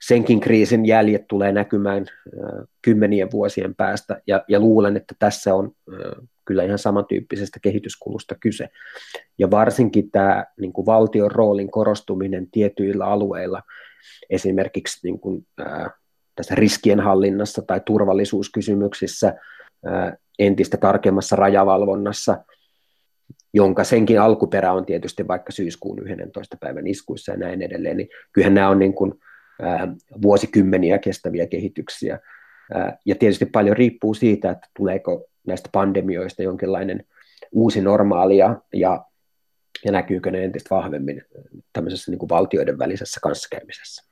senkin 0.00 0.40
kriisin 0.40 0.86
jäljet 0.86 1.26
tulee 1.28 1.52
näkymään 1.52 2.06
kymmenien 2.82 3.30
vuosien 3.32 3.74
päästä, 3.74 4.20
ja, 4.26 4.44
ja 4.48 4.60
luulen, 4.60 4.96
että 4.96 5.14
tässä 5.18 5.54
on 5.54 5.72
kyllä 6.46 6.62
ihan 6.62 6.78
samantyyppisestä 6.78 7.58
kehityskulusta 7.62 8.34
kyse. 8.40 8.68
Ja 9.38 9.50
varsinkin 9.50 10.10
tämä 10.10 10.44
niin 10.60 10.72
kuin 10.72 10.86
valtion 10.86 11.30
roolin 11.30 11.70
korostuminen 11.70 12.50
tietyillä 12.50 13.06
alueilla, 13.06 13.62
esimerkiksi 14.30 15.00
niin 15.02 15.20
kuin, 15.20 15.46
ää, 15.58 15.90
tässä 16.34 16.54
riskienhallinnassa 16.54 17.62
tai 17.62 17.80
turvallisuuskysymyksissä, 17.86 19.34
ää, 19.84 20.16
entistä 20.38 20.76
tarkemmassa 20.76 21.36
rajavalvonnassa, 21.36 22.44
jonka 23.54 23.84
senkin 23.84 24.20
alkuperä 24.20 24.72
on 24.72 24.86
tietysti 24.86 25.28
vaikka 25.28 25.52
syyskuun 25.52 25.98
11. 26.08 26.56
päivän 26.60 26.86
iskuissa 26.86 27.32
ja 27.32 27.38
näin 27.38 27.62
edelleen, 27.62 27.96
niin 27.96 28.08
kyllähän 28.32 28.54
nämä 28.54 28.68
on 28.68 28.78
niin 28.78 28.94
kuin, 28.94 29.12
ää, 29.62 29.94
vuosikymmeniä 30.22 30.98
kestäviä 30.98 31.46
kehityksiä. 31.46 32.18
Ja 33.06 33.14
tietysti 33.14 33.46
paljon 33.46 33.76
riippuu 33.76 34.14
siitä, 34.14 34.50
että 34.50 34.68
tuleeko 34.76 35.28
näistä 35.46 35.68
pandemioista 35.72 36.42
jonkinlainen 36.42 37.04
uusi 37.52 37.80
normaalia 37.80 38.56
ja, 38.74 39.04
ja 39.84 39.92
näkyykö 39.92 40.30
ne 40.30 40.44
entistä 40.44 40.74
vahvemmin 40.74 41.22
tämmöisessä 41.72 42.10
niin 42.10 42.18
kuin 42.18 42.28
valtioiden 42.28 42.78
välisessä 42.78 43.20
kanssakäymisessä. 43.22 44.02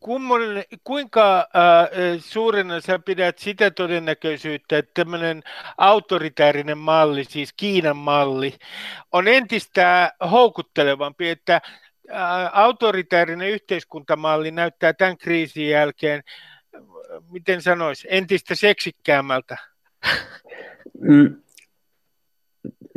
Kummonen, 0.00 0.64
kuinka 0.84 1.38
äh, 1.38 1.46
suurena 2.18 2.80
sä 2.80 2.98
pidät 2.98 3.38
sitä 3.38 3.70
todennäköisyyttä, 3.70 4.78
että 4.78 4.90
tämmöinen 4.94 5.42
autoritäärinen 5.78 6.78
malli, 6.78 7.24
siis 7.24 7.52
Kiinan 7.52 7.96
malli, 7.96 8.54
on 9.12 9.28
entistä 9.28 10.12
houkuttelevampi, 10.30 11.28
että 11.28 11.54
äh, 11.54 11.60
autoritäärinen 12.52 13.48
yhteiskuntamalli 13.48 14.50
näyttää 14.50 14.92
tämän 14.92 15.18
kriisin 15.18 15.68
jälkeen 15.68 16.22
miten 17.30 17.62
sanois, 17.62 18.06
entistä 18.10 18.54
seksikkäämmältä? 18.54 19.56
Mm. 21.00 21.42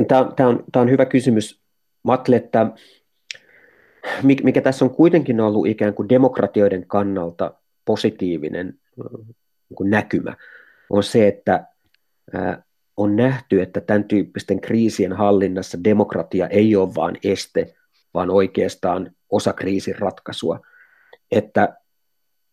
Tämä, 0.07 0.49
on, 0.49 0.63
tämä 0.71 0.81
on 0.81 0.89
hyvä 0.89 1.05
kysymys. 1.05 1.61
Mä 2.03 2.13
että 2.35 2.71
mikä 4.43 4.61
tässä 4.61 4.85
on 4.85 4.91
kuitenkin 4.91 5.41
ollut 5.41 5.67
ikään 5.67 5.93
kuin 5.93 6.09
demokratioiden 6.09 6.87
kannalta 6.87 7.53
positiivinen 7.85 8.79
kuin 9.75 9.89
näkymä, 9.89 10.35
on 10.89 11.03
se, 11.03 11.27
että 11.27 11.65
on 12.97 13.15
nähty, 13.15 13.61
että 13.61 13.81
tämän 13.81 14.03
tyyppisten 14.03 14.61
kriisien 14.61 15.13
hallinnassa 15.13 15.83
demokratia 15.83 16.47
ei 16.47 16.75
ole 16.75 16.95
vain 16.95 17.17
este, 17.23 17.73
vaan 18.13 18.29
oikeastaan 18.29 19.11
osa 19.29 19.53
kriisin 19.53 19.99
ratkaisua. 19.99 20.59
Että 21.31 21.77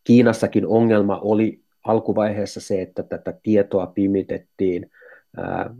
Kiinassakin 0.08 0.66
ongelma 0.66 1.18
oli 1.22 1.60
alkuvaiheessa 1.84 2.60
se, 2.60 2.82
että 2.82 3.02
tätä 3.02 3.34
tietoa 3.42 3.86
pimitettiin, 3.86 4.90
ää, 5.36 5.74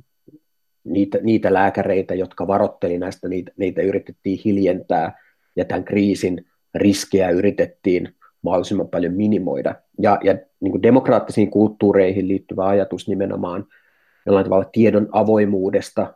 niitä, 0.85 1.18
niitä 1.22 1.55
lääkäreitä, 1.55 2.14
jotka 2.14 2.47
varotteli 2.47 2.99
näistä, 2.99 3.29
niitä, 3.29 3.53
niitä 3.57 3.83
yritettiin 3.83 4.41
hiljentää, 4.45 5.18
ja 5.57 5.64
tämän 5.64 5.85
kriisin 5.85 6.47
riskejä 6.74 7.31
yritettiin 7.31 8.14
mahdollisimman 8.43 8.89
paljon 8.89 9.14
minimoida. 9.14 9.74
Ja, 10.01 10.18
ja 10.24 10.35
niin 10.61 10.72
kuin 10.72 10.83
demokraattisiin 10.83 11.51
kulttuureihin 11.51 12.29
liittyvä 12.29 12.66
ajatus 12.66 13.09
nimenomaan 13.09 13.66
jollain 14.26 14.45
tavalla 14.45 14.70
tiedon 14.72 15.09
avoimuudesta 15.12 16.14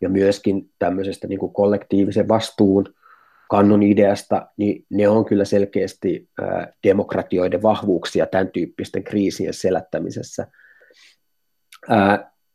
ja 0.00 0.08
myöskin 0.08 0.70
tämmöisestä 0.78 1.26
niin 1.26 1.38
kuin 1.38 1.52
kollektiivisen 1.52 2.28
vastuun 2.28 2.94
kannon 3.54 3.82
ideasta, 3.82 4.48
niin 4.56 4.84
ne 4.90 5.08
on 5.08 5.24
kyllä 5.24 5.44
selkeästi 5.44 6.28
demokratioiden 6.86 7.62
vahvuuksia 7.62 8.26
tämän 8.26 8.48
tyyppisten 8.48 9.04
kriisien 9.04 9.54
selättämisessä. 9.54 10.46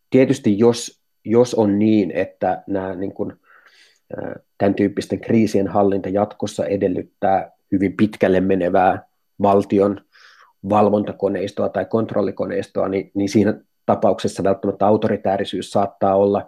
Tietysti 0.10 0.60
jos, 0.60 1.02
jos 1.26 1.54
on 1.54 1.80
niin, 1.80 2.12
että 2.12 2.64
nämä 2.68 2.96
niin 2.96 3.14
kuin, 3.14 3.34
tämän 4.58 4.76
tyyppisten 4.76 5.20
kriisien 5.20 5.68
hallinta 5.68 6.10
jatkossa 6.10 6.66
edellyttää 6.66 7.52
hyvin 7.72 7.98
pitkälle 7.98 8.42
menevää 8.42 9.04
valtion 9.42 10.02
valvontakoneistoa 10.70 11.70
tai 11.70 11.86
kontrollikoneistoa, 11.86 12.90
niin, 12.90 13.12
niin 13.14 13.30
siinä 13.30 13.54
tapauksessa 13.86 14.44
välttämättä 14.44 14.88
autoritäärisyys 14.88 15.72
saattaa 15.72 16.16
olla 16.16 16.46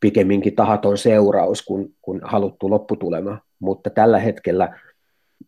pikemminkin 0.00 0.54
tahaton 0.54 0.98
seuraus 0.98 1.62
kuin, 1.62 1.94
kuin 2.02 2.20
haluttu 2.24 2.70
lopputulema 2.70 3.43
mutta 3.58 3.90
tällä 3.90 4.18
hetkellä, 4.18 4.78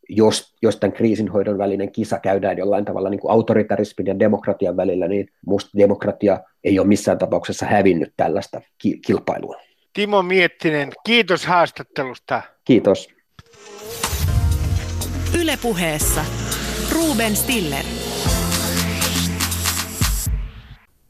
jos, 0.08 0.54
jos 0.62 0.76
tämän 0.76 0.92
kriisinhoidon 0.92 1.58
välinen 1.58 1.92
kisa 1.92 2.18
käydään 2.18 2.58
jollain 2.58 2.84
tavalla 2.84 3.10
niin 3.10 3.20
kuin 3.20 3.30
autoritarismin 3.30 4.06
ja 4.06 4.18
demokratian 4.18 4.76
välillä, 4.76 5.08
niin 5.08 5.28
minusta 5.46 5.70
demokratia 5.78 6.40
ei 6.64 6.78
ole 6.78 6.86
missään 6.86 7.18
tapauksessa 7.18 7.66
hävinnyt 7.66 8.12
tällaista 8.16 8.60
ki- 8.78 8.98
kilpailua. 9.06 9.56
Timo 9.92 10.22
Miettinen, 10.22 10.92
kiitos 11.06 11.46
haastattelusta. 11.46 12.42
Kiitos. 12.64 13.08
Ylepuheessa 15.40 16.24
Ruben 16.92 17.36
Stiller. 17.36 17.84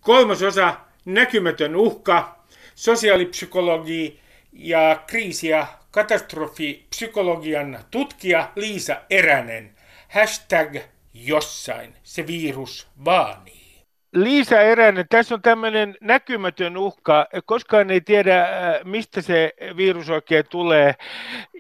Kolmas 0.01 0.43
osa, 0.43 0.75
näkymätön 1.05 1.77
uhka, 1.77 2.37
sosiaalipsykologi 2.75 4.21
ja 4.53 5.03
kriisi- 5.07 5.49
ja 5.49 5.67
katastrofipsykologian 5.97 7.79
tutkija 7.91 8.53
Liisa 8.57 8.97
Eränen. 9.11 9.75
Hashtag 10.09 10.77
jossain 11.15 11.95
se 12.03 12.27
virus 12.27 12.89
vaanii. 13.05 13.85
Liisa 14.13 14.61
Eränen, 14.61 15.07
tässä 15.09 15.35
on 15.35 15.43
tämmöinen 15.43 15.97
näkymätön 16.01 16.77
uhka. 16.77 17.27
Koskaan 17.47 17.91
ei 17.91 18.01
tiedä, 18.01 18.43
äh, 18.43 18.51
mistä 18.85 19.21
se 19.21 19.53
virus 19.77 20.11
oikein 20.11 20.45
tulee. 20.51 20.95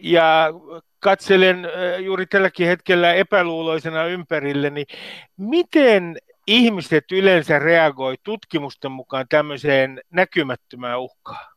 Ja 0.01 0.53
katselen 0.99 1.64
äh, 1.64 2.01
juuri 2.01 2.26
tälläkin 2.26 2.66
hetkellä 2.66 3.14
epäluuloisena 3.14 4.05
ympärilleni. 4.05 4.84
Miten 5.37 6.16
ihmiset 6.47 7.05
yleensä 7.12 7.59
reagoi 7.59 8.14
tutkimusten 8.22 8.93
mukaan 8.93 9.26
tämmöiseen 9.28 10.01
näkymättömään 10.11 11.01
uhkaan? 11.01 11.55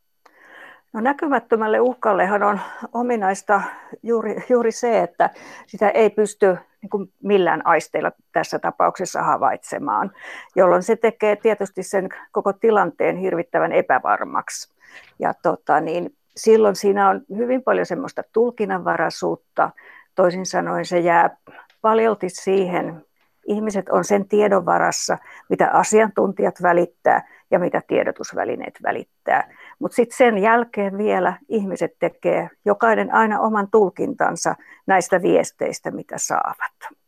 No 0.94 1.02
näkymättömälle 1.02 1.80
uhkallehan 1.80 2.44
on 2.44 2.60
ominaista 2.94 3.62
juuri, 4.04 4.36
juuri 4.50 4.72
se, 4.72 5.00
että 5.00 5.30
sitä 5.68 5.90
ei 5.90 6.10
pysty 6.10 6.58
niin 6.82 6.90
kuin 6.90 7.14
millään 7.24 7.68
aisteilla 7.68 8.12
tässä 8.32 8.60
tapauksessa 8.60 9.24
havaitsemaan, 9.24 10.12
jolloin 10.56 10.84
se 10.84 10.96
tekee 10.96 11.36
tietysti 11.36 11.84
sen 11.84 12.10
koko 12.32 12.54
tilanteen 12.54 13.18
hirvittävän 13.18 13.72
epävarmaksi. 13.72 14.74
Ja 15.20 15.34
tota, 15.34 15.82
niin 15.82 16.16
silloin 16.36 16.76
siinä 16.76 17.10
on 17.10 17.22
hyvin 17.38 17.64
paljon 17.64 17.86
semmoista 17.86 18.24
tulkinnanvaraisuutta, 18.34 19.70
toisin 20.16 20.46
sanoen 20.46 20.86
se 20.86 21.00
jää 21.00 21.38
paljolti 21.82 22.30
siihen, 22.30 23.06
ihmiset 23.50 23.90
on 23.90 24.04
sen 24.04 24.28
tiedon 24.28 24.66
varassa, 24.66 25.18
mitä 25.50 25.70
asiantuntijat 25.72 26.62
välittää 26.62 27.28
ja 27.52 27.60
mitä 27.60 27.82
tiedotusvälineet 27.88 28.80
välittää. 28.84 29.56
Mutta 29.80 29.96
sitten 29.96 30.18
sen 30.18 30.38
jälkeen 30.38 30.98
vielä 30.98 31.34
ihmiset 31.50 31.92
tekee 32.00 32.50
jokainen 32.66 33.14
aina 33.14 33.40
oman 33.40 33.68
tulkintansa 33.72 34.56
näistä 34.88 35.22
viesteistä, 35.22 35.92
mitä 35.92 36.16
saavat. 36.18 37.00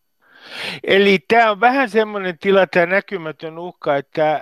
Eli 0.84 1.20
tämä 1.28 1.52
on 1.52 1.60
vähän 1.60 1.89
semmoinen 1.89 2.38
tila, 2.38 2.68
tämä 2.68 2.86
näkymätön 2.86 3.58
uhka, 3.58 3.96
että 3.96 4.34
äh, 4.34 4.42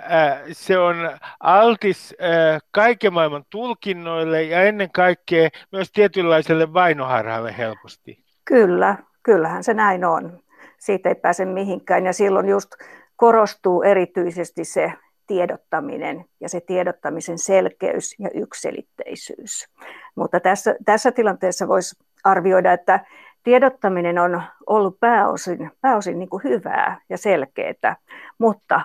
se 0.52 0.78
on 0.78 0.96
altis 1.40 2.14
äh, 2.22 2.60
kaiken 2.70 3.12
maailman 3.12 3.44
tulkinnoille 3.50 4.42
ja 4.42 4.62
ennen 4.62 4.90
kaikkea 4.90 5.48
myös 5.72 5.92
tietynlaiselle 5.92 6.72
vainoharhalle 6.72 7.54
helposti. 7.58 8.24
Kyllä, 8.44 8.96
kyllähän 9.22 9.64
se 9.64 9.74
näin 9.74 10.04
on. 10.04 10.40
Siitä 10.80 11.08
ei 11.08 11.14
pääse 11.14 11.44
mihinkään 11.44 12.06
ja 12.06 12.12
silloin 12.12 12.48
just 12.48 12.70
korostuu 13.16 13.82
erityisesti 13.82 14.64
se 14.64 14.92
tiedottaminen 15.26 16.24
ja 16.40 16.48
se 16.48 16.60
tiedottamisen 16.60 17.38
selkeys 17.38 18.14
ja 18.18 18.30
yksilitteisyys. 18.34 19.68
Mutta 20.14 20.40
tässä, 20.40 20.76
tässä 20.84 21.12
tilanteessa 21.12 21.68
voisi 21.68 21.96
arvioida, 22.24 22.72
että 22.72 23.04
tiedottaminen 23.42 24.18
on 24.18 24.42
ollut 24.66 25.00
pääosin, 25.00 25.70
pääosin 25.80 26.18
niin 26.18 26.28
kuin 26.28 26.44
hyvää 26.44 27.00
ja 27.08 27.18
selkeää, 27.18 27.96
mutta 28.38 28.80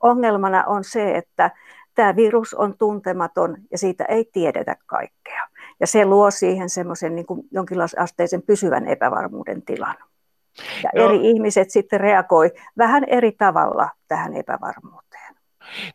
ongelmana 0.00 0.64
on 0.64 0.84
se, 0.84 1.16
että 1.16 1.50
tämä 1.94 2.16
virus 2.16 2.54
on 2.54 2.78
tuntematon 2.78 3.56
ja 3.70 3.78
siitä 3.78 4.04
ei 4.04 4.24
tiedetä 4.32 4.76
kaikkea. 4.86 5.46
Ja 5.80 5.86
se 5.86 6.04
luo 6.04 6.30
siihen 6.30 6.70
semmoisen 6.70 7.14
niin 7.14 7.26
jonkinlaisen 7.50 8.00
asteisen 8.00 8.42
pysyvän 8.42 8.86
epävarmuuden 8.86 9.62
tilan. 9.62 9.96
Ja 10.82 10.90
no. 10.94 11.04
eri 11.04 11.30
ihmiset 11.30 11.70
sitten 11.70 12.00
reagoi 12.00 12.50
vähän 12.78 13.04
eri 13.04 13.32
tavalla 13.32 13.88
tähän 14.08 14.36
epävarmuuteen. 14.36 15.10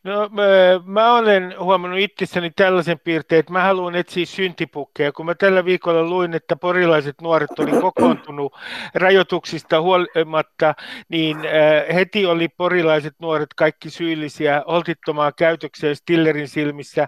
No 0.04 0.30
mä, 0.32 0.44
mä 0.86 1.16
olen 1.16 1.56
huomannut 1.60 2.00
itsessäni 2.00 2.52
tällaisen 2.56 3.00
piirteen, 3.04 3.40
että 3.40 3.54
mä 3.54 3.64
haluan 3.64 3.96
etsiä 3.96 4.26
syntipukkeja. 4.26 5.12
Kun 5.12 5.26
mä 5.26 5.36
tällä 5.36 5.66
viikolla 5.66 6.04
luin, 6.04 6.34
että 6.34 6.56
porilaiset 6.56 7.16
nuoret 7.22 7.60
oli 7.60 7.82
kokoontunut 7.82 8.54
rajoituksista 8.94 9.82
huolimatta, 9.82 10.76
niin 11.10 11.38
äh, 11.38 11.96
heti 11.96 12.26
oli 12.26 12.48
porilaiset 12.48 13.14
nuoret 13.20 13.54
kaikki 13.56 13.90
syyllisiä 13.90 14.64
holtittomaan 14.68 15.34
käytökseen 15.38 15.96
Stillerin 15.96 16.48
silmissä. 16.48 17.08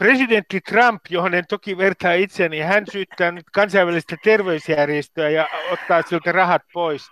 Presidentti 0.00 0.60
Trump, 0.60 1.00
johon 1.10 1.34
en 1.34 1.44
toki 1.48 1.78
vertaa 1.78 2.12
itseäni, 2.12 2.60
hän 2.60 2.84
syyttää 2.92 3.30
nyt 3.30 3.44
kansainvälistä 3.54 4.16
terveysjärjestöä 4.24 5.28
ja 5.28 5.48
ottaa 5.72 6.02
siltä 6.02 6.32
rahat 6.32 6.62
pois. 6.72 7.10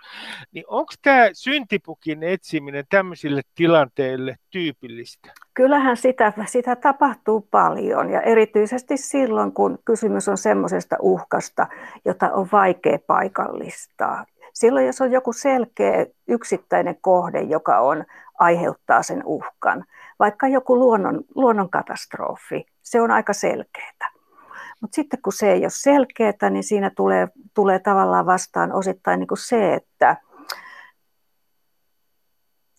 Niin 0.51 0.63
onko 0.67 0.93
tämä 1.01 1.29
syntipukin 1.33 2.23
etsiminen 2.23 2.85
tämmöisille 2.89 3.41
tilanteille 3.55 4.35
tyypillistä? 4.49 5.33
Kyllähän 5.53 5.97
sitä, 5.97 6.33
sitä 6.45 6.75
tapahtuu 6.75 7.47
paljon 7.51 8.09
ja 8.09 8.21
erityisesti 8.21 8.97
silloin, 8.97 9.53
kun 9.53 9.79
kysymys 9.85 10.27
on 10.27 10.37
semmoisesta 10.37 10.95
uhkasta, 11.01 11.67
jota 12.05 12.31
on 12.33 12.47
vaikea 12.51 12.99
paikallistaa. 13.07 14.25
Silloin, 14.53 14.85
jos 14.85 15.01
on 15.01 15.11
joku 15.11 15.33
selkeä 15.33 16.05
yksittäinen 16.27 16.95
kohde, 17.01 17.41
joka 17.41 17.79
on, 17.79 18.05
aiheuttaa 18.39 19.03
sen 19.03 19.21
uhkan, 19.25 19.85
vaikka 20.19 20.47
joku 20.47 20.79
luonnon, 20.79 21.21
luonnonkatastrofi, 21.35 22.65
se 22.89 23.01
on 23.01 23.11
aika 23.11 23.33
selkeää. 23.33 24.11
Mutta 24.81 24.95
sitten 24.95 25.21
kun 25.21 25.33
se 25.33 25.51
ei 25.51 25.61
ole 25.61 25.69
selkeää, 25.69 26.49
niin 26.49 26.63
siinä 26.63 26.91
tulee, 26.95 27.27
tulee 27.53 27.79
tavallaan 27.79 28.25
vastaan 28.25 28.73
osittain 28.73 29.19
niin 29.19 29.27
kuin 29.27 29.37
se, 29.37 29.73
että 29.73 30.17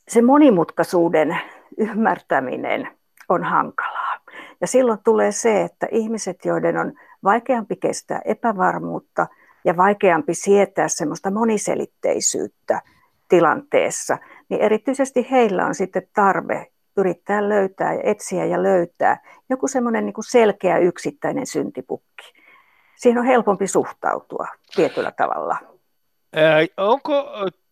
se 0.08 0.22
monimutkaisuuden 0.22 1.40
ymmärtäminen 1.78 2.88
on 3.28 3.44
hankalaa. 3.44 4.18
Ja 4.61 4.66
silloin 4.66 4.98
tulee 5.04 5.32
se, 5.32 5.62
että 5.62 5.86
ihmiset, 5.90 6.44
joiden 6.44 6.76
on 6.76 6.92
vaikeampi 7.24 7.76
kestää 7.76 8.20
epävarmuutta 8.24 9.26
ja 9.64 9.76
vaikeampi 9.76 10.34
sietää 10.34 10.88
semmoista 10.88 11.30
moniselitteisyyttä 11.30 12.82
tilanteessa, 13.28 14.18
niin 14.48 14.61
erityisesti 14.61 15.30
heillä 15.30 15.66
on 15.66 15.74
sitten 15.74 16.02
tarve 16.14 16.69
yrittää 16.97 17.49
löytää 17.49 17.95
ja 17.95 18.01
etsiä 18.05 18.45
ja 18.45 18.62
löytää 18.62 19.20
joku 19.51 19.68
semmoinen 19.68 20.07
niin 20.07 20.14
selkeä 20.30 20.78
yksittäinen 20.78 21.47
syntipukki. 21.47 22.32
Siihen 22.97 23.18
on 23.18 23.26
helpompi 23.26 23.66
suhtautua 23.66 24.47
tietyllä 24.74 25.11
tavalla. 25.11 25.57
Ää, 26.32 26.66
onko 26.76 27.24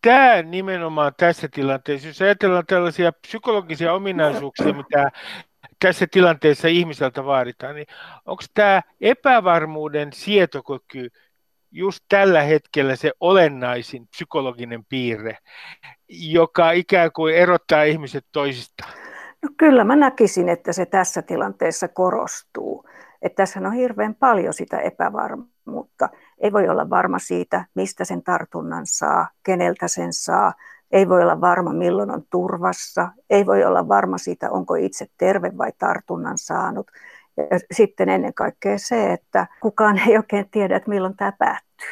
tämä 0.03 0.43
nimenomaan 0.43 1.13
tässä 1.17 1.49
tilanteessa, 1.55 2.09
jos 2.09 2.23
ajatellaan 2.23 2.67
tällaisia 2.67 3.13
psykologisia 3.13 3.93
ominaisuuksia, 3.93 4.73
mitä 4.73 5.11
tässä 5.83 6.07
tilanteessa 6.11 6.69
ihmiseltä 6.69 7.25
vaaditaan, 7.25 7.75
niin 7.75 7.87
onko 8.27 8.43
tämä 8.55 8.83
epävarmuuden 9.01 10.13
sietokyky 10.13 11.09
just 11.71 12.01
tällä 12.09 12.43
hetkellä 12.43 12.97
se 12.97 13.13
olennaisin 13.21 14.07
psykologinen 14.07 14.85
piirre, 14.85 15.39
joka 16.09 16.71
ikään 16.71 17.13
kuin 17.13 17.35
erottaa 17.35 17.83
ihmiset 17.83 18.27
toisistaan? 18.33 18.93
No 19.43 19.49
kyllä 19.57 19.85
mä 19.85 19.97
näkisin, 19.97 20.49
että 20.49 20.73
se 20.73 20.87
tässä 20.87 21.23
tilanteessa 21.23 21.89
korostuu. 21.89 22.85
Että 23.23 23.37
tässä 23.37 23.61
on 23.61 23.73
hirveän 23.73 24.15
paljon 24.15 24.55
sitä 24.55 24.79
epävarmuutta. 24.79 26.09
Ei 26.39 26.53
voi 26.53 26.69
olla 26.69 26.91
varma 26.91 27.19
siitä, 27.19 27.65
mistä 27.75 28.05
sen 28.05 28.23
tartunnan 28.23 28.87
saa, 28.87 29.29
keneltä 29.43 29.89
sen 29.89 30.13
saa. 30.13 30.53
Ei 30.91 31.09
voi 31.09 31.23
olla 31.23 31.41
varma, 31.41 31.73
milloin 31.73 32.11
on 32.11 32.23
turvassa. 32.31 33.09
Ei 33.31 33.47
voi 33.47 33.65
olla 33.65 33.89
varma 33.89 34.19
siitä, 34.19 34.51
onko 34.51 34.75
itse 34.75 35.07
terve 35.19 35.53
vai 35.59 35.73
tartunnan 35.79 36.39
saanut. 36.39 36.91
Ja 37.51 37.59
sitten 37.73 38.09
ennen 38.09 38.35
kaikkea 38.35 38.79
se, 38.79 39.13
että 39.13 39.47
kukaan 39.61 40.01
ei 40.09 40.17
oikein 40.17 40.51
tiedä, 40.51 40.77
että 40.77 40.89
milloin 40.91 41.17
tämä 41.17 41.33
päättyy. 41.39 41.89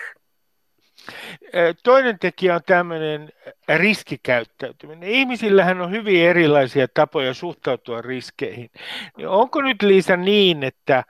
Toinen 1.82 2.18
tekijä 2.18 2.54
on 2.54 2.60
tämmöinen 2.66 3.32
riskikäyttäytyminen. 3.68 5.08
Ihmisillähän 5.08 5.80
on 5.80 5.90
hyvin 5.90 6.26
erilaisia 6.26 6.86
tapoja 6.94 7.34
suhtautua 7.34 8.02
riskeihin. 8.02 8.70
Niin 9.16 9.28
onko 9.28 9.62
nyt 9.62 9.82
Liisa 9.82 10.16
niin, 10.16 10.62
että 10.62 11.04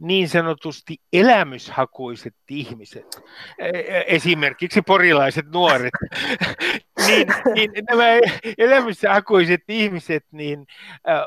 niin 0.00 0.28
sanotusti 0.28 0.96
elämyshakuiset 1.12 2.34
ihmiset, 2.50 3.22
e, 3.58 3.68
e, 3.68 4.04
esimerkiksi 4.06 4.82
porilaiset 4.82 5.46
nuoret, 5.52 5.92
niin, 7.06 7.28
niin 7.54 7.70
nämä 7.88 8.04
elämyshakuiset 8.58 9.60
ihmiset 9.68 10.24
niin, 10.32 10.66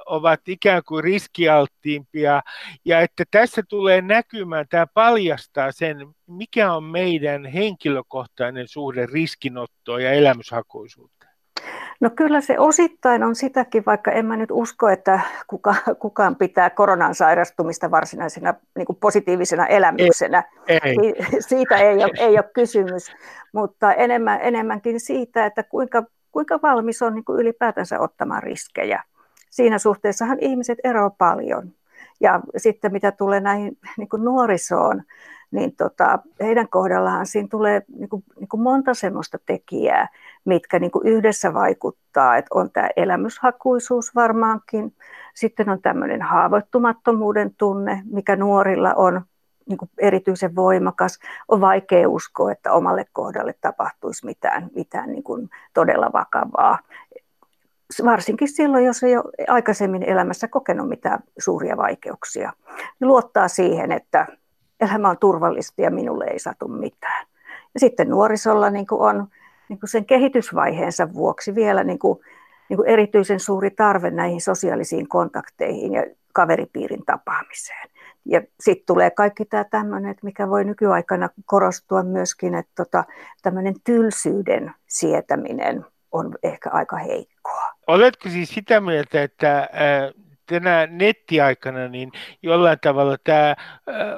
ovat 0.06 0.40
ikään 0.48 0.82
kuin 0.88 1.04
riskialttiimpia, 1.04 2.42
ja 2.86 3.02
että 3.02 3.24
tässä 3.32 3.64
tulee 3.70 4.02
näkymään, 4.02 4.66
tämä 4.70 4.88
paljastaa 4.94 5.72
sen, 5.72 5.98
mikä 6.28 6.74
on 6.74 6.84
meidän 6.84 7.46
henkilökohtainen 7.46 8.68
suhde 8.68 9.06
riskinottoon 9.06 10.04
ja 10.04 10.12
elämyshakuisuuteen. 10.12 11.33
No 12.04 12.10
kyllä 12.16 12.42
se 12.42 12.60
osittain 12.60 13.24
on 13.24 13.36
sitäkin, 13.36 13.84
vaikka 13.86 14.12
en 14.12 14.26
mä 14.26 14.38
nyt 14.38 14.52
usko, 14.52 14.90
että 14.90 15.20
kuka, 15.48 15.76
kukaan 16.00 16.36
pitää 16.36 16.70
koronan 16.70 17.16
sairastumista 17.16 17.92
varsinaisena 17.92 18.54
niin 18.76 18.86
kuin 18.86 18.98
positiivisena 19.02 19.68
elämyksenä. 19.68 20.44
Ei, 20.68 20.80
ei. 20.84 21.14
Siitä 21.40 21.78
ei 21.78 21.96
ole, 21.96 22.12
ei 22.18 22.34
ole 22.34 22.50
kysymys, 22.54 23.12
mutta 23.54 23.94
enemmän, 23.94 24.40
enemmänkin 24.42 25.00
siitä, 25.00 25.46
että 25.46 25.64
kuinka, 25.64 26.04
kuinka 26.32 26.60
valmis 26.64 27.02
on 27.02 27.14
niin 27.14 27.26
kuin 27.26 27.40
ylipäätänsä 27.40 28.00
ottamaan 28.00 28.44
riskejä. 28.44 29.04
Siinä 29.50 29.78
suhteessahan 29.78 30.38
ihmiset 30.42 30.78
eroavat 30.84 31.18
paljon. 31.18 31.72
Ja 32.22 32.40
sitten 32.58 32.92
mitä 32.92 33.12
tulee 33.12 33.40
näihin 33.40 33.78
niin 33.98 34.10
kuin 34.10 34.24
nuorisoon, 34.24 35.04
niin 35.54 35.76
tota, 35.76 36.20
heidän 36.40 36.70
kohdallaan 36.70 37.26
siinä 37.26 37.48
tulee 37.52 37.82
niin 37.96 38.10
kuin, 38.10 38.24
niin 38.40 38.48
kuin 38.48 38.62
monta 38.62 38.94
semmoista 38.94 39.38
tekijää, 39.46 40.08
mitkä 40.46 40.80
niin 40.80 40.92
kuin 40.92 41.08
yhdessä 41.08 41.54
vaikuttaa. 41.54 42.38
Että 42.38 42.50
on 42.54 42.72
tämä 42.72 42.90
elämyshakuisuus 42.96 44.16
varmaankin, 44.16 44.96
sitten 45.34 45.70
on 45.70 45.82
tämmöinen 45.82 46.22
haavoittumattomuuden 46.22 47.56
tunne, 47.58 48.02
mikä 48.06 48.36
nuorilla 48.36 48.94
on 48.94 49.22
niin 49.70 49.78
kuin 49.78 49.92
erityisen 49.98 50.56
voimakas. 50.56 51.20
On 51.48 51.62
vaikea 51.62 52.10
uskoa, 52.10 52.52
että 52.52 52.72
omalle 52.72 53.06
kohdalle 53.14 53.56
tapahtuisi 53.62 54.26
mitään, 54.26 54.70
mitään 54.76 55.12
niin 55.12 55.24
kuin 55.24 55.50
todella 55.74 56.10
vakavaa. 56.14 56.80
Varsinkin 58.06 58.48
silloin, 58.48 58.86
jos 58.86 59.04
ei 59.04 59.18
ole 59.18 59.24
aikaisemmin 59.48 60.04
elämässä 60.04 60.48
kokenut 60.48 60.90
mitään 60.90 61.20
suuria 61.40 61.78
vaikeuksia. 61.78 62.54
Niin 63.00 63.08
luottaa 63.08 63.48
siihen, 63.48 63.92
että 63.92 64.28
elämä 64.84 65.10
on 65.10 65.18
turvallista 65.18 65.82
ja 65.82 65.92
minulle 65.92 66.26
ei 66.26 66.40
satu 66.40 66.68
mitään. 66.68 67.26
Ja 67.74 67.80
sitten 67.80 68.10
nuorisolla 68.10 68.70
niin 68.70 68.88
kuin 68.88 69.02
on 69.02 69.28
niin 69.70 69.80
kuin 69.80 69.90
sen 69.90 70.06
kehitysvaiheensa 70.06 71.14
vuoksi 71.14 71.56
vielä 71.56 71.84
niin 71.84 72.00
kuin, 72.00 72.20
niin 72.70 72.78
kuin 72.78 72.90
erityisen 72.90 73.40
suuri 73.40 73.72
tarve 73.72 74.12
näihin 74.12 74.42
sosiaalisiin 74.42 75.08
kontakteihin 75.08 75.94
ja 75.94 76.04
kaveripiirin 76.34 77.06
tapaamiseen. 77.06 77.90
Ja 78.26 78.42
sitten 78.60 78.86
tulee 78.86 79.12
kaikki 79.12 79.46
tämä 79.46 79.64
tämmöinen, 79.64 80.16
mikä 80.24 80.50
voi 80.50 80.64
nykyaikana 80.66 81.30
korostua 81.46 82.04
myöskin, 82.04 82.56
että 82.56 82.72
tota, 82.76 83.04
tämmöinen 83.42 83.74
tylsyyden 83.84 84.74
sietäminen 84.88 85.86
on 86.12 86.36
ehkä 86.44 86.70
aika 86.70 86.98
heikkoa. 86.98 87.64
Oletko 87.88 88.30
siis 88.30 88.50
sitä 88.50 88.82
mieltä, 88.82 89.24
että 89.24 89.70
tänä 90.54 90.88
nettiaikana 90.92 91.88
niin 91.88 92.12
jollain 92.42 92.78
tavalla 92.82 93.18
tämä 93.24 93.56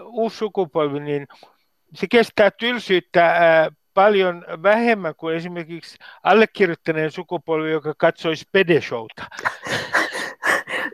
uusi 0.04 0.38
sukupolvi, 0.38 1.00
niin 1.00 1.28
se 1.94 2.08
kestää 2.12 2.52
tylsyyttä 2.52 3.36
paljon 3.94 4.46
vähemmän 4.64 5.16
kuin 5.16 5.36
esimerkiksi 5.36 5.98
allekirjoittaneen 6.24 7.12
sukupolvi, 7.12 7.72
joka 7.72 7.94
katsoi 7.98 8.36
Spedeshowta. 8.36 9.24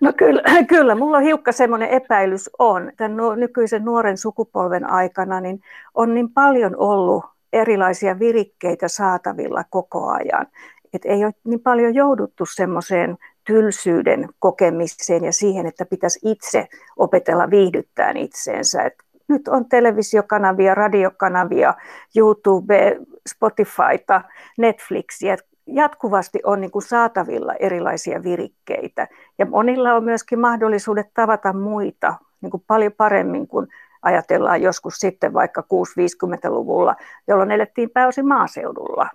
No 0.02 0.14
kyllä, 0.18 0.42
kyllä, 0.68 0.96
mulla 0.96 1.18
on 1.18 1.24
hiukka 1.24 1.52
semmoinen 1.52 1.90
epäilys 1.90 2.50
on. 2.60 2.92
Tämän 2.98 3.18
nykyisen 3.40 3.86
nuoren 3.86 4.18
sukupolven 4.18 4.90
aikana 4.90 5.42
niin 5.42 5.62
on 5.94 6.14
niin 6.14 6.30
paljon 6.30 6.76
ollut 6.78 7.26
erilaisia 7.54 8.20
virikkeitä 8.20 8.88
saatavilla 8.88 9.64
koko 9.70 10.08
ajan. 10.12 10.48
Et 10.94 11.06
ei 11.06 11.26
ole 11.26 11.34
niin 11.44 11.60
paljon 11.60 11.96
jouduttu 11.96 12.46
semmoiseen 12.46 13.18
tylsyyden 13.48 14.30
kokemiseen 14.40 15.24
ja 15.24 15.32
siihen, 15.32 15.66
että 15.66 15.86
pitäisi 15.86 16.20
itse 16.24 16.68
opetella 16.98 17.50
viihdyttää 17.50 18.14
itseensä. 18.16 18.84
Et 18.84 18.94
nyt 19.28 19.48
on 19.48 19.70
televisiokanavia, 19.70 20.76
radiokanavia, 20.76 21.74
YouTube, 22.16 23.00
Spotifyta, 23.30 24.22
Netflixiä. 24.58 25.38
Jatkuvasti 25.68 26.40
on 26.44 26.62
niin 26.62 26.72
kuin 26.72 26.84
saatavilla 26.84 27.54
erilaisia 27.54 28.24
virikkeitä 28.24 29.08
ja 29.38 29.46
monilla 29.46 29.94
on 29.94 30.04
myöskin 30.04 30.40
mahdollisuudet 30.40 31.08
tavata 31.14 31.54
muita 31.54 32.16
niin 32.42 32.52
kuin 32.52 32.64
paljon 32.68 32.92
paremmin 32.98 33.48
kuin 33.48 33.68
ajatellaan 34.02 34.62
joskus 34.62 34.94
sitten 34.94 35.34
vaikka 35.34 35.62
6-50-luvulla, 35.62 36.96
jolloin 37.28 37.52
elettiin 37.52 37.90
pääosin 37.90 38.28
maaseudulla. 38.28 39.10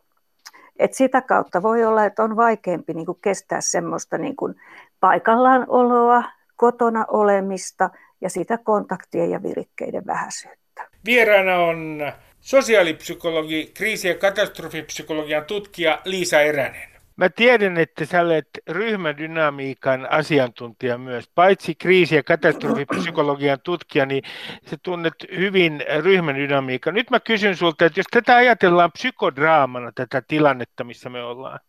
Et 0.78 0.94
sitä 0.94 1.22
kautta 1.22 1.62
voi 1.62 1.84
olla, 1.84 2.04
että 2.04 2.24
on 2.24 2.36
vaikeampi 2.36 2.94
niin 2.94 3.06
kuin 3.06 3.18
kestää 3.22 3.60
semmoista 3.60 4.18
niin 4.18 4.36
kuin 4.36 4.54
paikallaan 5.00 5.64
oloa, 5.68 6.24
kotona 6.56 7.04
olemista 7.08 7.90
ja 8.20 8.30
sitä 8.30 8.58
kontaktien 8.58 9.30
ja 9.30 9.42
virikkeiden 9.42 10.06
vähäisyyttä. 10.06 10.88
Vieraana 11.04 11.58
on 11.58 12.12
sosiaalipsykologi, 12.40 13.70
kriisi- 13.74 14.08
ja 14.08 14.14
katastrofipsykologian 14.14 15.44
tutkija 15.44 16.00
Liisa 16.04 16.40
Eränen. 16.40 16.95
Mä 17.16 17.28
tiedän, 17.28 17.76
että 17.78 18.04
sä 18.04 18.20
olet 18.20 18.48
ryhmädynamiikan 18.68 20.06
asiantuntija 20.10 20.98
myös. 20.98 21.30
Paitsi 21.34 21.74
kriisi- 21.74 22.16
ja 22.16 22.22
katastrofipsykologian 22.22 23.58
tutkija, 23.64 24.06
niin 24.06 24.22
sä 24.70 24.76
tunnet 24.82 25.14
hyvin 25.36 25.82
ryhmädynamiikan. 26.02 26.94
Nyt 26.94 27.10
mä 27.10 27.20
kysyn 27.20 27.56
sulta, 27.56 27.84
että 27.84 28.00
jos 28.00 28.06
tätä 28.10 28.36
ajatellaan 28.36 28.92
psykodraamana, 28.92 29.92
tätä 29.94 30.22
tilannetta, 30.28 30.84
missä 30.84 31.10
me 31.10 31.22
ollaan, 31.22 31.60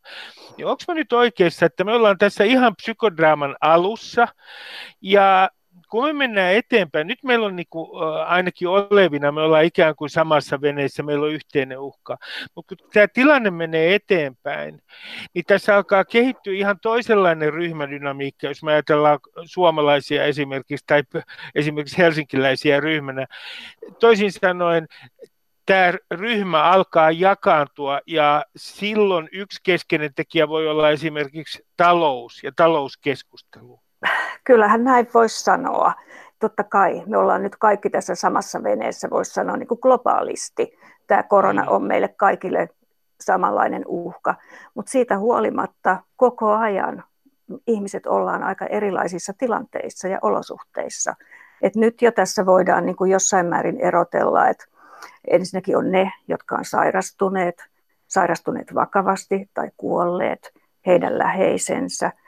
niin 0.58 0.66
onko 0.66 0.84
mä 0.88 0.94
nyt 0.94 1.14
oikeassa, 1.14 1.66
että 1.66 1.84
me 1.84 1.94
ollaan 1.94 2.18
tässä 2.18 2.44
ihan 2.44 2.76
psykodraaman 2.76 3.56
alussa, 3.62 4.28
ja 5.02 5.50
kun 5.90 6.06
me 6.06 6.14
mennään 6.14 6.54
eteenpäin, 6.54 7.08
nyt 7.08 7.24
meillä 7.24 7.46
on 7.46 7.56
niin 7.56 7.68
kuin, 7.70 7.90
ainakin 8.26 8.68
olevina, 8.68 9.32
me 9.32 9.42
ollaan 9.42 9.64
ikään 9.64 9.96
kuin 9.96 10.10
samassa 10.10 10.62
veneessä, 10.62 11.04
meillä 11.04 11.26
on 11.26 11.32
yhteinen 11.32 11.80
uhka, 11.80 12.18
mutta 12.56 12.76
kun 12.76 12.90
tämä 12.94 13.08
tilanne 13.08 13.52
menee 13.52 13.96
eteenpäin, 13.96 14.82
niin 15.34 15.46
tässä 15.48 15.76
alkaa 15.76 16.06
kehittyä 16.06 16.54
ihan 16.54 16.80
toisenlainen 16.80 17.54
ryhmädynamiikka, 17.54 18.48
jos 18.48 18.64
me 18.64 18.72
ajatellaan 18.72 19.20
suomalaisia 19.46 20.24
esimerkiksi 20.24 20.86
tai 20.88 21.04
esimerkiksi 21.56 21.98
helsinkiläisiä 21.98 22.80
ryhmänä. 22.80 23.26
Toisin 24.00 24.32
sanoen, 24.32 24.88
tämä 25.66 25.94
ryhmä 26.12 26.64
alkaa 26.64 27.12
jakaantua 27.12 28.00
ja 28.08 28.46
silloin 28.56 29.30
yksi 29.32 29.60
keskeinen 29.64 30.14
tekijä 30.16 30.48
voi 30.48 30.68
olla 30.68 30.90
esimerkiksi 30.90 31.66
talous 31.78 32.44
ja 32.44 32.52
talouskeskustelu. 32.56 33.87
Kyllähän 34.44 34.84
näin 34.84 35.08
voisi 35.14 35.44
sanoa. 35.44 35.94
Totta 36.40 36.64
kai 36.64 37.04
me 37.06 37.18
ollaan 37.18 37.44
nyt 37.44 37.56
kaikki 37.56 37.90
tässä 37.90 38.16
samassa 38.16 38.64
veneessä, 38.64 39.10
voisi 39.10 39.34
sanoa 39.34 39.58
niin 39.58 39.68
kuin 39.68 39.80
globaalisti. 39.82 40.80
Tämä 41.08 41.24
korona 41.24 41.62
mm. 41.62 41.68
on 41.72 41.84
meille 41.84 42.08
kaikille 42.08 42.70
samanlainen 43.22 43.84
uhka, 43.88 44.36
mutta 44.74 44.92
siitä 44.92 45.18
huolimatta 45.18 45.98
koko 46.16 46.52
ajan 46.52 47.04
ihmiset 47.68 48.06
ollaan 48.06 48.44
aika 48.44 48.66
erilaisissa 48.66 49.34
tilanteissa 49.38 50.08
ja 50.08 50.20
olosuhteissa. 50.22 51.16
Et 51.62 51.76
nyt 51.76 52.02
jo 52.02 52.12
tässä 52.12 52.46
voidaan 52.46 52.86
niin 52.86 52.96
kuin 52.96 53.12
jossain 53.12 53.46
määrin 53.46 53.80
erotella, 53.80 54.48
että 54.48 54.66
ensinnäkin 55.28 55.78
on 55.78 55.92
ne, 55.92 56.12
jotka 56.28 56.56
on 56.56 56.66
sairastuneet, 56.66 57.66
sairastuneet 58.08 58.76
vakavasti 58.76 59.50
tai 59.54 59.72
kuolleet, 59.78 60.54
heidän 60.86 61.18
läheisensä– 61.18 62.12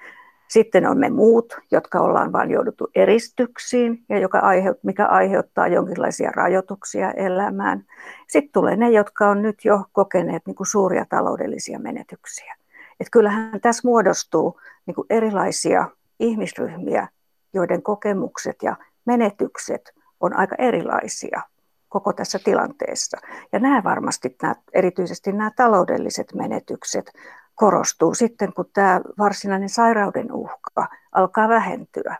sitten 0.50 0.88
on 0.88 0.98
me 0.98 1.10
muut, 1.10 1.58
jotka 1.72 2.00
ollaan 2.00 2.32
vain 2.32 2.52
jouduttu 2.52 2.88
eristyksiin 2.96 4.04
ja 4.10 4.20
joka 4.20 4.40
aiheut, 4.40 4.84
mikä 4.84 5.06
aiheuttaa 5.06 5.68
jonkinlaisia 5.68 6.32
rajoituksia 6.32 7.12
elämään. 7.12 7.86
Sitten 8.28 8.52
tulee 8.54 8.76
ne, 8.76 8.90
jotka 8.90 9.30
on 9.30 9.42
nyt 9.42 9.66
jo 9.66 9.84
kokeneet 9.92 10.46
niin 10.46 10.56
kuin 10.56 10.68
suuria 10.68 11.06
taloudellisia 11.10 11.80
menetyksiä. 11.80 12.56
Et 13.00 13.08
kyllähän 13.12 13.62
tässä 13.62 13.88
muodostuu 13.88 14.60
niin 14.86 14.96
kuin 14.96 15.06
erilaisia 15.10 15.86
ihmisryhmiä, 16.20 17.08
joiden 17.54 17.84
kokemukset 17.84 18.56
ja 18.64 18.76
menetykset 19.06 19.94
on 20.20 20.34
aika 20.34 20.56
erilaisia 20.58 21.42
koko 21.90 22.14
tässä 22.14 22.40
tilanteessa. 22.44 23.18
Ja 23.52 23.60
nämä 23.60 23.84
varmasti, 23.84 24.36
nämä, 24.42 24.56
erityisesti 24.74 25.32
nämä 25.32 25.52
taloudelliset 25.56 26.34
menetykset, 26.34 27.12
korostuu 27.60 28.14
sitten, 28.14 28.54
kun 28.54 28.66
tämä 28.74 29.02
varsinainen 29.18 29.70
sairauden 29.70 30.32
uhka 30.32 30.88
alkaa 31.12 31.50
vähentyä. 31.50 32.16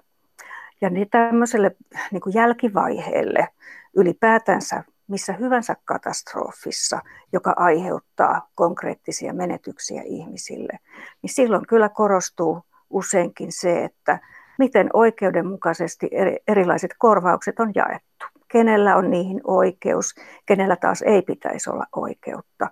Ja 0.82 0.90
niin 0.90 1.10
tämmöiselle 1.10 1.76
niin 2.12 2.22
kuin 2.22 2.34
jälkivaiheelle 2.34 3.48
ylipäätänsä 3.96 4.84
missä 5.10 5.34
hyvänsä 5.34 5.76
katastrofissa, 5.86 7.00
joka 7.34 7.54
aiheuttaa 7.58 8.50
konkreettisia 8.56 9.34
menetyksiä 9.34 10.02
ihmisille, 10.06 10.80
niin 11.22 11.34
silloin 11.34 11.68
kyllä 11.68 11.90
korostuu 11.90 12.62
useinkin 12.90 13.52
se, 13.52 13.84
että 13.84 14.20
miten 14.60 14.90
oikeudenmukaisesti 14.94 16.10
erilaiset 16.48 16.92
korvaukset 16.98 17.60
on 17.60 17.72
jaettu. 17.76 18.26
Kenellä 18.48 18.96
on 18.96 19.10
niihin 19.10 19.42
oikeus, 19.44 20.16
kenellä 20.46 20.76
taas 20.76 21.02
ei 21.02 21.22
pitäisi 21.22 21.70
olla 21.70 21.86
oikeutta. 21.96 22.68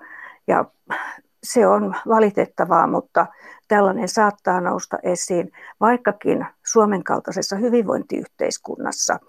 Ja 0.48 0.66
se 1.44 1.68
on 1.68 1.96
valitettavaa, 2.08 2.88
mutta 2.88 3.28
tällainen 3.68 4.08
saattaa 4.08 4.62
nousta 4.62 4.98
esiin, 5.04 5.52
vaikkakin 5.80 6.46
Suomen 6.66 7.04
kaltaisessa 7.04 7.56
hyvinvointiyhteiskunnassa 7.56 9.20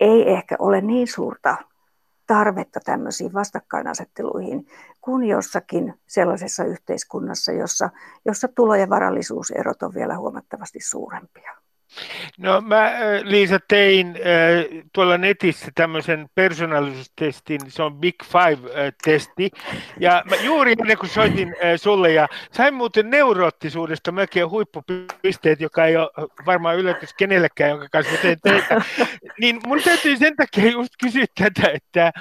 ei 0.00 0.32
ehkä 0.32 0.56
ole 0.58 0.80
niin 0.80 1.08
suurta 1.08 1.56
tarvetta 2.26 2.80
tämmöisiin 2.84 3.32
vastakkainasetteluihin 3.32 4.66
kuin 5.00 5.24
jossakin 5.24 5.94
sellaisessa 6.06 6.64
yhteiskunnassa, 6.64 7.52
jossa, 7.52 7.90
jossa 8.24 8.48
tulo- 8.48 8.74
ja 8.74 8.88
varallisuuserot 8.88 9.82
on 9.82 9.94
vielä 9.94 10.16
huomattavasti 10.16 10.80
suurempia. 10.80 11.61
No 12.38 12.60
mä 12.60 12.92
Liisa 13.22 13.58
tein 13.68 14.14
tuolla 14.92 15.18
netissä 15.18 15.70
tämmöisen 15.74 16.26
persoonallisuustestin, 16.34 17.60
se 17.68 17.82
on 17.82 17.96
Big 17.96 18.14
Five-testi. 18.24 19.50
Ja 20.00 20.22
mä 20.30 20.36
juuri 20.36 20.72
ennen 20.80 20.98
kuin 20.98 21.10
soitin 21.10 21.56
sulle 21.76 22.12
ja 22.12 22.28
sain 22.52 22.74
muuten 22.74 23.10
neuroottisuudesta 23.10 24.12
melkein 24.12 24.50
huippupisteet, 24.50 25.60
joka 25.60 25.86
ei 25.86 25.96
ole 25.96 26.10
varmaan 26.46 26.76
yllätys 26.76 27.14
kenellekään, 27.14 27.70
jonka 27.70 27.88
kanssa 27.92 28.16
teen 28.22 28.38
töitä. 28.42 28.80
Niin 29.40 29.60
mun 29.66 29.82
täytyy 29.82 30.16
sen 30.16 30.36
takia 30.36 30.70
just 30.70 30.92
kysyä 31.02 31.24
tätä, 31.38 31.70
että 31.74 32.12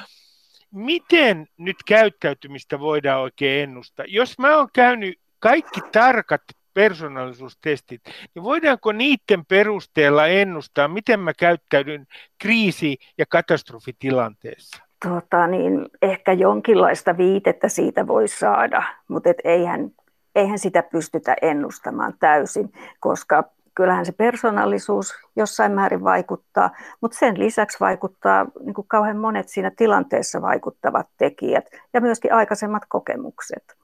miten 0.72 1.48
nyt 1.58 1.76
käyttäytymistä 1.86 2.80
voidaan 2.80 3.22
oikein 3.22 3.64
ennustaa? 3.64 4.06
Jos 4.08 4.40
mä 4.40 4.58
oon 4.58 4.68
käynyt 4.74 5.20
kaikki 5.40 5.82
tarkat 5.92 6.42
persoonallisuustestit, 6.74 8.02
niin 8.36 8.44
voidaanko 8.44 8.92
niiden 8.92 9.46
perusteella 9.48 10.28
ennustaa, 10.28 10.88
miten 10.88 11.20
mä 11.20 11.34
käyttäydyn 11.34 12.08
kriisi- 12.42 12.98
ja 13.18 13.26
katastrofitilanteessa? 13.26 14.84
Tota, 15.08 15.48
niin 15.48 15.90
ehkä 16.02 16.34
jonkinlaista 16.34 17.18
viitettä 17.18 17.70
siitä 17.70 18.08
voi 18.08 18.28
saada, 18.28 18.84
mutta 19.08 19.30
et 19.30 19.38
eihän, 19.44 19.92
eihän 20.36 20.60
sitä 20.60 20.84
pystytä 20.84 21.36
ennustamaan 21.42 22.14
täysin, 22.20 22.74
koska 23.00 23.44
kyllähän 23.76 24.06
se 24.06 24.12
persoonallisuus 24.12 25.14
jossain 25.36 25.72
määrin 25.72 26.04
vaikuttaa, 26.04 26.70
mutta 27.02 27.18
sen 27.18 27.40
lisäksi 27.40 27.80
vaikuttaa 27.80 28.46
niin 28.66 28.74
kuin 28.74 28.88
kauhean 28.88 29.18
monet 29.18 29.50
siinä 29.50 29.72
tilanteessa 29.78 30.42
vaikuttavat 30.42 31.08
tekijät 31.18 31.66
ja 31.94 32.02
myöskin 32.02 32.34
aikaisemmat 32.34 32.84
kokemukset 32.90 33.81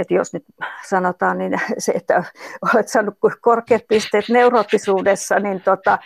että 0.00 0.14
jos 0.14 0.32
nyt 0.32 0.44
sanotaan, 0.88 1.38
niin 1.38 1.60
se, 1.78 1.92
että 1.92 2.24
olet 2.74 2.88
saanut 2.88 3.14
korkeat 3.40 3.82
pisteet 3.88 4.28
neuroottisuudessa, 4.28 5.40
niin 5.40 5.60
tota, 5.60 5.98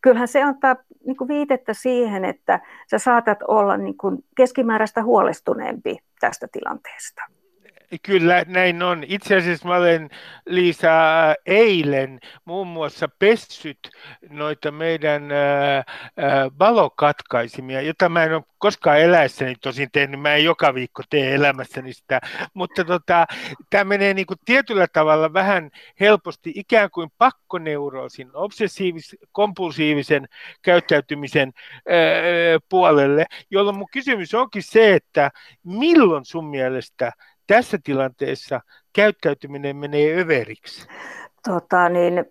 kyllähän 0.00 0.28
se 0.28 0.42
antaa 0.42 0.76
niin 1.06 1.16
kuin 1.16 1.28
viitettä 1.28 1.74
siihen, 1.74 2.24
että 2.24 2.60
sä 2.90 2.98
saatat 2.98 3.38
olla 3.48 3.76
niin 3.76 3.96
kuin 3.96 4.24
keskimääräistä 4.36 5.02
huolestuneempi 5.02 5.98
tästä 6.20 6.48
tilanteesta. 6.52 7.22
Kyllä, 8.02 8.44
näin 8.46 8.82
on. 8.82 9.04
Itse 9.06 9.36
asiassa 9.36 9.68
mä 9.68 9.76
olen 9.76 10.10
Liisa 10.46 10.90
eilen 11.46 12.18
muun 12.44 12.66
muassa 12.66 13.08
pessyt 13.18 13.78
noita 14.30 14.70
meidän 14.70 15.22
valokatkaisimia, 16.58 17.80
jota 17.80 18.08
mä 18.08 18.24
en 18.24 18.34
ole 18.34 18.42
koskaan 18.58 19.00
eläessäni 19.00 19.54
tosin 19.60 19.88
tehnyt, 19.92 20.20
mä 20.20 20.34
en 20.34 20.44
joka 20.44 20.74
viikko 20.74 21.02
tee 21.10 21.34
elämässäni 21.34 21.92
sitä, 21.92 22.20
mutta 22.54 22.84
tota, 22.84 23.26
tämä 23.70 23.84
menee 23.84 24.14
niin 24.14 24.26
kuin 24.26 24.38
tietyllä 24.44 24.86
tavalla 24.92 25.32
vähän 25.32 25.70
helposti 26.00 26.52
ikään 26.54 26.90
kuin 26.90 27.10
pakkoneuroosin, 27.18 28.30
obsessiivis-kompulsiivisen 28.34 30.28
käyttäytymisen 30.62 31.52
puolelle, 32.68 33.26
jolloin 33.50 33.76
mun 33.78 33.88
kysymys 33.92 34.34
onkin 34.34 34.62
se, 34.62 34.94
että 34.94 35.30
milloin 35.64 36.24
sun 36.24 36.46
mielestä 36.46 37.12
tässä 37.48 37.78
tilanteessa 37.84 38.60
käyttäytyminen 38.92 39.76
menee 39.76 40.20
överiksi? 40.20 40.86
Tota, 41.44 41.88
niin, 41.88 42.24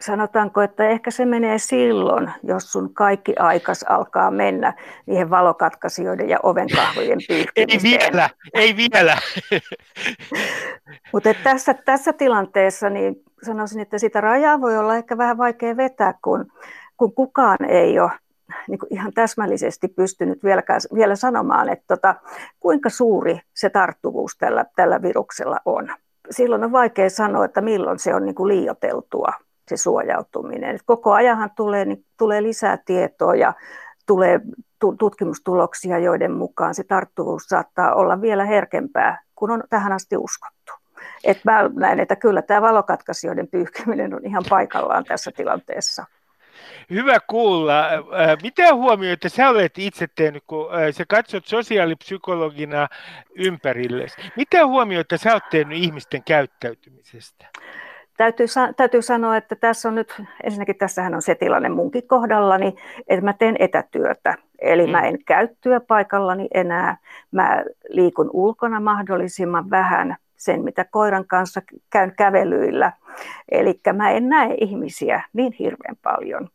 sanotaanko, 0.00 0.62
että 0.62 0.88
ehkä 0.88 1.10
se 1.10 1.24
menee 1.24 1.58
silloin, 1.58 2.30
jos 2.42 2.72
sun 2.72 2.94
kaikki 2.94 3.34
aikas 3.38 3.82
alkaa 3.82 4.30
mennä 4.30 4.74
niihin 5.06 5.30
valokatkaisijoiden 5.30 6.28
ja 6.28 6.38
ovenkahvojen 6.42 7.18
pyyhkimiseen. 7.28 8.00
Ei 8.02 8.10
vielä, 8.10 8.30
ei 8.54 8.76
vielä. 8.76 9.18
Mutta 11.12 11.34
tässä, 11.34 11.74
tässä 11.74 12.12
tilanteessa 12.12 12.90
niin 12.90 13.16
sanoisin, 13.42 13.80
että 13.80 13.98
sitä 13.98 14.20
rajaa 14.20 14.60
voi 14.60 14.78
olla 14.78 14.96
ehkä 14.96 15.18
vähän 15.18 15.38
vaikea 15.38 15.76
vetää, 15.76 16.14
kun, 16.24 16.52
kun 16.96 17.14
kukaan 17.14 17.64
ei 17.68 17.98
ole 18.00 18.10
niin 18.68 18.78
kuin 18.78 18.92
ihan 18.92 19.12
täsmällisesti 19.12 19.88
pystynyt 19.88 20.44
vielä, 20.44 20.62
vielä 20.94 21.16
sanomaan, 21.16 21.68
että 21.68 21.84
tota, 21.88 22.14
kuinka 22.60 22.90
suuri 22.90 23.40
se 23.54 23.70
tarttuvuus 23.70 24.36
tällä, 24.38 24.64
tällä 24.76 25.02
viruksella 25.02 25.60
on. 25.64 25.88
Silloin 26.30 26.64
on 26.64 26.72
vaikea 26.72 27.10
sanoa, 27.10 27.44
että 27.44 27.60
milloin 27.60 27.98
se 27.98 28.14
on 28.14 28.24
niin 28.24 28.34
kuin 28.34 28.48
liioteltua 28.48 29.32
se 29.68 29.76
suojautuminen. 29.76 30.74
Et 30.74 30.82
koko 30.84 31.12
ajan 31.12 31.50
tulee, 31.56 31.84
niin, 31.84 32.04
tulee 32.16 32.42
lisää 32.42 32.78
tietoa 32.86 33.34
ja 33.34 33.52
tulee 34.06 34.40
tutkimustuloksia, 34.98 35.98
joiden 35.98 36.32
mukaan 36.32 36.74
se 36.74 36.84
tarttuvuus 36.84 37.42
saattaa 37.42 37.94
olla 37.94 38.20
vielä 38.20 38.44
herkempää 38.44 39.22
kuin 39.34 39.50
on 39.50 39.62
tähän 39.70 39.92
asti 39.92 40.16
uskottu. 40.16 40.72
Et 41.24 41.40
mä 41.44 41.70
näen, 41.74 42.00
että 42.00 42.16
kyllä 42.16 42.42
tämä 42.42 42.62
valokatkaisijoiden 42.62 43.48
pyyhkiminen 43.48 44.14
on 44.14 44.26
ihan 44.26 44.44
paikallaan 44.50 45.04
tässä 45.04 45.30
tilanteessa. 45.36 46.04
Hyvä 46.90 47.18
kuulla. 47.26 47.84
Mitä 48.42 48.74
huomioita 48.74 49.28
sä 49.28 49.48
olet 49.48 49.78
itse 49.78 50.06
tehnyt, 50.14 50.42
kun 50.46 50.66
sä 50.90 51.04
katsot 51.08 51.46
sosiaalipsykologina 51.46 52.88
ympärille? 53.34 54.06
Mitä 54.36 54.66
huomioita 54.66 55.16
sä 55.16 55.32
olet 55.32 55.48
tehnyt 55.50 55.78
ihmisten 55.78 56.22
käyttäytymisestä? 56.24 57.46
Täytyy, 58.16 58.46
täytyy 58.76 59.02
sanoa, 59.02 59.36
että 59.36 59.56
tässä 59.56 59.88
on 59.88 59.94
nyt, 59.94 60.22
ensinnäkin 60.44 60.76
tässähän 60.76 61.14
on 61.14 61.22
se 61.22 61.34
tilanne 61.34 61.68
munkin 61.68 62.08
kohdallani, 62.08 62.74
että 63.08 63.24
mä 63.24 63.32
teen 63.32 63.56
etätyötä. 63.58 64.34
Eli 64.58 64.86
mm. 64.86 64.92
mä 64.92 65.00
en 65.00 65.24
käy 65.24 65.48
työpaikallani 65.60 66.48
enää, 66.54 66.96
mä 67.32 67.64
liikun 67.88 68.30
ulkona 68.32 68.80
mahdollisimman 68.80 69.70
vähän 69.70 70.16
sen, 70.36 70.64
mitä 70.64 70.84
koiran 70.84 71.26
kanssa 71.26 71.62
käyn 71.90 72.12
kävelyillä. 72.18 72.92
Eli 73.50 73.80
mä 73.92 74.10
en 74.10 74.28
näe 74.28 74.54
ihmisiä 74.60 75.22
niin 75.32 75.52
hirveän 75.58 75.96
paljon. 76.02 76.48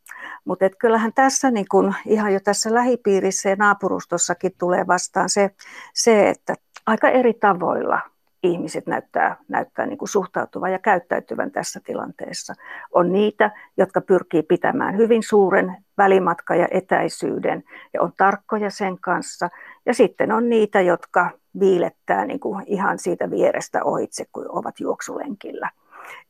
Mutta 0.45 0.69
kyllähän 0.69 1.13
tässä 1.13 1.51
niin 1.51 1.65
kun, 1.71 1.93
ihan 2.05 2.33
jo 2.33 2.39
tässä 2.43 2.73
lähipiirissä 2.73 3.49
ja 3.49 3.55
naapurustossakin 3.55 4.51
tulee 4.59 4.87
vastaan 4.87 5.29
se, 5.29 5.51
se 5.93 6.29
että 6.29 6.53
aika 6.85 7.09
eri 7.09 7.33
tavoilla 7.33 7.99
ihmiset 8.43 8.87
näyttää, 8.87 9.37
näyttää 9.47 9.85
niin 9.85 9.97
kuin 9.97 10.09
suhtautuvan 10.09 10.71
ja 10.71 10.79
käyttäytyvän 10.79 11.51
tässä 11.51 11.79
tilanteessa. 11.83 12.53
On 12.91 13.11
niitä, 13.11 13.51
jotka 13.77 14.01
pyrkii 14.01 14.43
pitämään 14.43 14.97
hyvin 14.97 15.23
suuren 15.23 15.77
välimatka 15.97 16.55
ja 16.55 16.67
etäisyyden 16.71 17.63
ja 17.93 18.01
on 18.01 18.13
tarkkoja 18.17 18.69
sen 18.69 18.99
kanssa. 18.99 19.49
Ja 19.85 19.93
sitten 19.93 20.31
on 20.31 20.49
niitä, 20.49 20.81
jotka 20.81 21.29
viilettää 21.59 22.25
niin 22.25 22.39
kuin 22.39 22.63
ihan 22.67 22.99
siitä 22.99 23.29
vierestä 23.29 23.83
ohitse, 23.83 24.25
kun 24.31 24.45
ovat 24.49 24.79
juoksulenkillä. 24.79 25.69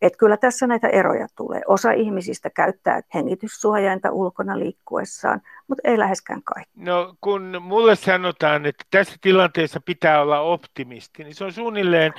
Et 0.02 0.18
kyllä 0.18 0.38
tässä 0.38 0.68
näitä 0.68 0.88
eroja 0.88 1.28
tulee. 1.36 1.62
Osa 1.68 1.92
ihmisistä 1.92 2.50
käyttää 2.50 3.02
hengityssuojainta 3.14 4.12
ulkona 4.12 4.60
liikkuessaan, 4.60 5.42
mutta 5.72 5.90
ei 5.90 5.98
läheskään 5.98 6.44
kaikki. 6.44 6.72
No 6.76 7.16
kun 7.22 7.58
mulle 7.62 7.96
sanotaan, 7.96 8.66
että 8.66 8.84
tässä 8.92 9.16
tilanteessa 9.22 9.80
pitää 9.86 10.22
olla 10.22 10.40
optimisti, 10.40 11.24
niin 11.24 11.36
se 11.36 11.44
on 11.46 11.54
suunnilleen 11.54 12.14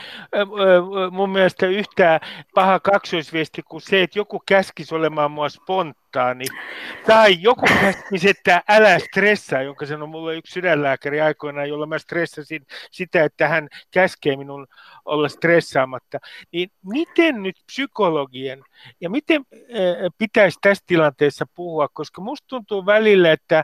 mun 1.11 1.31
mielestä 1.31 1.67
yhtä 1.67 2.21
paha 2.55 2.81
kaksoisviesti 2.81 3.63
kuin 3.69 3.81
se, 3.81 4.03
että 4.03 4.19
joku 4.19 4.43
käskisi 4.49 4.95
olemaan 4.95 5.31
mua 5.31 5.49
spontaani. 5.49 6.45
Tai 7.07 7.37
joku 7.41 7.67
käskisi, 7.81 8.31
että 8.31 8.63
älä 8.69 8.99
stressaa, 8.99 9.63
jonka 9.63 9.87
sanoi 9.87 10.09
mulle 10.09 10.37
yksi 10.37 10.53
sydänlääkäri 10.53 11.21
aikoinaan, 11.21 11.69
jolla 11.69 11.87
mä 11.87 11.99
stressasin 11.99 12.67
sitä, 12.91 13.25
että 13.25 13.49
hän 13.49 13.69
käskee 13.91 14.37
minun 14.37 14.67
olla 15.05 15.29
stressaamatta. 15.29 16.19
Niin 16.53 16.71
miten 16.85 17.43
nyt 17.43 17.57
psykologien 17.67 18.65
ja 19.01 19.11
miten 19.11 19.45
pitäisi 20.19 20.59
tässä 20.63 20.85
tilanteessa 20.87 21.47
puhua, 21.55 21.89
koska 21.93 22.21
musta 22.23 22.47
tuntuu 22.49 22.87
välillä, 22.87 23.33
että 23.43 23.63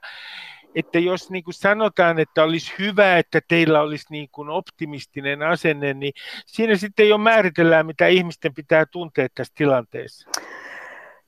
että 0.75 0.99
jos 0.99 1.31
niin 1.31 1.45
kuin 1.45 1.55
sanotaan, 1.55 2.19
että 2.19 2.43
olisi 2.43 2.73
hyvä, 2.79 3.19
että 3.19 3.41
teillä 3.49 3.81
olisi 3.81 4.07
niin 4.11 4.29
kuin 4.33 4.49
optimistinen 4.49 5.43
asenne, 5.43 5.95
niin 5.95 6.13
siinä 6.47 6.77
sitten 6.77 7.09
jo 7.09 7.19
määritellään, 7.19 7.87
mitä 7.87 8.07
ihmisten 8.07 8.55
pitää 8.55 8.87
tuntea 8.87 9.27
tässä 9.35 9.53
tilanteessa. 9.57 10.31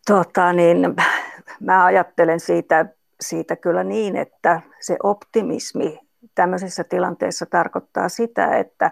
Tota, 0.06 0.52
niin, 0.52 0.94
mä 1.60 1.84
ajattelen 1.84 2.40
siitä, 2.40 2.86
siitä 3.20 3.56
kyllä 3.56 3.84
niin, 3.84 4.16
että 4.16 4.60
se 4.80 4.96
optimismi 5.02 5.98
tämmöisessä 6.34 6.84
tilanteessa 6.84 7.46
tarkoittaa 7.46 8.08
sitä, 8.08 8.56
että 8.56 8.90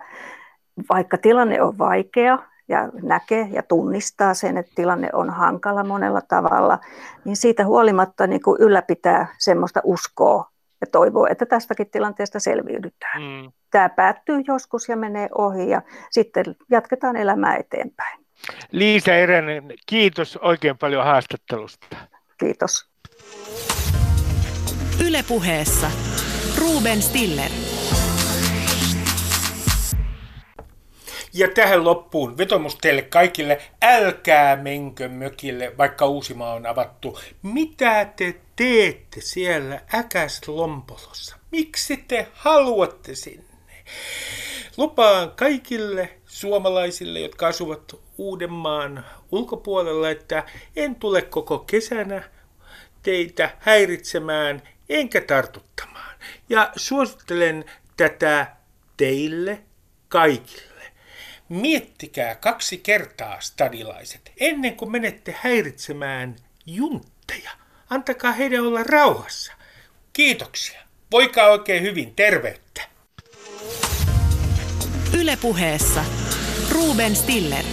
vaikka 0.88 1.18
tilanne 1.18 1.62
on 1.62 1.78
vaikea, 1.78 2.38
ja 2.68 2.88
näkee 3.02 3.48
ja 3.52 3.62
tunnistaa 3.62 4.34
sen, 4.34 4.56
että 4.56 4.72
tilanne 4.74 5.08
on 5.12 5.30
hankala 5.30 5.84
monella 5.84 6.20
tavalla, 6.20 6.78
niin 7.24 7.36
siitä 7.36 7.66
huolimatta 7.66 8.26
niin 8.26 8.42
kuin 8.42 8.60
ylläpitää 8.60 9.26
semmoista 9.38 9.80
uskoa 9.84 10.50
ja 10.80 10.86
toivoo, 10.92 11.26
että 11.26 11.46
tästäkin 11.46 11.90
tilanteesta 11.90 12.40
selviydytään. 12.40 13.22
Mm. 13.22 13.52
Tämä 13.70 13.88
päättyy 13.88 14.42
joskus 14.48 14.88
ja 14.88 14.96
menee 14.96 15.28
ohi 15.38 15.70
ja 15.70 15.82
sitten 16.10 16.44
jatketaan 16.70 17.16
elämää 17.16 17.56
eteenpäin. 17.56 18.24
Liisa 18.72 19.14
Eränen, 19.14 19.72
kiitos 19.86 20.36
oikein 20.36 20.78
paljon 20.78 21.04
haastattelusta. 21.04 21.86
Kiitos. 22.38 22.88
Ylepuheessa 25.08 25.90
Ruben 26.60 27.02
Stiller. 27.02 27.50
Ja 31.32 31.48
tähän 31.48 31.84
loppuun 31.84 32.38
vetomus 32.38 32.76
teille 32.76 33.02
kaikille, 33.02 33.62
älkää 33.82 34.56
menkö 34.56 35.08
mökille, 35.08 35.72
vaikka 35.78 36.06
Uusimaa 36.06 36.54
on 36.54 36.66
avattu. 36.66 37.18
Mitä 37.42 38.04
te 38.16 38.34
teette 38.56 39.20
siellä 39.20 39.80
Äkäslompolossa? 39.94 41.36
Miksi 41.50 41.96
te 41.96 42.28
haluatte 42.32 43.14
sinne? 43.14 43.44
Lupaan 44.76 45.30
kaikille 45.30 46.18
suomalaisille, 46.26 47.20
jotka 47.20 47.46
asuvat 47.46 47.96
Uudenmaan 48.18 49.04
ulkopuolella, 49.32 50.10
että 50.10 50.44
en 50.76 50.94
tule 50.94 51.22
koko 51.22 51.58
kesänä 51.58 52.22
teitä 53.02 53.50
häiritsemään 53.58 54.62
enkä 54.88 55.20
tartuttamaan. 55.20 56.14
Ja 56.48 56.72
suosittelen 56.76 57.64
tätä 57.96 58.46
teille 58.96 59.62
kaikille. 60.08 60.67
Miettikää 61.48 62.34
kaksi 62.34 62.78
kertaa, 62.78 63.40
stadilaiset, 63.40 64.32
ennen 64.40 64.76
kuin 64.76 64.90
menette 64.90 65.34
häiritsemään 65.40 66.36
juntteja. 66.66 67.50
Antakaa 67.90 68.32
heidän 68.32 68.66
olla 68.66 68.82
rauhassa. 68.82 69.52
Kiitoksia. 70.12 70.80
Voikaa 71.10 71.48
oikein 71.48 71.82
hyvin. 71.82 72.14
Terveyttä. 72.14 72.82
Ylepuheessa 75.18 76.04
Ruben 76.70 77.16
Stiller. 77.16 77.64